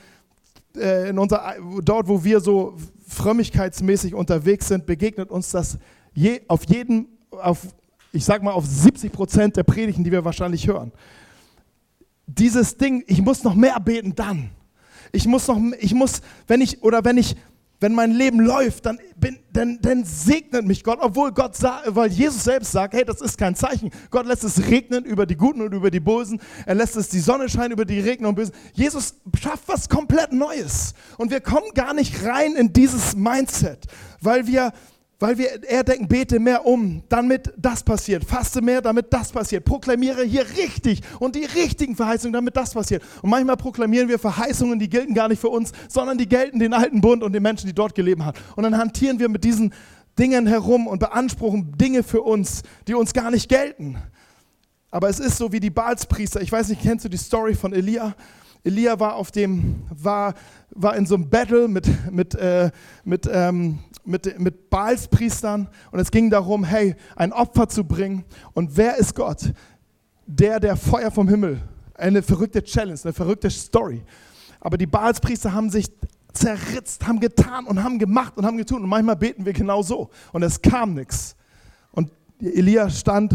äh, 0.77 1.11
in 1.11 1.19
unser, 1.19 1.55
dort, 1.83 2.09
wo 2.09 2.25
wir 2.25 2.41
so 2.41 2.77
frömmigkeitsmäßig 3.07 4.15
unterwegs 4.15 4.69
sind, 4.69 4.87
begegnet 4.87 5.31
uns 5.31 5.51
das 5.51 5.79
je, 6.15 6.41
auf 6.49 6.65
jeden, 6.65 7.07
auf, 7.31 7.67
ich 8.13 8.25
sag 8.25 8.43
mal, 8.43 8.53
auf 8.53 8.67
70 8.67 9.13
Prozent 9.13 9.57
der 9.57 9.63
Predigten, 9.63 10.03
die 10.03 10.13
wir 10.13 10.25
wahrscheinlich 10.25 10.67
hören. 10.67 10.93
Dieses 12.27 12.77
Ding, 12.77 13.05
ich 13.07 13.23
muss 13.23 13.45
noch 13.45 13.55
mehr 13.55 13.79
beten, 13.81 14.15
dann. 14.15 14.51
Ich 15.13 15.27
muss 15.27 15.47
noch, 15.47 15.59
ich 15.79 15.95
muss, 15.95 16.21
wenn 16.47 16.61
ich, 16.61 16.83
oder 16.83 17.05
wenn 17.05 17.17
ich 17.17 17.37
wenn 17.81 17.95
mein 17.95 18.11
Leben 18.11 18.41
läuft, 18.41 18.87
dann, 18.87 18.99
bin, 19.17 19.39
dann, 19.53 19.79
dann 19.81 20.05
segnet 20.05 20.67
mich 20.67 20.83
Gott, 20.83 20.99
obwohl 21.01 21.33
Gott 21.33 21.55
weil 21.87 22.11
Jesus 22.11 22.45
selbst 22.45 22.73
sagt, 22.73 22.95
hey, 22.95 23.05
das 23.05 23.21
ist 23.21 23.39
kein 23.39 23.55
Zeichen. 23.55 23.91
Gott 24.11 24.27
lässt 24.27 24.45
es 24.45 24.69
regnen 24.69 25.05
über 25.05 25.27
die 25.27 25.37
Guten 25.37 25.61
und 25.63 25.73
über 25.73 25.91
die 25.91 26.01
Bösen. 26.01 26.41
Er 26.67 26.75
lässt 26.75 26.97
es 26.97 27.09
die 27.09 27.21
Sonne 27.21 27.49
scheinen 27.49 27.73
über 27.73 27.85
die 27.85 28.01
Regner 28.01 28.29
und 28.29 28.35
Bösen. 28.35 28.55
Jesus 28.73 29.15
schafft 29.41 29.69
was 29.69 29.89
komplett 29.89 30.33
Neues. 30.33 30.95
Und 31.19 31.31
wir 31.31 31.41
kommen 31.41 31.71
gar 31.75 31.95
nicht 31.95 32.25
rein 32.25 32.57
in 32.57 32.73
dieses 32.73 33.15
Mindset, 33.15 33.87
weil 34.21 34.47
wir 34.47 34.73
weil 35.21 35.37
wir 35.37 35.63
eher 35.65 35.83
denken, 35.83 36.07
bete 36.07 36.39
mehr 36.39 36.65
um, 36.65 37.03
damit 37.09 37.53
das 37.57 37.83
passiert. 37.83 38.25
Faste 38.25 38.63
mehr, 38.63 38.81
damit 38.81 39.13
das 39.13 39.33
passiert. 39.33 39.65
Proklamiere 39.65 40.23
hier 40.23 40.47
richtig 40.57 41.01
und 41.19 41.35
die 41.35 41.45
richtigen 41.45 41.97
Verheißungen, 41.97 42.33
damit 42.33 42.57
das 42.57 42.75
passiert. 42.75 43.03
Und 43.23 43.31
manchmal 43.31 43.57
proklamieren 43.57 44.09
wir 44.09 44.19
Verheißungen, 44.19 44.79
die 44.79 44.89
gelten 44.89 45.15
gar 45.15 45.29
nicht 45.29 45.41
für 45.41 45.49
uns, 45.49 45.73
sondern 45.89 46.19
die 46.19 46.29
gelten 46.29 46.61
den 46.61 46.73
alten 46.73 47.01
Bund 47.01 47.25
und 47.25 47.33
den 47.33 47.43
Menschen, 47.43 47.67
die 47.67 47.75
dort 47.75 47.95
gelebt 47.97 48.23
haben. 48.23 48.39
Und 48.55 48.63
dann 48.63 48.79
hantieren 48.79 49.19
wir 49.19 49.29
mit 49.29 49.43
diesen 49.43 49.73
Dingen 50.19 50.47
herum 50.47 50.87
und 50.87 51.01
beanspruchen 51.01 51.77
Dinge 51.77 52.03
für 52.03 52.23
uns, 52.23 52.63
die 52.87 52.95
uns 52.95 53.13
gar 53.13 53.31
nicht 53.31 53.49
gelten. 53.49 53.97
Aber 54.91 55.09
es 55.09 55.19
ist 55.19 55.37
so 55.37 55.53
wie 55.53 55.61
die 55.61 55.71
Baalspriester. 55.71 56.41
Ich 56.41 56.51
weiß 56.51 56.69
nicht, 56.69 56.83
kennst 56.83 57.05
du 57.05 57.09
die 57.09 57.19
Story 57.19 57.55
von 57.55 57.73
Elia? 57.73 58.15
Elia 58.65 58.99
war 58.99 59.15
auf 59.15 59.31
dem, 59.31 59.83
war, 59.91 60.35
war 60.71 60.97
in 60.97 61.07
so 61.07 61.15
einem 61.15 61.29
Battle 61.29 61.69
mit, 61.69 61.89
mit, 62.11 62.35
äh, 62.35 62.71
mit, 63.05 63.29
ähm, 63.33 63.79
mit, 64.09 64.39
mit 64.39 64.71
Baalspriestern 64.71 65.69
und 65.91 65.99
es 65.99 66.11
ging 66.11 66.31
darum, 66.31 66.65
hey, 66.65 66.97
ein 67.15 67.33
Opfer 67.33 67.69
zu 67.69 67.85
bringen. 67.85 68.25
Und 68.55 68.77
wer 68.77 68.97
ist 68.97 69.15
Gott? 69.15 69.53
Der, 70.27 70.59
der 70.61 70.77
Feuer 70.77 71.11
vom 71.11 71.29
Himmel. 71.29 71.61
Eine 71.95 72.23
verrückte 72.23 72.63
Challenge, 72.63 72.99
eine 73.05 73.13
verrückte 73.13 73.51
Story. 73.51 74.03
Aber 74.61 74.79
die 74.79 74.87
Baalspriester 74.87 75.53
haben 75.53 75.71
sich 75.71 75.91
zerritzt, 76.33 77.07
haben 77.07 77.21
getan 77.21 77.67
und 77.67 77.83
haben 77.83 77.99
gemacht 77.99 78.37
und 78.37 78.47
haben 78.47 78.57
getan. 78.57 78.83
Und 78.83 78.89
manchmal 78.89 79.17
beten 79.17 79.45
wir 79.45 79.53
genau 79.53 79.83
so. 79.83 80.11
Und 80.33 80.43
es 80.43 80.61
kam 80.61 80.95
nichts. 80.95 81.37
Und 81.93 82.11
Elia 82.41 82.89
stand, 82.91 83.35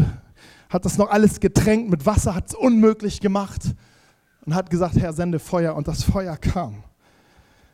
hat 0.68 0.84
das 0.84 0.98
noch 0.98 1.10
alles 1.10 1.38
getränkt 1.40 1.90
mit 1.90 2.04
Wasser, 2.04 2.34
hat 2.34 2.48
es 2.48 2.54
unmöglich 2.54 3.20
gemacht 3.20 3.62
und 4.44 4.54
hat 4.54 4.70
gesagt, 4.70 4.96
Herr, 4.96 5.12
sende 5.12 5.38
Feuer. 5.38 5.74
Und 5.74 5.86
das 5.88 6.02
Feuer 6.02 6.36
kam. 6.36 6.82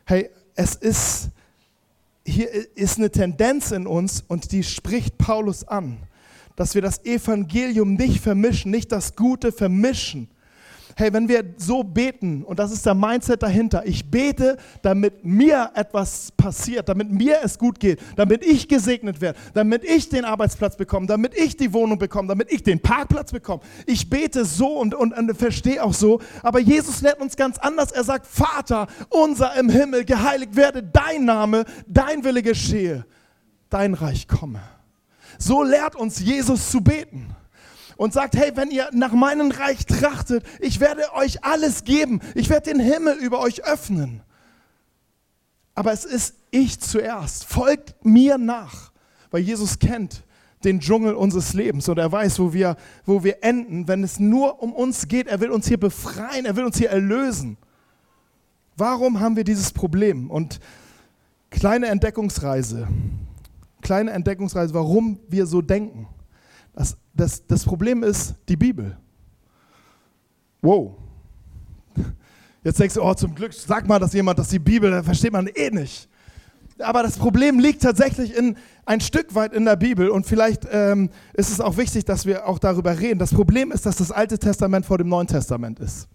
Hey, 0.05 0.29
es 0.55 0.75
ist, 0.75 1.29
hier 2.25 2.49
ist 2.75 2.97
eine 2.97 3.09
Tendenz 3.09 3.71
in 3.71 3.87
uns 3.87 4.23
und 4.27 4.51
die 4.51 4.63
spricht 4.63 5.17
Paulus 5.17 5.67
an, 5.67 5.97
dass 6.55 6.75
wir 6.75 6.81
das 6.81 7.03
Evangelium 7.05 7.95
nicht 7.95 8.21
vermischen, 8.21 8.71
nicht 8.71 8.91
das 8.91 9.15
Gute 9.15 9.51
vermischen 9.51 10.29
Hey, 10.95 11.13
wenn 11.13 11.27
wir 11.27 11.43
so 11.57 11.83
beten, 11.83 12.43
und 12.43 12.59
das 12.59 12.71
ist 12.71 12.85
der 12.85 12.95
Mindset 12.95 13.43
dahinter, 13.43 13.85
ich 13.85 14.09
bete, 14.09 14.57
damit 14.81 15.23
mir 15.23 15.71
etwas 15.73 16.31
passiert, 16.31 16.89
damit 16.89 17.11
mir 17.11 17.39
es 17.43 17.57
gut 17.57 17.79
geht, 17.79 17.99
damit 18.15 18.45
ich 18.45 18.67
gesegnet 18.67 19.21
werde, 19.21 19.39
damit 19.53 19.83
ich 19.83 20.09
den 20.09 20.25
Arbeitsplatz 20.25 20.75
bekomme, 20.75 21.07
damit 21.07 21.35
ich 21.35 21.55
die 21.57 21.73
Wohnung 21.73 21.97
bekomme, 21.97 22.27
damit 22.27 22.51
ich 22.51 22.63
den 22.63 22.79
Parkplatz 22.79 23.31
bekomme. 23.31 23.61
Ich 23.85 24.09
bete 24.09 24.45
so 24.45 24.79
und, 24.79 24.93
und, 24.95 25.13
und 25.13 25.35
verstehe 25.35 25.83
auch 25.83 25.93
so, 25.93 26.19
aber 26.43 26.59
Jesus 26.59 27.01
lehrt 27.01 27.21
uns 27.21 27.35
ganz 27.35 27.57
anders. 27.57 27.91
Er 27.91 28.03
sagt, 28.03 28.27
Vater, 28.27 28.87
unser 29.09 29.55
im 29.55 29.69
Himmel, 29.69 30.05
geheiligt 30.05 30.55
werde 30.55 30.83
dein 30.83 31.25
Name, 31.25 31.65
dein 31.87 32.23
Wille 32.23 32.41
geschehe, 32.41 33.05
dein 33.69 33.93
Reich 33.93 34.27
komme. 34.27 34.61
So 35.37 35.63
lehrt 35.63 35.95
uns 35.95 36.19
Jesus 36.19 36.69
zu 36.69 36.81
beten 36.81 37.35
und 37.97 38.13
sagt, 38.13 38.35
hey, 38.35 38.51
wenn 38.55 38.71
ihr 38.71 38.89
nach 38.93 39.13
meinem 39.13 39.51
Reich 39.51 39.85
trachtet, 39.85 40.43
ich 40.59 40.79
werde 40.79 41.13
euch 41.13 41.43
alles 41.43 41.83
geben. 41.83 42.21
Ich 42.35 42.49
werde 42.49 42.71
den 42.71 42.79
Himmel 42.79 43.15
über 43.15 43.39
euch 43.39 43.63
öffnen. 43.63 44.21
Aber 45.75 45.91
es 45.91 46.05
ist 46.05 46.35
ich 46.51 46.79
zuerst. 46.79 47.45
Folgt 47.45 47.95
mir 48.03 48.37
nach, 48.37 48.91
weil 49.31 49.41
Jesus 49.41 49.79
kennt 49.79 50.23
den 50.63 50.79
Dschungel 50.79 51.15
unseres 51.15 51.53
Lebens 51.53 51.89
und 51.89 51.97
er 51.97 52.11
weiß, 52.11 52.39
wo 52.39 52.53
wir, 52.53 52.75
wo 53.05 53.23
wir 53.23 53.43
enden, 53.43 53.87
wenn 53.87 54.03
es 54.03 54.19
nur 54.19 54.61
um 54.61 54.73
uns 54.73 55.07
geht. 55.07 55.27
Er 55.27 55.39
will 55.39 55.49
uns 55.49 55.67
hier 55.67 55.79
befreien, 55.79 56.45
er 56.45 56.55
will 56.55 56.65
uns 56.65 56.77
hier 56.77 56.89
erlösen. 56.89 57.57
Warum 58.77 59.19
haben 59.19 59.35
wir 59.35 59.43
dieses 59.43 59.71
Problem? 59.71 60.29
Und 60.29 60.59
kleine 61.49 61.87
Entdeckungsreise, 61.87 62.87
kleine 63.81 64.11
Entdeckungsreise, 64.11 64.73
warum 64.73 65.19
wir 65.27 65.45
so 65.45 65.61
denken. 65.61 66.07
Das, 66.73 66.95
das, 67.13 67.45
das 67.45 67.63
Problem 67.63 68.03
ist 68.03 68.35
die 68.47 68.57
Bibel. 68.57 68.97
Wow. 70.61 70.95
Jetzt 72.63 72.79
denkst 72.79 72.95
du, 72.95 73.01
oh, 73.01 73.13
zum 73.13 73.33
Glück, 73.33 73.53
sag 73.53 73.87
mal 73.87 73.99
dass 73.99 74.13
jemand, 74.13 74.37
dass 74.37 74.49
die 74.49 74.59
Bibel, 74.59 74.91
da 74.91 75.01
versteht 75.01 75.33
man 75.33 75.47
eh 75.47 75.71
nicht. 75.71 76.07
Aber 76.79 77.03
das 77.03 77.17
Problem 77.17 77.59
liegt 77.59 77.81
tatsächlich 77.81 78.35
in, 78.35 78.55
ein 78.85 79.01
Stück 79.01 79.33
weit 79.35 79.53
in 79.53 79.65
der 79.65 79.75
Bibel 79.75 80.09
und 80.09 80.25
vielleicht 80.25 80.67
ähm, 80.71 81.09
ist 81.33 81.51
es 81.51 81.59
auch 81.59 81.77
wichtig, 81.77 82.05
dass 82.05 82.25
wir 82.25 82.47
auch 82.47 82.59
darüber 82.59 82.99
reden. 82.99 83.19
Das 83.19 83.33
Problem 83.33 83.71
ist, 83.71 83.85
dass 83.85 83.97
das 83.97 84.11
Alte 84.11 84.39
Testament 84.39 84.85
vor 84.85 84.97
dem 84.97 85.09
Neuen 85.09 85.27
Testament 85.27 85.79
ist. 85.79 86.07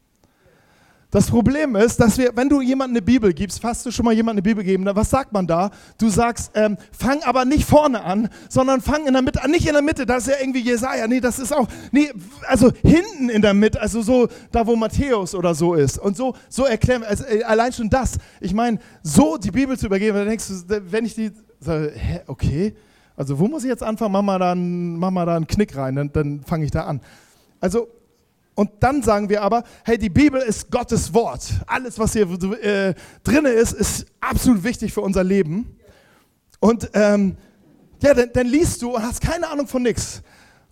Das 1.16 1.30
Problem 1.30 1.76
ist, 1.76 1.98
dass 1.98 2.18
wir, 2.18 2.32
wenn 2.34 2.50
du 2.50 2.60
jemandem 2.60 2.98
eine 2.98 3.02
Bibel 3.02 3.32
gibst, 3.32 3.64
hast 3.64 3.86
du 3.86 3.90
schon 3.90 4.04
mal 4.04 4.12
jemandem 4.12 4.34
eine 4.34 4.42
Bibel 4.42 4.62
gegeben, 4.62 4.84
was 4.86 5.08
sagt 5.08 5.32
man 5.32 5.46
da? 5.46 5.70
Du 5.96 6.10
sagst, 6.10 6.50
ähm, 6.54 6.76
fang 6.92 7.22
aber 7.22 7.46
nicht 7.46 7.64
vorne 7.64 8.04
an, 8.04 8.28
sondern 8.50 8.82
fang 8.82 9.06
in 9.06 9.14
der 9.14 9.22
Mitte 9.22 9.42
an. 9.42 9.50
Nicht 9.50 9.66
in 9.66 9.72
der 9.72 9.80
Mitte, 9.80 10.04
das 10.04 10.26
ist 10.26 10.34
ja 10.34 10.40
irgendwie 10.42 10.60
Jesaja. 10.60 11.08
Nee, 11.08 11.20
das 11.20 11.38
ist 11.38 11.54
auch, 11.54 11.68
nee, 11.90 12.12
also 12.46 12.70
hinten 12.82 13.30
in 13.30 13.40
der 13.40 13.54
Mitte, 13.54 13.80
also 13.80 14.02
so 14.02 14.28
da, 14.52 14.66
wo 14.66 14.76
Matthäus 14.76 15.34
oder 15.34 15.54
so 15.54 15.72
ist. 15.72 15.98
Und 15.98 16.18
so, 16.18 16.34
so 16.50 16.66
erklären 16.66 17.00
wir, 17.00 17.08
also, 17.08 17.24
äh, 17.24 17.42
allein 17.44 17.72
schon 17.72 17.88
das. 17.88 18.18
Ich 18.42 18.52
meine, 18.52 18.78
so 19.02 19.38
die 19.38 19.52
Bibel 19.52 19.78
zu 19.78 19.86
übergeben, 19.86 20.18
dann 20.18 20.28
denkst 20.28 20.44
du, 20.68 20.82
wenn 20.92 21.06
ich 21.06 21.14
die, 21.14 21.30
sage, 21.60 21.92
hä, 21.94 22.20
okay, 22.26 22.76
also 23.16 23.38
wo 23.38 23.48
muss 23.48 23.64
ich 23.64 23.70
jetzt 23.70 23.82
anfangen? 23.82 24.12
Mach 24.12 24.20
mal 24.20 24.38
da 24.38 24.52
einen, 24.52 24.98
mach 24.98 25.10
mal 25.10 25.24
da 25.24 25.36
einen 25.36 25.46
Knick 25.46 25.78
rein, 25.78 25.96
dann, 25.96 26.12
dann 26.12 26.42
fange 26.42 26.66
ich 26.66 26.72
da 26.72 26.82
an. 26.82 27.00
Also 27.58 27.88
und 28.56 28.70
dann 28.80 29.02
sagen 29.02 29.28
wir 29.28 29.42
aber, 29.42 29.64
hey, 29.84 29.98
die 29.98 30.08
Bibel 30.08 30.40
ist 30.40 30.70
Gottes 30.70 31.12
Wort. 31.12 31.46
Alles, 31.66 31.98
was 31.98 32.14
hier 32.14 32.26
äh, 32.62 32.94
drin 33.22 33.44
ist, 33.44 33.72
ist 33.74 34.06
absolut 34.18 34.64
wichtig 34.64 34.94
für 34.94 35.02
unser 35.02 35.22
Leben. 35.22 35.76
Und 36.58 36.90
ähm, 36.94 37.36
ja, 38.02 38.14
dann, 38.14 38.30
dann, 38.32 38.46
liest 38.46 38.80
du 38.80 38.96
und 38.96 39.02
hast 39.02 39.20
keine 39.20 39.48
Ahnung 39.48 39.66
von 39.66 39.82
nichts. 39.82 40.22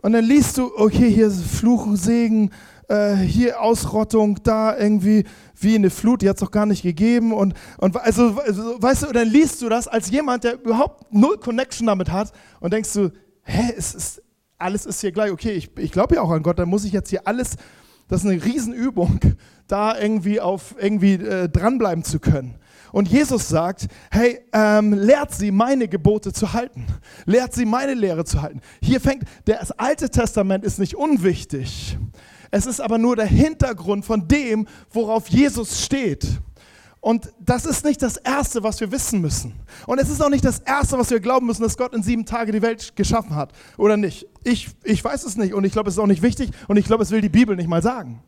Und 0.01 0.15
dann 0.15 0.25
liest 0.25 0.57
du, 0.57 0.73
okay, 0.77 1.11
hier 1.11 1.27
ist 1.27 1.43
Fluch, 1.43 1.87
Segen, 1.95 2.51
äh, 2.89 3.17
hier 3.17 3.61
Ausrottung, 3.61 4.43
da 4.43 4.77
irgendwie 4.79 5.25
wie 5.61 5.75
eine 5.75 5.91
Flut, 5.91 6.23
die 6.23 6.29
hat 6.31 6.37
es 6.37 6.41
doch 6.41 6.51
gar 6.51 6.65
nicht 6.65 6.83
gegeben. 6.83 7.35
Und, 7.35 7.53
und 7.77 7.99
also, 7.99 8.41
also, 8.41 8.83
weißt 8.83 9.03
du, 9.03 9.13
dann 9.13 9.29
liest 9.29 9.61
du 9.61 9.69
das 9.69 9.89
als 9.89 10.11
jemand, 10.11 10.45
der 10.45 10.55
überhaupt 10.55 11.13
null 11.13 11.37
Connection 11.37 11.87
damit 11.87 12.11
hat 12.11 12.33
und 12.61 12.73
denkst 12.73 12.95
du, 12.95 13.13
hä, 13.43 13.75
es 13.77 13.95
ist 13.95 14.23
alles 14.59 14.87
ist 14.87 15.01
hier 15.01 15.13
gleich, 15.13 15.31
okay, 15.31 15.53
ich, 15.53 15.71
ich 15.79 15.93
glaube 15.93 16.17
ja 16.17 16.23
auch 16.23 16.31
an 16.31 16.43
Gott, 16.43 16.59
dann 16.59 16.69
muss 16.69 16.85
ich 16.85 16.93
jetzt 16.93 17.11
hier 17.11 17.27
alles, 17.27 17.57
das 18.09 18.25
ist 18.25 18.31
eine 18.31 18.45
Riesenübung, 18.45 19.21
da 19.67 19.99
irgendwie 19.99 20.41
auf 20.41 20.75
irgendwie 20.79 21.15
äh, 21.15 21.49
dranbleiben 21.49 22.05
zu 22.05 22.19
können. 22.19 22.57
Und 22.93 23.09
Jesus 23.09 23.49
sagt, 23.49 23.89
hey, 24.13 24.39
ähm, 24.53 24.93
lehrt 24.93 25.35
sie, 25.35 25.51
meine 25.51 25.89
Gebote 25.89 26.33
zu 26.33 26.53
halten. 26.53 26.87
Lehrt 27.27 27.53
sie, 27.53 27.65
meine 27.65 27.95
Lehre 27.95 28.25
zu 28.25 28.41
halten. 28.41 28.61
Hier 28.81 29.01
fängt, 29.01 29.25
das 29.47 29.73
Alte 29.73 30.11
Testament 30.11 30.65
ist 30.65 30.79
nicht 30.79 30.95
unwichtig. 30.95 31.99
Es 32.53 32.67
ist 32.67 32.81
aber 32.81 32.99
nur 32.99 33.17
der 33.17 33.27
Hintergrund 33.27 34.05
von 34.05 34.29
dem, 34.29 34.69
worauf 34.93 35.29
Jesus 35.29 35.83
steht. 35.85 36.41
Und 37.05 37.35
das 37.39 37.67
ist 37.67 37.85
nicht 37.85 38.01
das 38.01 38.17
Erste, 38.17 38.63
was 38.63 38.81
wir 38.81 38.91
wissen 38.91 39.21
müssen. 39.21 39.53
Und 39.87 39.99
es 39.99 40.09
ist 40.09 40.23
auch 40.23 40.31
nicht 40.31 40.43
das 40.43 40.61
Erste, 40.61 40.97
was 40.97 41.11
wir 41.11 41.21
glauben 41.21 41.45
müssen, 41.45 41.61
dass 41.61 41.77
Gott 41.77 41.93
in 41.93 42.03
sieben 42.03 42.25
Tagen 42.25 42.51
die 42.53 42.63
Welt 42.63 42.97
geschaffen 42.97 43.37
hat. 43.37 43.53
Oder 43.77 43.99
nicht? 43.99 44.27
Ich, 44.43 44.71
ich 44.85 45.05
weiß 45.05 45.27
es 45.27 45.37
nicht 45.37 45.53
und 45.53 45.65
ich 45.65 45.73
glaube, 45.73 45.91
es 45.91 45.97
ist 45.97 45.99
auch 45.99 46.07
nicht 46.07 46.23
wichtig 46.23 46.51
und 46.67 46.79
ich 46.79 46.87
glaube, 46.87 47.03
es 47.03 47.11
will 47.11 47.21
die 47.21 47.29
Bibel 47.29 47.57
nicht 47.57 47.69
mal 47.69 47.83
sagen. 47.83 48.23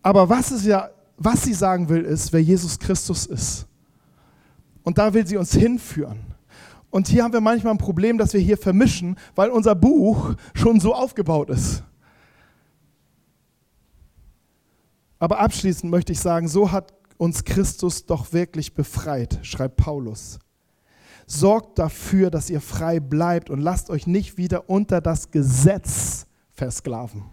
Aber 0.00 0.30
was, 0.30 0.50
ist 0.50 0.64
ja, 0.64 0.88
was 1.18 1.42
sie 1.42 1.52
sagen 1.52 1.90
will, 1.90 2.06
ist, 2.06 2.32
wer 2.32 2.40
Jesus 2.40 2.78
Christus 2.78 3.26
ist. 3.26 3.66
Und 4.82 4.96
da 4.96 5.12
will 5.12 5.26
sie 5.26 5.36
uns 5.36 5.52
hinführen. 5.52 6.20
Und 6.88 7.06
hier 7.06 7.22
haben 7.22 7.34
wir 7.34 7.42
manchmal 7.42 7.74
ein 7.74 7.78
Problem, 7.78 8.16
dass 8.16 8.32
wir 8.32 8.40
hier 8.40 8.56
vermischen, 8.56 9.18
weil 9.34 9.50
unser 9.50 9.74
Buch 9.74 10.32
schon 10.54 10.80
so 10.80 10.94
aufgebaut 10.94 11.50
ist. 11.50 11.82
Aber 15.24 15.40
abschließend 15.40 15.90
möchte 15.90 16.12
ich 16.12 16.20
sagen, 16.20 16.48
so 16.48 16.70
hat 16.70 16.92
uns 17.16 17.44
Christus 17.44 18.04
doch 18.04 18.34
wirklich 18.34 18.74
befreit, 18.74 19.38
schreibt 19.40 19.76
Paulus. 19.76 20.38
Sorgt 21.26 21.78
dafür, 21.78 22.30
dass 22.30 22.50
ihr 22.50 22.60
frei 22.60 23.00
bleibt 23.00 23.48
und 23.48 23.62
lasst 23.62 23.88
euch 23.88 24.06
nicht 24.06 24.36
wieder 24.36 24.68
unter 24.68 25.00
das 25.00 25.30
Gesetz 25.30 26.26
versklaven. 26.50 27.24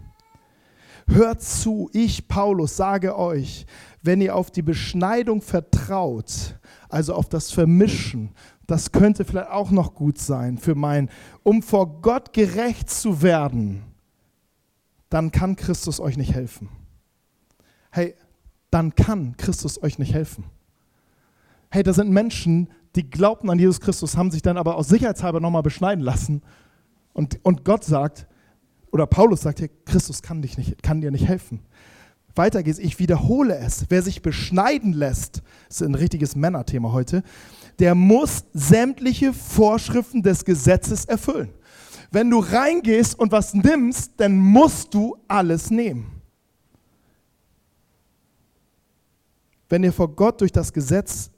Hört 1.06 1.42
zu, 1.42 1.90
ich 1.92 2.28
Paulus 2.28 2.78
sage 2.78 3.14
euch, 3.14 3.66
wenn 4.00 4.22
ihr 4.22 4.36
auf 4.36 4.50
die 4.50 4.62
Beschneidung 4.62 5.42
vertraut, 5.42 6.58
also 6.88 7.12
auf 7.12 7.28
das 7.28 7.52
Vermischen, 7.52 8.30
das 8.66 8.92
könnte 8.92 9.26
vielleicht 9.26 9.50
auch 9.50 9.70
noch 9.70 9.92
gut 9.92 10.16
sein 10.16 10.56
für 10.56 10.74
mein, 10.74 11.10
um 11.42 11.62
vor 11.62 12.00
Gott 12.00 12.32
gerecht 12.32 12.88
zu 12.88 13.20
werden, 13.20 13.82
dann 15.10 15.30
kann 15.30 15.56
Christus 15.56 16.00
euch 16.00 16.16
nicht 16.16 16.32
helfen 16.32 16.70
hey, 17.92 18.14
dann 18.70 18.94
kann 18.94 19.36
Christus 19.36 19.80
euch 19.82 19.98
nicht 19.98 20.12
helfen. 20.14 20.44
Hey, 21.70 21.82
da 21.82 21.92
sind 21.92 22.10
Menschen, 22.10 22.68
die 22.96 23.08
glaubten 23.08 23.48
an 23.48 23.58
Jesus 23.58 23.80
Christus, 23.80 24.16
haben 24.16 24.30
sich 24.30 24.42
dann 24.42 24.56
aber 24.56 24.76
aus 24.76 24.88
Sicherheitshalber 24.88 25.40
nochmal 25.40 25.62
beschneiden 25.62 26.02
lassen. 26.02 26.42
Und, 27.12 27.38
und 27.42 27.64
Gott 27.64 27.84
sagt, 27.84 28.26
oder 28.90 29.06
Paulus 29.06 29.42
sagt 29.42 29.58
hier, 29.58 29.70
Christus 29.84 30.22
kann, 30.22 30.42
dich 30.42 30.58
nicht, 30.58 30.82
kann 30.82 31.00
dir 31.00 31.10
nicht 31.10 31.28
helfen. 31.28 31.60
Weiter 32.34 32.62
geht's, 32.62 32.78
ich 32.78 32.98
wiederhole 32.98 33.56
es. 33.56 33.86
Wer 33.88 34.02
sich 34.02 34.22
beschneiden 34.22 34.94
lässt, 34.94 35.42
ist 35.68 35.82
ein 35.82 35.94
richtiges 35.94 36.34
Männerthema 36.34 36.92
heute, 36.92 37.22
der 37.78 37.94
muss 37.94 38.44
sämtliche 38.54 39.32
Vorschriften 39.32 40.22
des 40.22 40.44
Gesetzes 40.44 41.04
erfüllen. 41.04 41.50
Wenn 42.10 42.30
du 42.30 42.38
reingehst 42.38 43.18
und 43.18 43.32
was 43.32 43.54
nimmst, 43.54 44.12
dann 44.18 44.36
musst 44.36 44.94
du 44.94 45.16
alles 45.28 45.70
nehmen. 45.70 46.21
Wenn 49.72 49.84
ihr 49.84 49.92
vor 49.94 50.14
Gott 50.14 50.42
durch 50.42 50.52
das 50.52 50.70
Gesetz, 50.74 51.30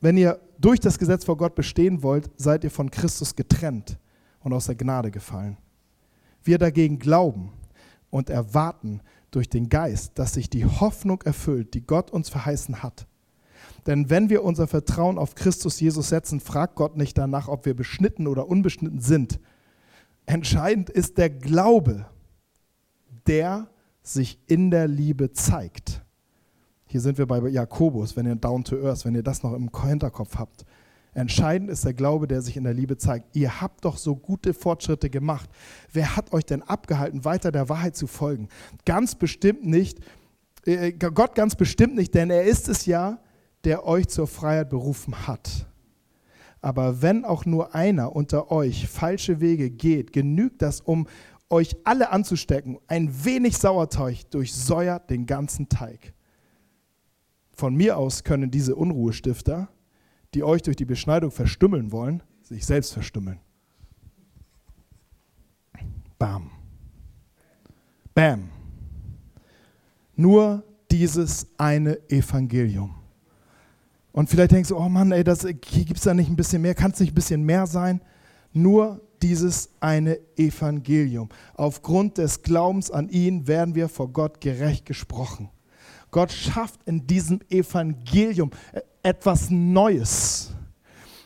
wenn 0.00 0.16
ihr 0.16 0.40
durch 0.58 0.80
das 0.80 0.98
Gesetz 0.98 1.26
vor 1.26 1.36
Gott 1.36 1.54
bestehen 1.54 2.02
wollt, 2.02 2.30
seid 2.38 2.64
ihr 2.64 2.70
von 2.70 2.90
Christus 2.90 3.36
getrennt 3.36 3.98
und 4.38 4.54
aus 4.54 4.64
der 4.64 4.76
Gnade 4.76 5.10
gefallen. 5.10 5.58
Wir 6.42 6.56
dagegen 6.56 6.98
glauben 6.98 7.52
und 8.08 8.30
erwarten 8.30 9.02
durch 9.30 9.50
den 9.50 9.68
Geist, 9.68 10.12
dass 10.18 10.32
sich 10.32 10.48
die 10.48 10.64
Hoffnung 10.64 11.20
erfüllt, 11.20 11.74
die 11.74 11.86
Gott 11.86 12.10
uns 12.10 12.30
verheißen 12.30 12.82
hat. 12.82 13.06
Denn 13.86 14.08
wenn 14.08 14.30
wir 14.30 14.42
unser 14.42 14.66
Vertrauen 14.66 15.18
auf 15.18 15.34
Christus 15.34 15.80
Jesus 15.80 16.08
setzen, 16.08 16.40
fragt 16.40 16.76
Gott 16.76 16.96
nicht 16.96 17.18
danach, 17.18 17.46
ob 17.46 17.66
wir 17.66 17.76
beschnitten 17.76 18.26
oder 18.26 18.48
unbeschnitten 18.48 19.00
sind. 19.00 19.38
Entscheidend 20.24 20.88
ist 20.88 21.18
der 21.18 21.28
Glaube, 21.28 22.06
der 23.26 23.68
sich 24.02 24.38
in 24.46 24.70
der 24.70 24.88
Liebe 24.88 25.32
zeigt. 25.32 26.00
Hier 26.90 27.00
sind 27.00 27.18
wir 27.18 27.26
bei 27.26 27.38
Jakobus, 27.48 28.16
wenn 28.16 28.26
ihr 28.26 28.34
Down 28.34 28.64
to 28.64 28.84
Earth, 28.84 29.04
wenn 29.04 29.14
ihr 29.14 29.22
das 29.22 29.44
noch 29.44 29.52
im 29.52 29.70
Hinterkopf 29.80 30.36
habt. 30.36 30.64
Entscheidend 31.14 31.70
ist 31.70 31.84
der 31.84 31.94
Glaube, 31.94 32.26
der 32.26 32.42
sich 32.42 32.56
in 32.56 32.64
der 32.64 32.74
Liebe 32.74 32.98
zeigt. 32.98 33.36
Ihr 33.36 33.60
habt 33.60 33.84
doch 33.84 33.96
so 33.96 34.16
gute 34.16 34.52
Fortschritte 34.52 35.08
gemacht. 35.08 35.48
Wer 35.92 36.16
hat 36.16 36.32
euch 36.32 36.44
denn 36.46 36.62
abgehalten, 36.62 37.24
weiter 37.24 37.52
der 37.52 37.68
Wahrheit 37.68 37.94
zu 37.94 38.08
folgen? 38.08 38.48
Ganz 38.86 39.14
bestimmt 39.14 39.64
nicht, 39.64 40.00
äh, 40.66 40.90
Gott 40.90 41.36
ganz 41.36 41.54
bestimmt 41.54 41.94
nicht, 41.94 42.12
denn 42.12 42.28
er 42.28 42.42
ist 42.42 42.68
es 42.68 42.86
ja, 42.86 43.20
der 43.62 43.86
euch 43.86 44.08
zur 44.08 44.26
Freiheit 44.26 44.70
berufen 44.70 45.28
hat. 45.28 45.68
Aber 46.60 47.02
wenn 47.02 47.24
auch 47.24 47.46
nur 47.46 47.72
einer 47.72 48.16
unter 48.16 48.50
euch 48.50 48.88
falsche 48.88 49.40
Wege 49.40 49.70
geht, 49.70 50.12
genügt 50.12 50.60
das, 50.60 50.80
um 50.80 51.06
euch 51.50 51.76
alle 51.84 52.10
anzustecken. 52.10 52.80
Ein 52.88 53.24
wenig 53.24 53.58
Sauerteig 53.58 54.28
durchsäuert 54.32 55.08
den 55.08 55.26
ganzen 55.26 55.68
Teig. 55.68 56.14
Von 57.60 57.74
mir 57.74 57.98
aus 57.98 58.24
können 58.24 58.50
diese 58.50 58.74
Unruhestifter, 58.74 59.68
die 60.32 60.42
euch 60.42 60.62
durch 60.62 60.76
die 60.76 60.86
Beschneidung 60.86 61.30
verstümmeln 61.30 61.92
wollen, 61.92 62.22
sich 62.40 62.64
selbst 62.64 62.94
verstümmeln. 62.94 63.38
Bam. 66.18 66.50
Bam. 68.14 68.48
Nur 70.16 70.64
dieses 70.90 71.48
eine 71.58 71.98
Evangelium. 72.08 72.94
Und 74.12 74.30
vielleicht 74.30 74.52
denkst 74.52 74.70
du, 74.70 74.78
oh 74.78 74.88
Mann, 74.88 75.12
ey, 75.12 75.22
das, 75.22 75.42
hier 75.42 75.84
gibt 75.84 75.98
es 75.98 76.04
da 76.04 76.14
nicht 76.14 76.30
ein 76.30 76.36
bisschen 76.36 76.62
mehr, 76.62 76.74
kann 76.74 76.92
es 76.92 77.00
nicht 77.00 77.12
ein 77.12 77.14
bisschen 77.14 77.42
mehr 77.42 77.66
sein? 77.66 78.00
Nur 78.54 79.02
dieses 79.20 79.68
eine 79.80 80.18
Evangelium. 80.34 81.28
Aufgrund 81.52 82.16
des 82.16 82.40
Glaubens 82.40 82.90
an 82.90 83.10
ihn 83.10 83.46
werden 83.46 83.74
wir 83.74 83.90
vor 83.90 84.08
Gott 84.08 84.40
gerecht 84.40 84.86
gesprochen. 84.86 85.50
Gott 86.10 86.32
schafft 86.32 86.80
in 86.86 87.06
diesem 87.06 87.40
Evangelium 87.48 88.50
etwas 89.02 89.50
Neues. 89.50 90.52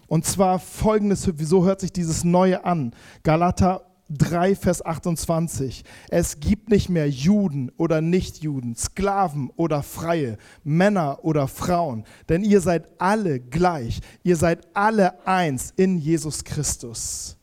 Und 0.07 0.25
zwar 0.25 0.59
folgendes, 0.59 1.29
wieso 1.39 1.65
hört 1.65 1.81
sich 1.81 1.93
dieses 1.93 2.25
Neue 2.25 2.65
an? 2.65 2.95
Galater 3.23 3.87
3, 4.11 4.55
Vers 4.55 4.85
28. 4.85 5.83
Es 6.11 6.39
gibt 6.41 6.69
nicht 6.69 6.89
mehr 6.89 7.09
Juden 7.09 7.71
oder 7.77 8.01
Nichtjuden, 8.01 8.77
Sklaven 8.77 9.51
oder 9.57 9.83
Freie, 9.83 10.37
Männer 10.63 11.25
oder 11.25 11.49
Frauen, 11.49 12.05
denn 12.29 12.45
ihr 12.45 12.61
seid 12.61 12.89
alle 13.01 13.41
gleich. 13.41 14.01
Ihr 14.23 14.37
seid 14.37 14.69
alle 14.75 15.27
eins 15.27 15.73
in 15.77 15.99
Jesus 15.99 16.45
Christus. 16.45 17.37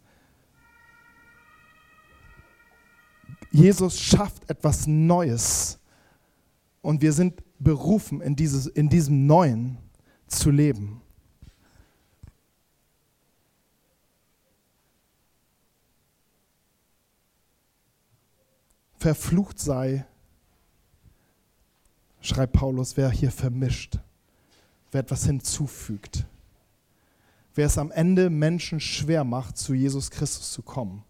Jesus 3.52 4.00
schafft 4.00 4.50
etwas 4.50 4.88
Neues. 4.88 5.81
Und 6.82 7.02
wir 7.02 7.14
sind 7.14 7.42
berufen, 7.60 8.22
in, 8.22 8.36
dieses, 8.36 8.68
in 8.68 8.90
diesem 8.90 9.28
Neuen 9.28 9.78
zu 10.28 10.50
leben. 10.50 11.02
Verflucht 18.98 19.60
sei, 19.60 20.06
schreibt 22.22 22.54
Paulus, 22.54 22.98
wer 22.98 23.10
hier 23.10 23.32
vermischt, 23.32 23.98
wer 24.92 25.02
etwas 25.02 25.26
hinzufügt, 25.26 26.26
wer 27.56 27.66
es 27.66 27.80
am 27.80 27.92
Ende 27.92 28.30
Menschen 28.30 28.80
schwer 28.80 29.24
macht, 29.24 29.58
zu 29.58 29.74
Jesus 29.74 30.12
Christus 30.12 30.52
zu 30.52 30.62
kommen. 30.62 31.04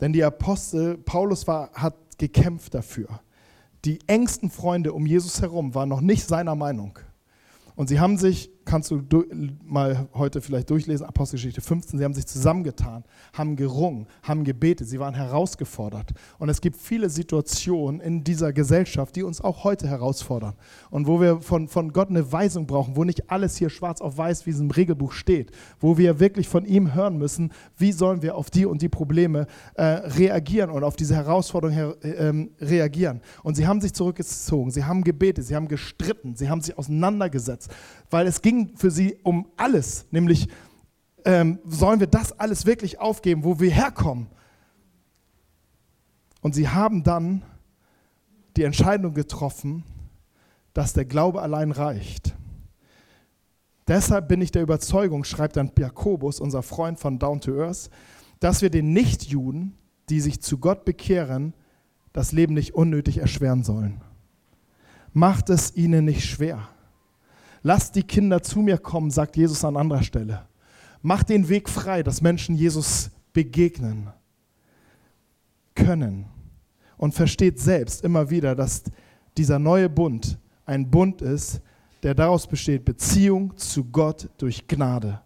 Denn 0.00 0.12
die 0.12 0.22
Apostel, 0.22 0.98
Paulus 0.98 1.46
war, 1.46 1.72
hat 1.72 1.96
gekämpft 2.18 2.74
dafür. 2.74 3.20
Die 3.84 3.98
engsten 4.06 4.50
Freunde 4.50 4.92
um 4.92 5.06
Jesus 5.06 5.40
herum 5.42 5.74
waren 5.74 5.88
noch 5.88 6.00
nicht 6.00 6.26
seiner 6.26 6.54
Meinung. 6.54 6.98
Und 7.74 7.88
sie 7.88 7.98
haben 7.98 8.16
sich 8.16 8.50
kannst 8.64 8.90
du 8.90 9.02
mal 9.64 10.08
heute 10.14 10.40
vielleicht 10.40 10.70
durchlesen, 10.70 11.06
Apostelgeschichte 11.06 11.60
15. 11.60 11.98
Sie 11.98 12.04
haben 12.04 12.14
sich 12.14 12.26
zusammengetan, 12.26 13.04
haben 13.32 13.56
gerungen, 13.56 14.06
haben 14.22 14.44
gebetet, 14.44 14.88
sie 14.88 15.00
waren 15.00 15.14
herausgefordert. 15.14 16.12
Und 16.38 16.48
es 16.48 16.60
gibt 16.60 16.76
viele 16.76 17.10
Situationen 17.10 18.00
in 18.00 18.24
dieser 18.24 18.52
Gesellschaft, 18.52 19.16
die 19.16 19.22
uns 19.22 19.40
auch 19.40 19.64
heute 19.64 19.88
herausfordern. 19.88 20.54
Und 20.90 21.06
wo 21.06 21.20
wir 21.20 21.40
von, 21.40 21.68
von 21.68 21.92
Gott 21.92 22.10
eine 22.10 22.30
Weisung 22.32 22.66
brauchen, 22.66 22.96
wo 22.96 23.04
nicht 23.04 23.30
alles 23.30 23.56
hier 23.56 23.70
schwarz 23.70 24.00
auf 24.00 24.16
weiß 24.16 24.46
wie 24.46 24.50
es 24.50 24.60
im 24.60 24.70
Regelbuch 24.70 25.12
steht, 25.12 25.50
wo 25.80 25.98
wir 25.98 26.20
wirklich 26.20 26.48
von 26.48 26.64
ihm 26.64 26.94
hören 26.94 27.18
müssen, 27.18 27.52
wie 27.76 27.92
sollen 27.92 28.22
wir 28.22 28.36
auf 28.36 28.50
die 28.50 28.66
und 28.66 28.82
die 28.82 28.88
Probleme 28.88 29.46
äh, 29.74 29.82
reagieren 29.84 30.70
und 30.70 30.84
auf 30.84 30.96
diese 30.96 31.14
Herausforderung 31.14 31.74
her, 31.74 31.96
äh, 32.02 32.32
reagieren. 32.60 33.20
Und 33.42 33.56
sie 33.56 33.66
haben 33.66 33.80
sich 33.80 33.92
zurückgezogen, 33.92 34.70
sie 34.70 34.84
haben 34.84 35.04
gebetet, 35.04 35.46
sie 35.46 35.56
haben 35.56 35.68
gestritten, 35.68 36.36
sie 36.36 36.48
haben 36.48 36.60
sich 36.60 36.76
auseinandergesetzt, 36.76 37.70
weil 38.10 38.26
es 38.26 38.42
ging 38.42 38.51
für 38.76 38.90
sie 38.90 39.18
um 39.22 39.48
alles, 39.56 40.06
nämlich 40.10 40.48
ähm, 41.24 41.58
sollen 41.64 42.00
wir 42.00 42.06
das 42.06 42.38
alles 42.38 42.66
wirklich 42.66 43.00
aufgeben, 43.00 43.44
wo 43.44 43.60
wir 43.60 43.70
herkommen. 43.70 44.28
Und 46.40 46.54
sie 46.54 46.68
haben 46.68 47.04
dann 47.04 47.42
die 48.56 48.64
Entscheidung 48.64 49.14
getroffen, 49.14 49.84
dass 50.74 50.92
der 50.92 51.04
Glaube 51.04 51.40
allein 51.40 51.70
reicht. 51.70 52.34
Deshalb 53.88 54.28
bin 54.28 54.40
ich 54.40 54.50
der 54.50 54.62
Überzeugung, 54.62 55.24
schreibt 55.24 55.56
dann 55.56 55.72
Jakobus, 55.76 56.40
unser 56.40 56.62
Freund 56.62 56.98
von 56.98 57.18
Down 57.18 57.40
to 57.40 57.60
Earth, 57.60 57.90
dass 58.40 58.62
wir 58.62 58.70
den 58.70 58.92
Nichtjuden, 58.92 59.76
die 60.08 60.20
sich 60.20 60.40
zu 60.40 60.58
Gott 60.58 60.84
bekehren, 60.84 61.54
das 62.12 62.32
Leben 62.32 62.54
nicht 62.54 62.74
unnötig 62.74 63.18
erschweren 63.18 63.62
sollen. 63.64 64.00
Macht 65.12 65.50
es 65.50 65.74
ihnen 65.76 66.04
nicht 66.04 66.24
schwer. 66.24 66.68
Lasst 67.62 67.94
die 67.94 68.02
Kinder 68.02 68.42
zu 68.42 68.60
mir 68.60 68.78
kommen, 68.78 69.10
sagt 69.10 69.36
Jesus 69.36 69.64
an 69.64 69.76
anderer 69.76 70.02
Stelle. 70.02 70.46
Macht 71.00 71.28
den 71.28 71.48
Weg 71.48 71.68
frei, 71.68 72.02
dass 72.02 72.20
Menschen 72.20 72.54
Jesus 72.54 73.10
begegnen 73.32 74.10
können. 75.74 76.26
Und 76.96 77.14
versteht 77.14 77.58
selbst 77.58 78.04
immer 78.04 78.30
wieder, 78.30 78.54
dass 78.54 78.84
dieser 79.36 79.58
neue 79.58 79.88
Bund 79.88 80.38
ein 80.66 80.88
Bund 80.88 81.20
ist, 81.20 81.60
der 82.02 82.14
daraus 82.14 82.46
besteht, 82.46 82.84
Beziehung 82.84 83.56
zu 83.56 83.84
Gott 83.84 84.28
durch 84.38 84.66
Gnade. 84.68 85.20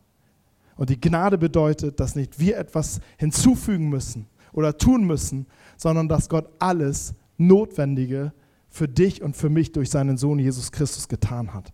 Und 0.76 0.90
die 0.90 1.00
Gnade 1.00 1.38
bedeutet, 1.38 2.00
dass 2.00 2.16
nicht 2.16 2.38
wir 2.38 2.58
etwas 2.58 3.00
hinzufügen 3.18 3.88
müssen 3.88 4.26
oder 4.52 4.76
tun 4.76 5.04
müssen, 5.06 5.46
sondern 5.76 6.08
dass 6.08 6.28
Gott 6.28 6.48
alles 6.58 7.14
Notwendige 7.38 8.32
für 8.68 8.88
dich 8.88 9.22
und 9.22 9.36
für 9.36 9.50
mich 9.50 9.72
durch 9.72 9.90
seinen 9.90 10.16
Sohn 10.16 10.38
Jesus 10.38 10.72
Christus 10.72 11.08
getan 11.08 11.52
hat. 11.52 11.72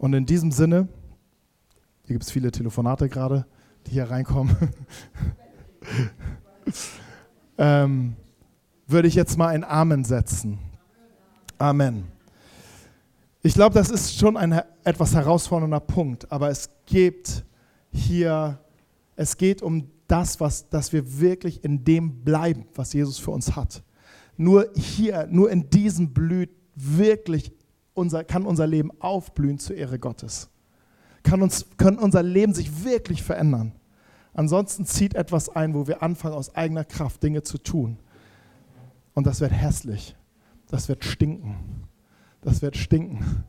Und 0.00 0.14
in 0.14 0.24
diesem 0.24 0.50
Sinne, 0.50 0.88
hier 2.04 2.14
gibt 2.14 2.24
es 2.24 2.30
viele 2.30 2.50
Telefonate 2.50 3.10
gerade, 3.10 3.44
die 3.86 3.90
hier 3.90 4.10
reinkommen, 4.10 4.56
ähm, 7.58 8.16
würde 8.86 9.08
ich 9.08 9.14
jetzt 9.14 9.36
mal 9.36 9.48
ein 9.48 9.62
Amen 9.62 10.04
setzen. 10.04 10.58
Amen. 11.58 12.04
Ich 13.42 13.52
glaube, 13.52 13.74
das 13.74 13.90
ist 13.90 14.18
schon 14.18 14.38
ein 14.38 14.62
etwas 14.84 15.14
herausfordernder 15.14 15.80
Punkt, 15.80 16.32
aber 16.32 16.48
es 16.48 16.70
geht 16.86 17.44
hier, 17.92 18.58
es 19.16 19.36
geht 19.36 19.60
um 19.60 19.90
das, 20.06 20.40
was, 20.40 20.70
dass 20.70 20.94
wir 20.94 21.20
wirklich 21.20 21.62
in 21.62 21.84
dem 21.84 22.24
bleiben, 22.24 22.64
was 22.74 22.94
Jesus 22.94 23.18
für 23.18 23.32
uns 23.32 23.54
hat. 23.54 23.82
Nur 24.38 24.70
hier, 24.74 25.28
nur 25.30 25.50
in 25.50 25.68
diesem 25.68 26.14
blüht 26.14 26.52
wirklich 26.74 27.52
unser, 27.94 28.24
kann 28.24 28.44
unser 28.44 28.66
Leben 28.66 28.90
aufblühen 29.00 29.58
zur 29.58 29.76
Ehre 29.76 29.98
Gottes. 29.98 30.50
Kann, 31.22 31.42
uns, 31.42 31.66
kann 31.76 31.98
unser 31.98 32.22
Leben 32.22 32.54
sich 32.54 32.84
wirklich 32.84 33.22
verändern. 33.22 33.72
Ansonsten 34.32 34.86
zieht 34.86 35.14
etwas 35.14 35.48
ein, 35.48 35.74
wo 35.74 35.86
wir 35.86 36.02
anfangen, 36.02 36.34
aus 36.34 36.54
eigener 36.54 36.84
Kraft 36.84 37.22
Dinge 37.22 37.42
zu 37.42 37.58
tun. 37.58 37.98
Und 39.14 39.26
das 39.26 39.40
wird 39.40 39.52
hässlich. 39.52 40.16
Das 40.68 40.88
wird 40.88 41.04
stinken. 41.04 41.56
Das 42.40 42.62
wird 42.62 42.76
stinken. 42.76 43.44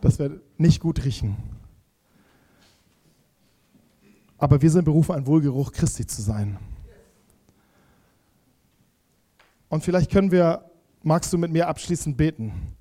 Das 0.00 0.18
wird 0.18 0.40
nicht 0.58 0.80
gut 0.80 1.04
riechen. 1.04 1.36
Aber 4.38 4.62
wir 4.62 4.70
sind 4.70 4.84
berufen, 4.84 5.16
ein 5.16 5.26
Wohlgeruch 5.26 5.72
Christi 5.72 6.06
zu 6.06 6.22
sein. 6.22 6.58
Und 9.68 9.84
vielleicht 9.84 10.10
können 10.10 10.30
wir, 10.30 10.70
magst 11.02 11.32
du 11.32 11.38
mit 11.38 11.50
mir 11.50 11.68
abschließend 11.68 12.16
beten? 12.16 12.74